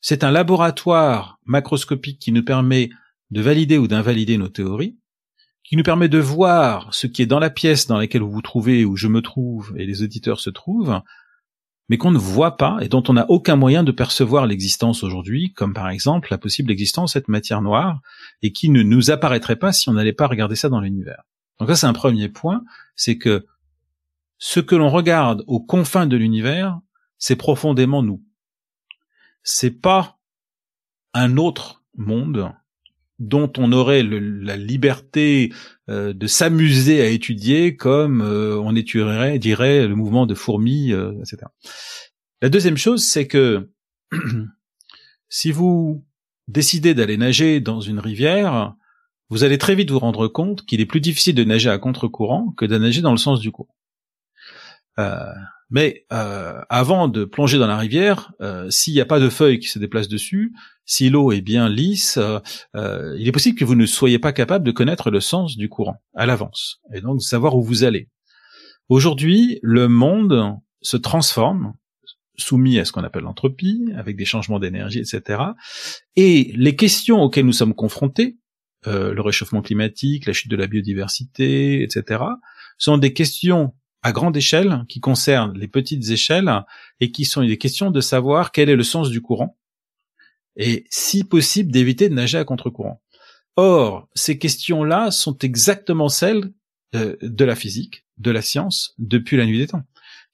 [0.00, 2.88] C'est un laboratoire macroscopique qui nous permet
[3.30, 4.96] de valider ou d'invalider nos théories,
[5.64, 8.40] qui nous permet de voir ce qui est dans la pièce dans laquelle vous vous
[8.40, 11.02] trouvez, où je me trouve et les auditeurs se trouvent,
[11.88, 15.52] mais qu'on ne voit pas et dont on n'a aucun moyen de percevoir l'existence aujourd'hui,
[15.54, 18.00] comme par exemple la possible existence de cette matière noire,
[18.42, 21.22] et qui ne nous apparaîtrait pas si on n'allait pas regarder ça dans l'univers.
[21.58, 22.62] Donc ça c'est un premier point,
[22.94, 23.46] c'est que
[24.38, 26.78] ce que l'on regarde aux confins de l'univers,
[27.18, 28.22] c'est profondément nous.
[29.42, 30.18] C'est pas
[31.14, 32.52] un autre monde
[33.18, 35.52] dont on aurait la liberté
[35.88, 41.12] euh, de s'amuser à étudier comme euh, on étudierait, dirait, le mouvement de fourmis, euh,
[41.20, 41.38] etc.
[42.40, 43.70] La deuxième chose, c'est que
[45.28, 46.04] si vous
[46.46, 48.74] décidez d'aller nager dans une rivière,
[49.30, 52.52] vous allez très vite vous rendre compte qu'il est plus difficile de nager à contre-courant
[52.56, 53.74] que de nager dans le sens du courant.
[55.68, 59.28] Euh, mais euh, avant de plonger dans la rivière, euh, s'il n'y a pas de
[59.28, 60.52] feuilles qui se déplacent dessus,
[60.84, 62.18] si l'eau est bien lisse,
[62.74, 66.00] il est possible que vous ne soyez pas capable de connaître le sens du courant
[66.14, 68.08] à l'avance, et donc de savoir où vous allez.
[68.88, 71.74] Aujourd'hui, le monde se transforme,
[72.38, 75.42] soumis à ce qu'on appelle l'entropie, avec des changements d'énergie, etc.
[76.16, 78.38] Et les questions auxquelles nous sommes confrontés,
[78.86, 82.22] le réchauffement climatique, la chute de la biodiversité, etc.,
[82.78, 86.64] sont des questions à grande échelle qui concernent les petites échelles
[87.00, 89.56] et qui sont des questions de savoir quel est le sens du courant
[90.56, 93.00] et si possible d'éviter de nager à contre-courant.
[93.56, 96.52] Or, ces questions-là sont exactement celles
[96.94, 99.84] euh, de la physique, de la science depuis la nuit des temps,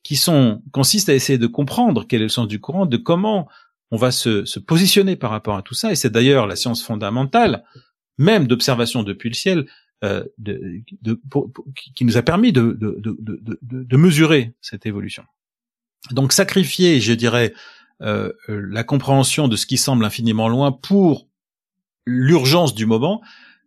[0.03, 3.49] qui sont consistent à essayer de comprendre quel est le sens du courant, de comment
[3.91, 5.93] on va se, se positionner par rapport à tout ça.
[5.93, 7.65] Et c'est d'ailleurs la science fondamentale,
[8.19, 9.66] même d'observation depuis le ciel,
[10.03, 11.21] euh, de, de,
[11.95, 15.25] qui nous a permis de, de, mesurer cette évolution.
[16.11, 17.55] Donc sacrifier, je dirais,
[18.03, 21.29] euh, la compréhension de ce qui semble infiniment loin pour
[22.07, 23.23] l'urgence du moment,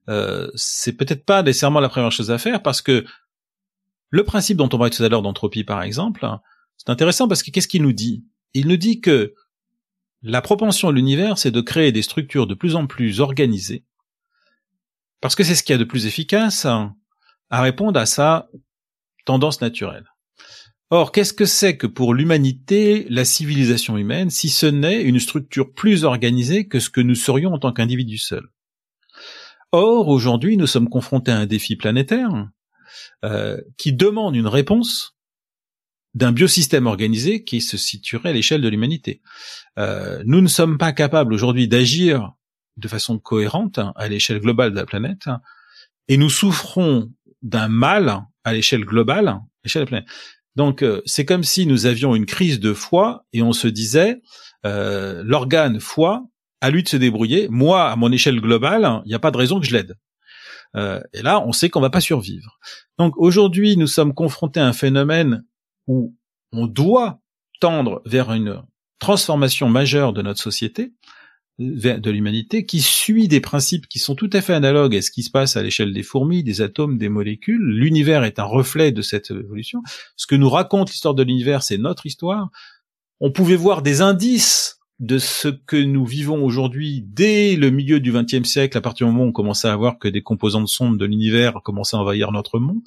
[0.09, 3.05] euh, c'est peut-être pas nécessairement la première chose à faire parce que
[4.09, 6.27] le principe dont on parlait tout à l'heure d'entropie, par exemple,
[6.77, 8.25] c'est intéressant parce que qu'est-ce qu'il nous dit?
[8.53, 9.33] Il nous dit que
[10.21, 13.85] la propension de l'univers, c'est de créer des structures de plus en plus organisées
[15.21, 18.49] parce que c'est ce qu'il y a de plus efficace à répondre à sa
[19.25, 20.05] tendance naturelle.
[20.89, 25.73] Or, qu'est-ce que c'est que pour l'humanité la civilisation humaine si ce n'est une structure
[25.73, 28.47] plus organisée que ce que nous serions en tant qu'individus seuls?
[29.73, 32.29] Or, aujourd'hui, nous sommes confrontés à un défi planétaire
[33.25, 35.17] euh, qui demande une réponse
[36.13, 39.21] d'un biosystème organisé qui se situerait à l'échelle de l'humanité.
[39.77, 42.31] Euh, nous ne sommes pas capables aujourd'hui d'agir
[42.77, 45.29] de façon cohérente à l'échelle globale de la planète,
[46.07, 50.09] et nous souffrons d'un mal à l'échelle globale, à l'échelle de la planète.
[50.55, 54.21] Donc euh, c'est comme si nous avions une crise de foi et on se disait
[54.65, 56.25] euh, l'organe foi
[56.61, 57.47] à lui de se débrouiller.
[57.49, 59.95] Moi, à mon échelle globale, il n'y a pas de raison que je l'aide.
[60.75, 62.57] Euh, et là, on sait qu'on va pas survivre.
[62.97, 65.45] Donc aujourd'hui, nous sommes confrontés à un phénomène
[65.85, 66.15] où
[66.51, 67.19] on doit
[67.59, 68.63] tendre vers une
[68.99, 70.93] transformation majeure de notre société,
[71.59, 75.23] de l'humanité qui suit des principes qui sont tout à fait analogues à ce qui
[75.23, 77.63] se passe à l'échelle des fourmis, des atomes, des molécules.
[77.63, 79.81] L'univers est un reflet de cette évolution.
[80.15, 82.49] Ce que nous raconte l'histoire de l'univers, c'est notre histoire.
[83.19, 88.11] On pouvait voir des indices de ce que nous vivons aujourd'hui dès le milieu du
[88.11, 90.97] XXe siècle, à partir du moment où on commençait à voir que des composantes sombres
[90.97, 92.81] de l'univers commençaient à envahir notre monde.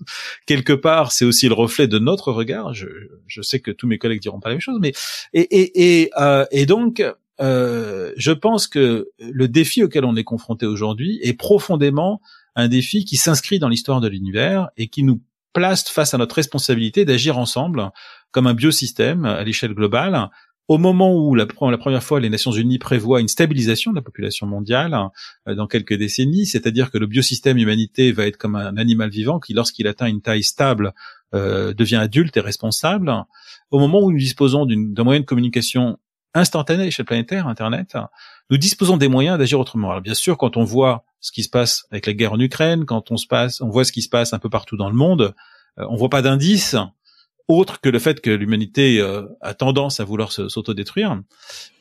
[0.47, 2.75] Quelque part, c'est aussi le reflet de notre regard.
[2.75, 2.87] Je,
[3.29, 4.93] je, sais que tous mes collègues diront pas la même chose, mais
[5.33, 7.01] et et et, euh, et donc
[7.41, 12.21] euh, je pense que le défi auquel on est confronté aujourd'hui est profondément
[12.55, 15.23] un défi qui s'inscrit dans l'histoire de l'univers et qui nous
[15.53, 17.91] place face à notre responsabilité d'agir ensemble
[18.31, 20.31] comme un biosystème à l'échelle globale.
[20.69, 24.03] Au moment où la, la, première fois les Nations Unies prévoient une stabilisation de la
[24.03, 24.97] population mondiale
[25.49, 29.41] euh, dans quelques décennies, c'est-à-dire que le biosystème humanité va être comme un animal vivant
[29.41, 30.93] qui, lorsqu'il atteint une taille stable,
[31.35, 33.12] euh, devient adulte et responsable.
[33.73, 35.99] Au moment où nous disposons d'un moyen de communication
[36.35, 37.97] instantané à l'échelle planétaire, Internet,
[38.51, 39.90] nous disposons des moyens d'agir autrement.
[39.90, 42.85] Alors bien sûr, quand on voit ce qui se passe avec la guerre en Ukraine,
[42.85, 44.97] quand on se passe, on voit ce qui se passe un peu partout dans le
[44.97, 45.35] monde,
[45.78, 46.77] euh, on voit pas d'indice
[47.48, 51.20] autre que le fait que l'humanité euh, a tendance à vouloir s'autodétruire.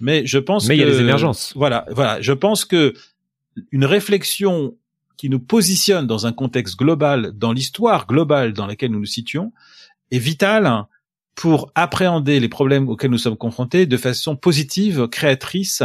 [0.01, 1.53] Mais je pense Mais il y a des émergences.
[1.55, 2.21] Voilà, voilà.
[2.21, 2.93] Je pense que
[3.71, 4.75] une réflexion
[5.17, 9.51] qui nous positionne dans un contexte global, dans l'histoire globale dans laquelle nous nous situons,
[10.11, 10.85] est vitale
[11.39, 15.83] pour appréhender les problèmes auxquels nous sommes confrontés de façon positive, créatrice,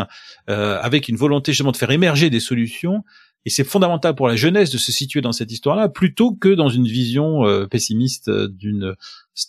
[0.50, 3.04] euh, avec une volonté justement de faire émerger des solutions.
[3.44, 6.70] Et c'est fondamental pour la jeunesse de se situer dans cette histoire-là, plutôt que dans
[6.70, 8.96] une vision euh, pessimiste d'une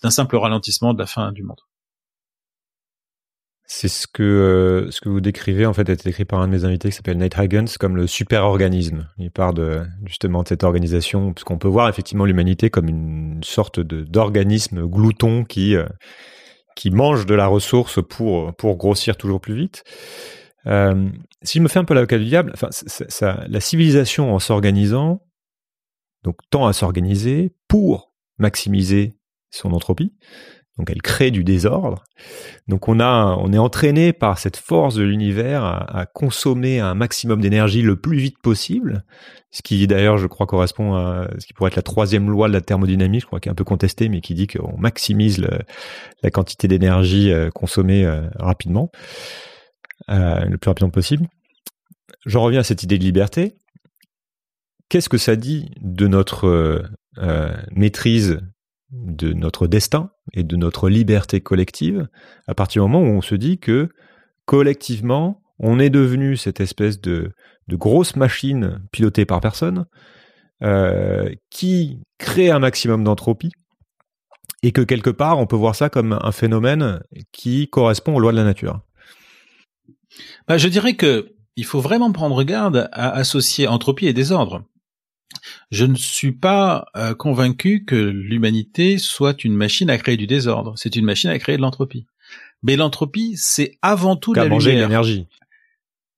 [0.03, 1.61] d'un simple ralentissement de la fin du monde.
[3.67, 6.47] C'est ce que euh, ce que vous décrivez en fait a été écrit par un
[6.47, 9.09] de mes invités qui s'appelle Nate Higgins comme le super organisme.
[9.17, 13.79] Il part de justement de cette organisation puisqu'on peut voir effectivement l'humanité comme une sorte
[13.79, 15.87] de d'organisme glouton qui euh,
[16.75, 19.83] qui mange de la ressource pour pour grossir toujours plus vite.
[20.67, 21.09] Euh,
[21.41, 25.21] si je me fais un peu l'avocat du diable, enfin ça, la civilisation en s'organisant
[26.23, 29.13] donc tend à s'organiser pour maximiser
[29.51, 30.13] son entropie.
[30.77, 32.03] Donc elle crée du désordre.
[32.67, 37.39] Donc on a, on est entraîné par cette force de l'univers à, consommer un maximum
[37.39, 39.05] d'énergie le plus vite possible.
[39.51, 42.53] Ce qui d'ailleurs, je crois, correspond à ce qui pourrait être la troisième loi de
[42.53, 45.45] la thermodynamique, je crois, qui est un peu contestée, mais qui dit qu'on maximise
[46.21, 48.91] la quantité d'énergie euh, consommée euh, rapidement,
[50.09, 51.27] euh, le plus rapidement possible.
[52.25, 53.55] J'en reviens à cette idée de liberté.
[54.89, 56.83] Qu'est-ce que ça dit de notre
[57.71, 58.41] maîtrise
[59.03, 62.07] de notre destin et de notre liberté collective
[62.47, 63.89] à partir du moment où on se dit que
[64.45, 67.31] collectivement, on est devenu cette espèce de,
[67.67, 69.85] de grosse machine pilotée par personne
[70.63, 73.51] euh, qui crée un maximum d'entropie
[74.63, 77.01] et que quelque part, on peut voir ça comme un phénomène
[77.31, 78.81] qui correspond aux lois de la nature.
[80.47, 84.63] Bah, je dirais que il faut vraiment prendre garde à associer entropie et désordre.
[85.71, 90.73] Je ne suis pas euh, convaincu que l'humanité soit une machine à créer du désordre.
[90.77, 92.05] C'est une machine à créer de l'entropie.
[92.63, 94.87] Mais l'entropie, c'est avant tout de la lumière.
[94.87, 95.27] l'énergie.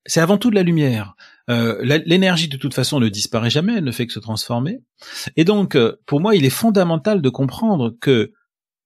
[0.06, 1.16] C'est avant tout de la lumière.
[1.50, 4.82] Euh, l'énergie, de toute façon, ne disparaît jamais, elle ne fait que se transformer.
[5.36, 8.34] Et donc, euh, pour moi, il est fondamental de comprendre que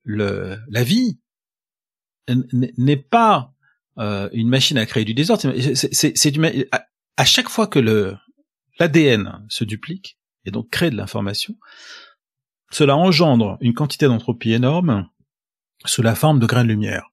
[0.03, 1.19] le, la vie
[2.27, 3.53] n'est pas
[3.97, 5.53] euh, une machine à créer du désordre.
[5.71, 6.33] C'est
[6.71, 6.85] à,
[7.17, 8.15] à chaque fois que le
[8.79, 11.55] l'ADN se duplique, et donc crée de l'information,
[12.71, 15.07] cela engendre une quantité d'entropie énorme
[15.85, 17.11] sous la forme de grains de lumière.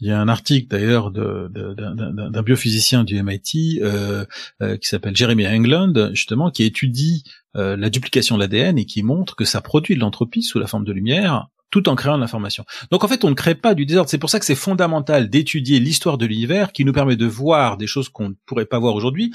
[0.00, 4.24] Il y a un article d'ailleurs d'un biophysicien du MIT euh,
[4.62, 7.24] euh, qui s'appelle Jeremy England, justement, qui étudie
[7.56, 10.66] euh, la duplication de l'ADN et qui montre que ça produit de l'entropie sous la
[10.66, 12.64] forme de lumière tout en créant de l'information.
[12.90, 14.10] Donc en fait, on ne crée pas du désordre.
[14.10, 17.76] C'est pour ça que c'est fondamental d'étudier l'histoire de l'univers qui nous permet de voir
[17.76, 19.32] des choses qu'on ne pourrait pas voir aujourd'hui,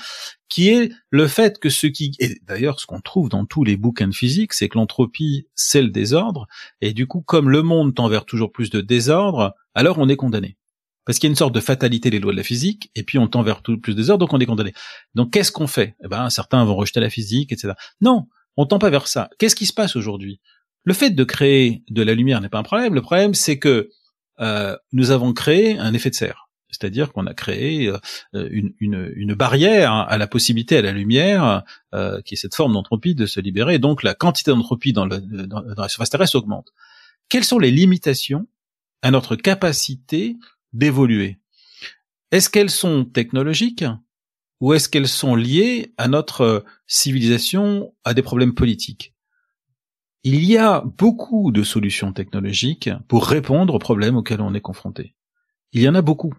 [0.50, 3.78] qui est le fait que ce qui, et d'ailleurs ce qu'on trouve dans tous les
[3.78, 6.48] bouquins de physique, c'est que l'entropie, c'est le désordre,
[6.82, 10.16] et du coup, comme le monde tend vers toujours plus de désordre, alors on est
[10.16, 10.58] condamné.
[11.06, 13.20] Parce qu'il y a une sorte de fatalité des lois de la physique, et puis
[13.20, 14.74] on tend vers tout plus de désordre, donc on est condamné.
[15.14, 15.96] Donc qu'est-ce qu'on fait?
[16.04, 17.74] Eh ben, certains vont rejeter la physique, etc.
[18.02, 19.30] Non, on tend pas vers ça.
[19.38, 20.40] Qu'est-ce qui se passe aujourd'hui?
[20.86, 22.94] Le fait de créer de la lumière n'est pas un problème.
[22.94, 23.90] Le problème, c'est que
[24.40, 26.50] euh, nous avons créé un effet de serre.
[26.70, 28.74] C'est-à-dire qu'on a créé euh, une,
[29.16, 31.64] une, barrière à la possibilité à la lumière,
[31.94, 33.80] euh, qui est cette forme d'entropie, de se libérer.
[33.80, 36.74] Donc la quantité d'entropie dans, dans, dans, la surface terrestre augmente.
[37.30, 38.48] Quelles sont les limitations
[39.02, 40.36] à notre capacité
[40.74, 41.40] d'évoluer?
[42.32, 43.86] Est-ce qu'elles sont technologiques
[44.60, 49.15] ou est-ce qu'elles sont liées à notre civilisation, à des problèmes politiques?
[50.26, 55.14] Il y a beaucoup de solutions technologiques pour répondre aux problèmes auxquels on est confronté.
[55.72, 56.34] Il y en a beaucoup.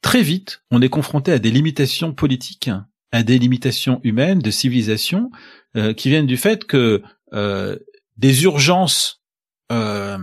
[0.00, 2.70] Très vite, on est confronté à des limitations politiques,
[3.12, 5.30] à des limitations humaines, de civilisation,
[5.76, 7.02] euh, qui viennent du fait que
[7.34, 7.76] euh,
[8.16, 9.22] des urgences,
[9.70, 10.16] euh,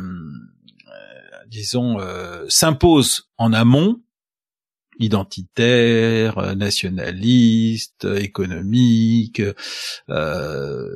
[1.47, 1.99] disons,
[2.49, 4.01] s'imposent en amont
[4.99, 9.41] identitaire, nationaliste, économique,
[10.09, 10.89] euh,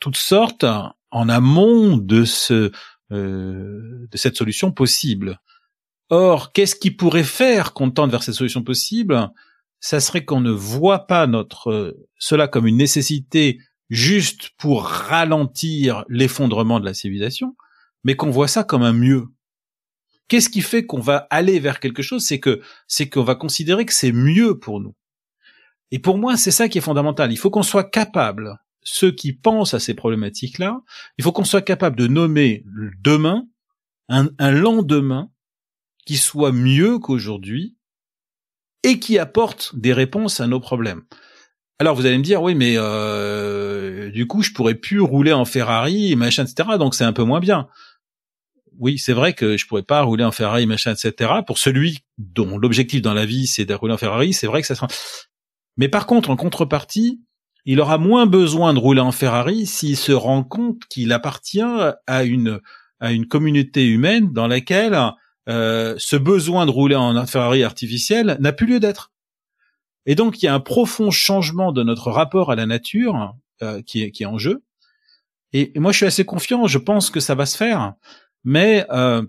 [0.00, 0.66] toutes sortes
[1.10, 2.72] en amont de ce
[3.12, 5.38] euh, cette solution possible.
[6.10, 9.30] Or, qu'est-ce qui pourrait faire qu'on tente vers cette solution possible?
[9.80, 13.58] Ça serait qu'on ne voit pas notre cela comme une nécessité
[13.90, 17.56] juste pour ralentir l'effondrement de la civilisation,
[18.02, 19.26] mais qu'on voit ça comme un mieux.
[20.28, 22.24] Qu'est-ce qui fait qu'on va aller vers quelque chose?
[22.24, 24.94] C'est que c'est qu'on va considérer que c'est mieux pour nous.
[25.90, 27.30] Et pour moi, c'est ça qui est fondamental.
[27.30, 30.80] Il faut qu'on soit capable, ceux qui pensent à ces problématiques-là,
[31.18, 32.64] il faut qu'on soit capable de nommer
[33.00, 33.46] demain
[34.08, 35.30] un, un lendemain
[36.06, 37.76] qui soit mieux qu'aujourd'hui
[38.82, 41.02] et qui apporte des réponses à nos problèmes.
[41.80, 45.44] Alors vous allez me dire oui mais euh, du coup je pourrais plus rouler en
[45.44, 47.66] Ferrari machin etc donc c'est un peu moins bien
[48.78, 51.30] oui, c'est vrai que je pourrais pas rouler en Ferrari, machin, etc.
[51.46, 54.66] Pour celui dont l'objectif dans la vie c'est de rouler en Ferrari, c'est vrai que
[54.66, 54.88] ça sera.
[55.76, 57.20] Mais par contre, en contrepartie,
[57.64, 61.62] il aura moins besoin de rouler en Ferrari s'il se rend compte qu'il appartient
[62.06, 62.60] à une
[63.00, 64.98] à une communauté humaine dans laquelle
[65.48, 69.12] euh, ce besoin de rouler en Ferrari artificielle n'a plus lieu d'être.
[70.06, 73.82] Et donc il y a un profond changement de notre rapport à la nature euh,
[73.82, 74.62] qui, est, qui est en jeu.
[75.52, 77.94] Et moi je suis assez confiant, je pense que ça va se faire.
[78.44, 79.22] Mais euh,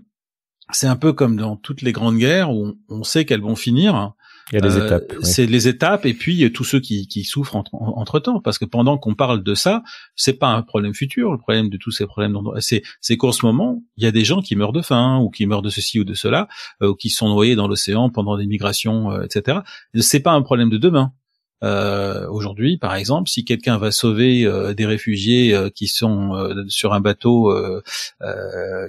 [0.72, 4.12] c'est un peu comme dans toutes les grandes guerres où on, sait qu'elles vont finir.
[4.52, 5.14] Il y a des euh, étapes.
[5.22, 8.98] C'est les étapes et puis tous ceux qui, qui souffrent entre, temps, parce que pendant
[8.98, 9.82] qu'on parle de ça,
[10.14, 11.32] c'est pas un problème futur.
[11.32, 14.24] Le problème de tous ces problèmes, c'est c'est qu'en ce moment, il y a des
[14.24, 16.48] gens qui meurent de faim ou qui meurent de ceci ou de cela,
[16.82, 19.60] euh, ou qui sont noyés dans l'océan pendant des migrations, euh, etc.
[19.98, 21.12] C'est pas un problème de demain.
[21.62, 26.64] Euh, Aujourd'hui, par exemple, si quelqu'un va sauver euh, des réfugiés euh, qui sont euh,
[26.68, 27.54] sur un bateau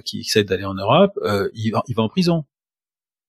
[0.04, 1.18] qui essaie d'aller en Europe,
[1.54, 2.44] il va, il, va, en prison.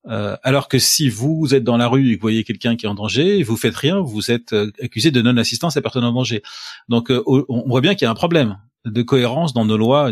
[0.06, 2.90] alors que si vous êtes dans la rue et que vous voyez quelqu'un qui est
[2.90, 6.42] en danger, vous faites rien, vous êtes accusé de non-assistance à personne en danger.
[6.88, 10.12] Donc, on voit bien qu'il y a un problème de cohérence dans nos lois.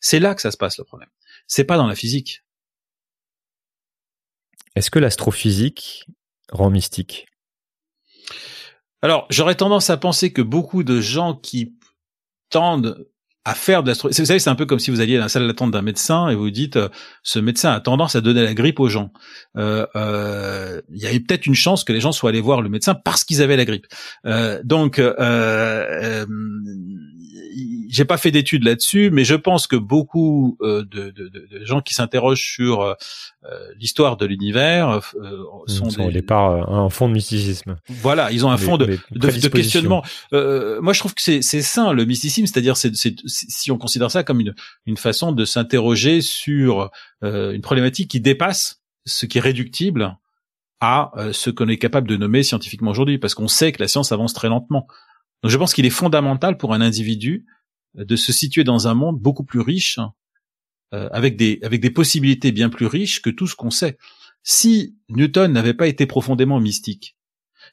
[0.00, 1.10] C'est là que ça se passe le problème.
[1.46, 2.42] C'est pas dans la physique.
[4.74, 6.06] Est-ce que l'astrophysique
[6.52, 7.26] rend mystique?
[9.02, 11.74] Alors, j'aurais tendance à penser que beaucoup de gens qui
[12.50, 13.06] tendent
[13.44, 13.92] à faire de.
[13.92, 16.28] Vous savez, c'est un peu comme si vous alliez à la salle d'attente d'un médecin
[16.28, 16.88] et vous dites, euh,
[17.22, 19.12] ce médecin a tendance à donner la grippe aux gens.
[19.56, 22.68] Euh, euh, il y avait peut-être une chance que les gens soient allés voir le
[22.68, 23.86] médecin parce qu'ils avaient la grippe.
[24.64, 25.00] donc,
[27.88, 31.80] j'ai pas fait d'études là-dessus, mais je pense que beaucoup euh, de, de, de, gens
[31.80, 32.94] qui s'interrogent sur euh,
[33.78, 36.00] l'histoire de l'univers euh, sont, des...
[36.00, 37.76] au départ un fond de mysticisme.
[37.88, 40.02] Voilà, ils ont un fond de, de, questionnement.
[40.32, 44.40] moi, je trouve que c'est sain le mysticisme, c'est-à-dire c'est si on considère ça comme
[44.40, 44.54] une,
[44.86, 46.90] une façon de s'interroger sur
[47.22, 50.16] une problématique qui dépasse ce qui est réductible
[50.80, 54.12] à ce qu'on est capable de nommer scientifiquement aujourd'hui, parce qu'on sait que la science
[54.12, 54.86] avance très lentement.
[55.42, 57.46] Donc je pense qu'il est fondamental pour un individu
[57.98, 59.98] euh, de se situer dans un monde beaucoup plus riche,
[60.94, 63.98] euh, avec des avec des possibilités bien plus riches que tout ce qu'on sait.
[64.42, 67.16] Si Newton n'avait pas été profondément mystique,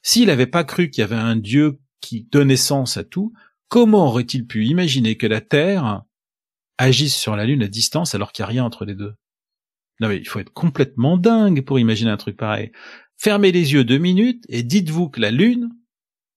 [0.02, 3.34] s'il n'avait pas cru qu'il y avait un Dieu qui donnait sens à tout,
[3.68, 6.02] comment aurait-il pu imaginer que la Terre
[6.78, 9.14] agisse sur la Lune à distance alors qu'il n'y a rien entre les deux?
[10.00, 12.72] Non mais il faut être complètement dingue pour imaginer un truc pareil.
[13.18, 15.70] Fermez les yeux deux minutes et dites-vous que la Lune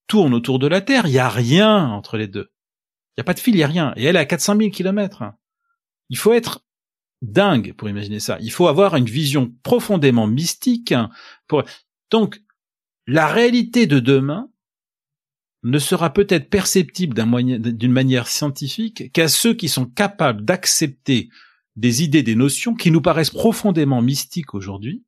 [0.07, 2.51] tourne autour de la Terre, il y a rien entre les deux.
[3.17, 3.93] Il y a pas de fil, il y a rien.
[3.97, 5.25] Et elle est à 400 000 kilomètres.
[6.11, 6.65] Il faut être
[7.23, 8.39] dingue pour imaginer ça.
[8.41, 10.95] Il faut avoir une vision profondément mystique.
[12.11, 12.43] Donc,
[13.07, 14.51] la réalité de demain
[15.63, 21.29] ne sera peut-être perceptible d'une manière scientifique qu'à ceux qui sont capables d'accepter
[21.75, 25.05] des idées, des notions qui nous paraissent profondément mystiques aujourd'hui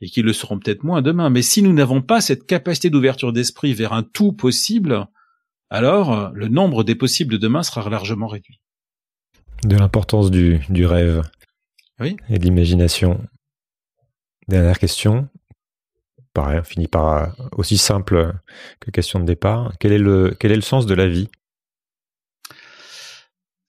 [0.00, 1.30] et qui le seront peut-être moins demain.
[1.30, 5.06] Mais si nous n'avons pas cette capacité d'ouverture d'esprit vers un tout possible,
[5.68, 8.60] alors euh, le nombre des possibles de demain sera largement réduit.
[9.64, 11.22] De l'importance du, du rêve
[12.00, 12.16] oui.
[12.28, 13.20] et de l'imagination.
[14.48, 15.28] Dernière question.
[16.32, 18.32] Pareil, on finit par euh, aussi simple
[18.80, 19.74] que question de départ.
[19.78, 21.28] Quel est le, quel est le sens de la vie?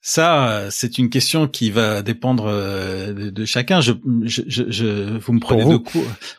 [0.03, 3.81] Ça, c'est une question qui va dépendre euh, de, chacun.
[3.81, 5.79] Je, je, je, vous me prenez de.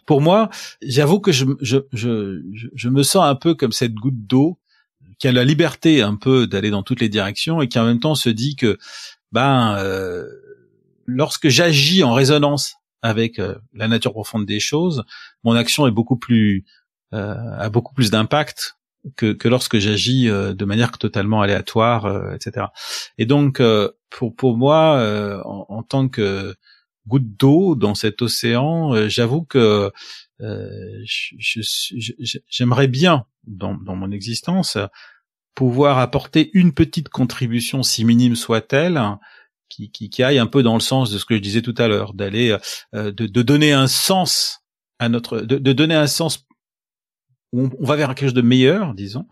[0.04, 0.50] Pour moi,
[0.82, 2.42] j'avoue que je, je, je,
[2.74, 4.58] je me sens un peu comme cette goutte d'eau
[5.20, 8.00] qui a la liberté un peu d'aller dans toutes les directions et qui en même
[8.00, 8.78] temps se dit que,
[9.30, 10.26] ben, euh,
[11.06, 15.04] lorsque j'agis en résonance avec euh, la nature profonde des choses,
[15.44, 16.64] mon action est beaucoup plus
[17.14, 18.78] a beaucoup plus d'impact
[19.16, 22.66] que, que lorsque j'agis euh, de manière totalement aléatoire, euh, etc.
[23.18, 26.54] Et donc, euh, pour, pour moi, en, en, tant que
[27.06, 29.90] goutte d'eau dans cet océan, j'avoue que
[32.48, 34.76] j'aimerais bien, dans, dans mon existence,
[35.54, 39.00] pouvoir apporter une petite contribution, si minime soit-elle,
[39.70, 41.74] qui, qui, qui, aille un peu dans le sens de ce que je disais tout
[41.78, 42.54] à l'heure, d'aller,
[42.92, 44.60] de, de, donner un sens
[44.98, 46.44] à notre, de, de donner un sens
[47.52, 49.26] on, va vers quelque chose de meilleur, disons,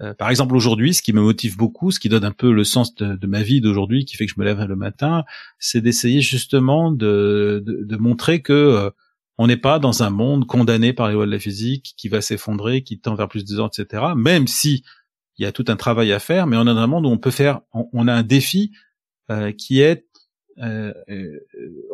[0.00, 2.62] Euh, par exemple, aujourd'hui, ce qui me motive beaucoup, ce qui donne un peu le
[2.62, 5.24] sens de, ma vie d'aujourd'hui, qui fait que je me lève le matin,
[5.58, 8.90] c'est d'essayer justement de, de, montrer que euh,
[9.38, 12.20] on n'est pas dans un monde condamné par les lois de la physique, qui va
[12.20, 14.04] s'effondrer, qui tend vers plus de ans, etc.
[14.16, 14.84] Même si
[15.36, 17.10] il y a tout un travail à faire, mais on est dans un monde où
[17.10, 18.72] on peut faire, on, a un défi
[19.30, 20.04] euh, qui est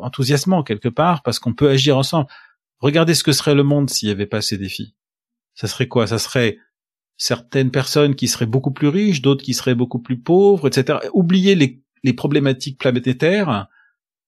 [0.00, 2.28] enthousiasmant quelque part, parce qu'on peut agir ensemble.
[2.78, 4.94] Regardez ce que serait le monde s'il n'y avait pas ces défis.
[5.54, 6.06] Ça serait quoi?
[6.06, 6.58] Ça serait
[7.16, 10.98] certaines personnes qui seraient beaucoup plus riches, d'autres qui seraient beaucoup plus pauvres, etc.
[11.12, 13.68] Oubliez les, problématiques planétaires.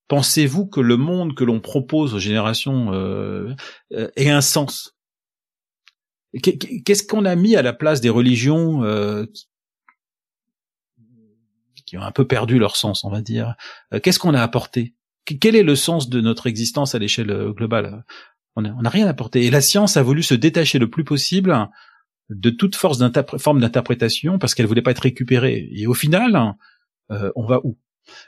[0.08, 3.54] Pensez-vous que le monde que l'on propose aux générations euh,
[3.92, 4.96] euh, ait un sens?
[6.42, 9.24] Qu'est-ce qu'on a mis à la place des religions euh,
[11.86, 13.56] qui, ont un peu perdu leur sens, on va dire?
[14.02, 14.94] Qu'est-ce qu'on a apporté?
[15.24, 18.04] Quel est le sens de notre existence à l'échelle globale?
[18.56, 19.44] On n'a rien apporté.
[19.44, 21.68] Et la science a voulu se détacher le plus possible
[22.30, 22.98] de toute force
[23.38, 25.68] forme d'interprétation parce qu'elle voulait pas être récupérée.
[25.72, 26.54] Et au final,
[27.10, 27.78] euh, on va où?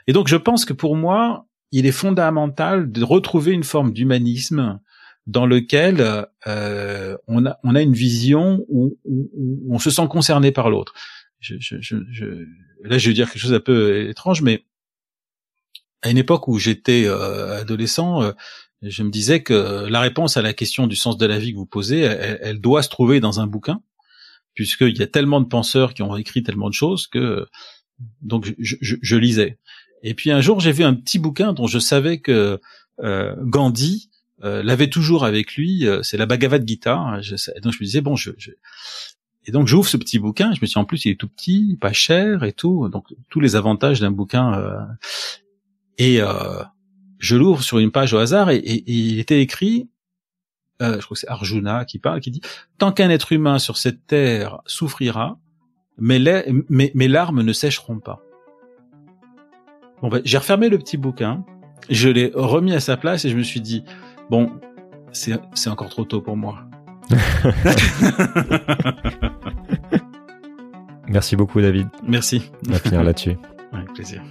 [0.07, 4.79] Et donc je pense que pour moi, il est fondamental de retrouver une forme d'humanisme
[5.27, 8.97] dans lequel euh, on, a, on a une vision où,
[9.69, 10.93] on se sent concerné par l'autre.
[11.39, 12.25] Je, je, je,
[12.83, 14.65] là, je vais dire quelque chose un peu étrange, mais
[16.01, 18.31] à une époque où j'étais euh, adolescent, euh,
[18.81, 21.57] je me disais que la réponse à la question du sens de la vie que
[21.57, 23.81] vous posez, elle doit se trouver dans un bouquin
[24.59, 27.47] puisqu'il y a tellement de penseurs qui ont écrit tellement de choses que
[28.21, 29.57] donc je, je, je lisais.
[30.03, 32.59] Et puis un jour, j'ai vu un petit bouquin dont je savais que
[32.99, 34.09] euh, Gandhi
[34.43, 35.87] euh, l'avait toujours avec lui.
[35.87, 36.97] Euh, c'est la Bhagavad Gita.
[36.97, 38.51] Hein, je, donc je me disais bon, je, je...
[39.45, 40.53] et donc j'ouvre ce petit bouquin.
[40.53, 42.89] Je me suis en plus il est tout petit, pas cher et tout.
[42.89, 44.53] Donc tous les avantages d'un bouquin.
[44.53, 44.77] Euh,
[45.97, 46.19] et
[47.19, 49.87] je l'ouvre sur une page au hasard et, et il était écrit
[50.81, 52.41] euh, je crois que c'est Arjuna qui parle, qui dit
[52.77, 55.37] tant qu'un être humain sur cette terre souffrira,
[55.97, 56.19] mes,
[56.69, 58.21] mes, larmes ne sécheront pas.
[60.01, 61.43] Bon, ben, j'ai refermé le petit bouquin,
[61.89, 63.83] je l'ai remis à sa place et je me suis dit
[64.29, 64.49] bon,
[65.11, 65.33] c'est
[65.67, 66.63] encore trop tôt pour moi.
[71.09, 71.89] Merci beaucoup, David.
[72.07, 72.51] Merci.
[72.67, 73.35] On va finir là-dessus.
[73.73, 74.23] Avec plaisir.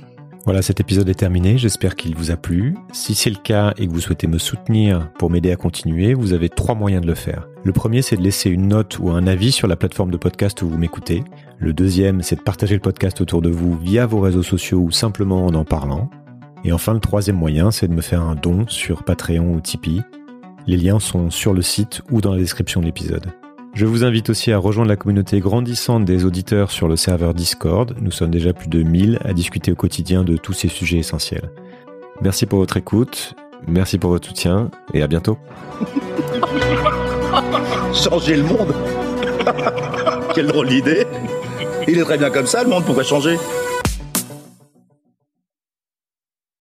[0.49, 1.59] Voilà, cet épisode est terminé.
[1.59, 2.75] J'espère qu'il vous a plu.
[2.91, 6.33] Si c'est le cas et que vous souhaitez me soutenir pour m'aider à continuer, vous
[6.33, 7.47] avez trois moyens de le faire.
[7.65, 10.62] Le premier, c'est de laisser une note ou un avis sur la plateforme de podcast
[10.62, 11.23] où vous m'écoutez.
[11.59, 14.91] Le deuxième, c'est de partager le podcast autour de vous via vos réseaux sociaux ou
[14.91, 16.09] simplement en en parlant.
[16.65, 20.01] Et enfin, le troisième moyen, c'est de me faire un don sur Patreon ou Tipeee.
[20.66, 23.27] Les liens sont sur le site ou dans la description de l'épisode.
[23.79, 27.95] Je vous invite aussi à rejoindre la communauté grandissante des auditeurs sur le serveur Discord.
[28.01, 31.49] Nous sommes déjà plus de 1000 à discuter au quotidien de tous ces sujets essentiels.
[32.21, 33.37] Merci pour votre écoute,
[33.69, 35.39] merci pour votre soutien et à bientôt.
[37.95, 38.75] changer le monde?
[40.35, 41.07] Quelle drôle d'idée
[41.87, 43.37] Il est très bien comme ça le monde, pourquoi changer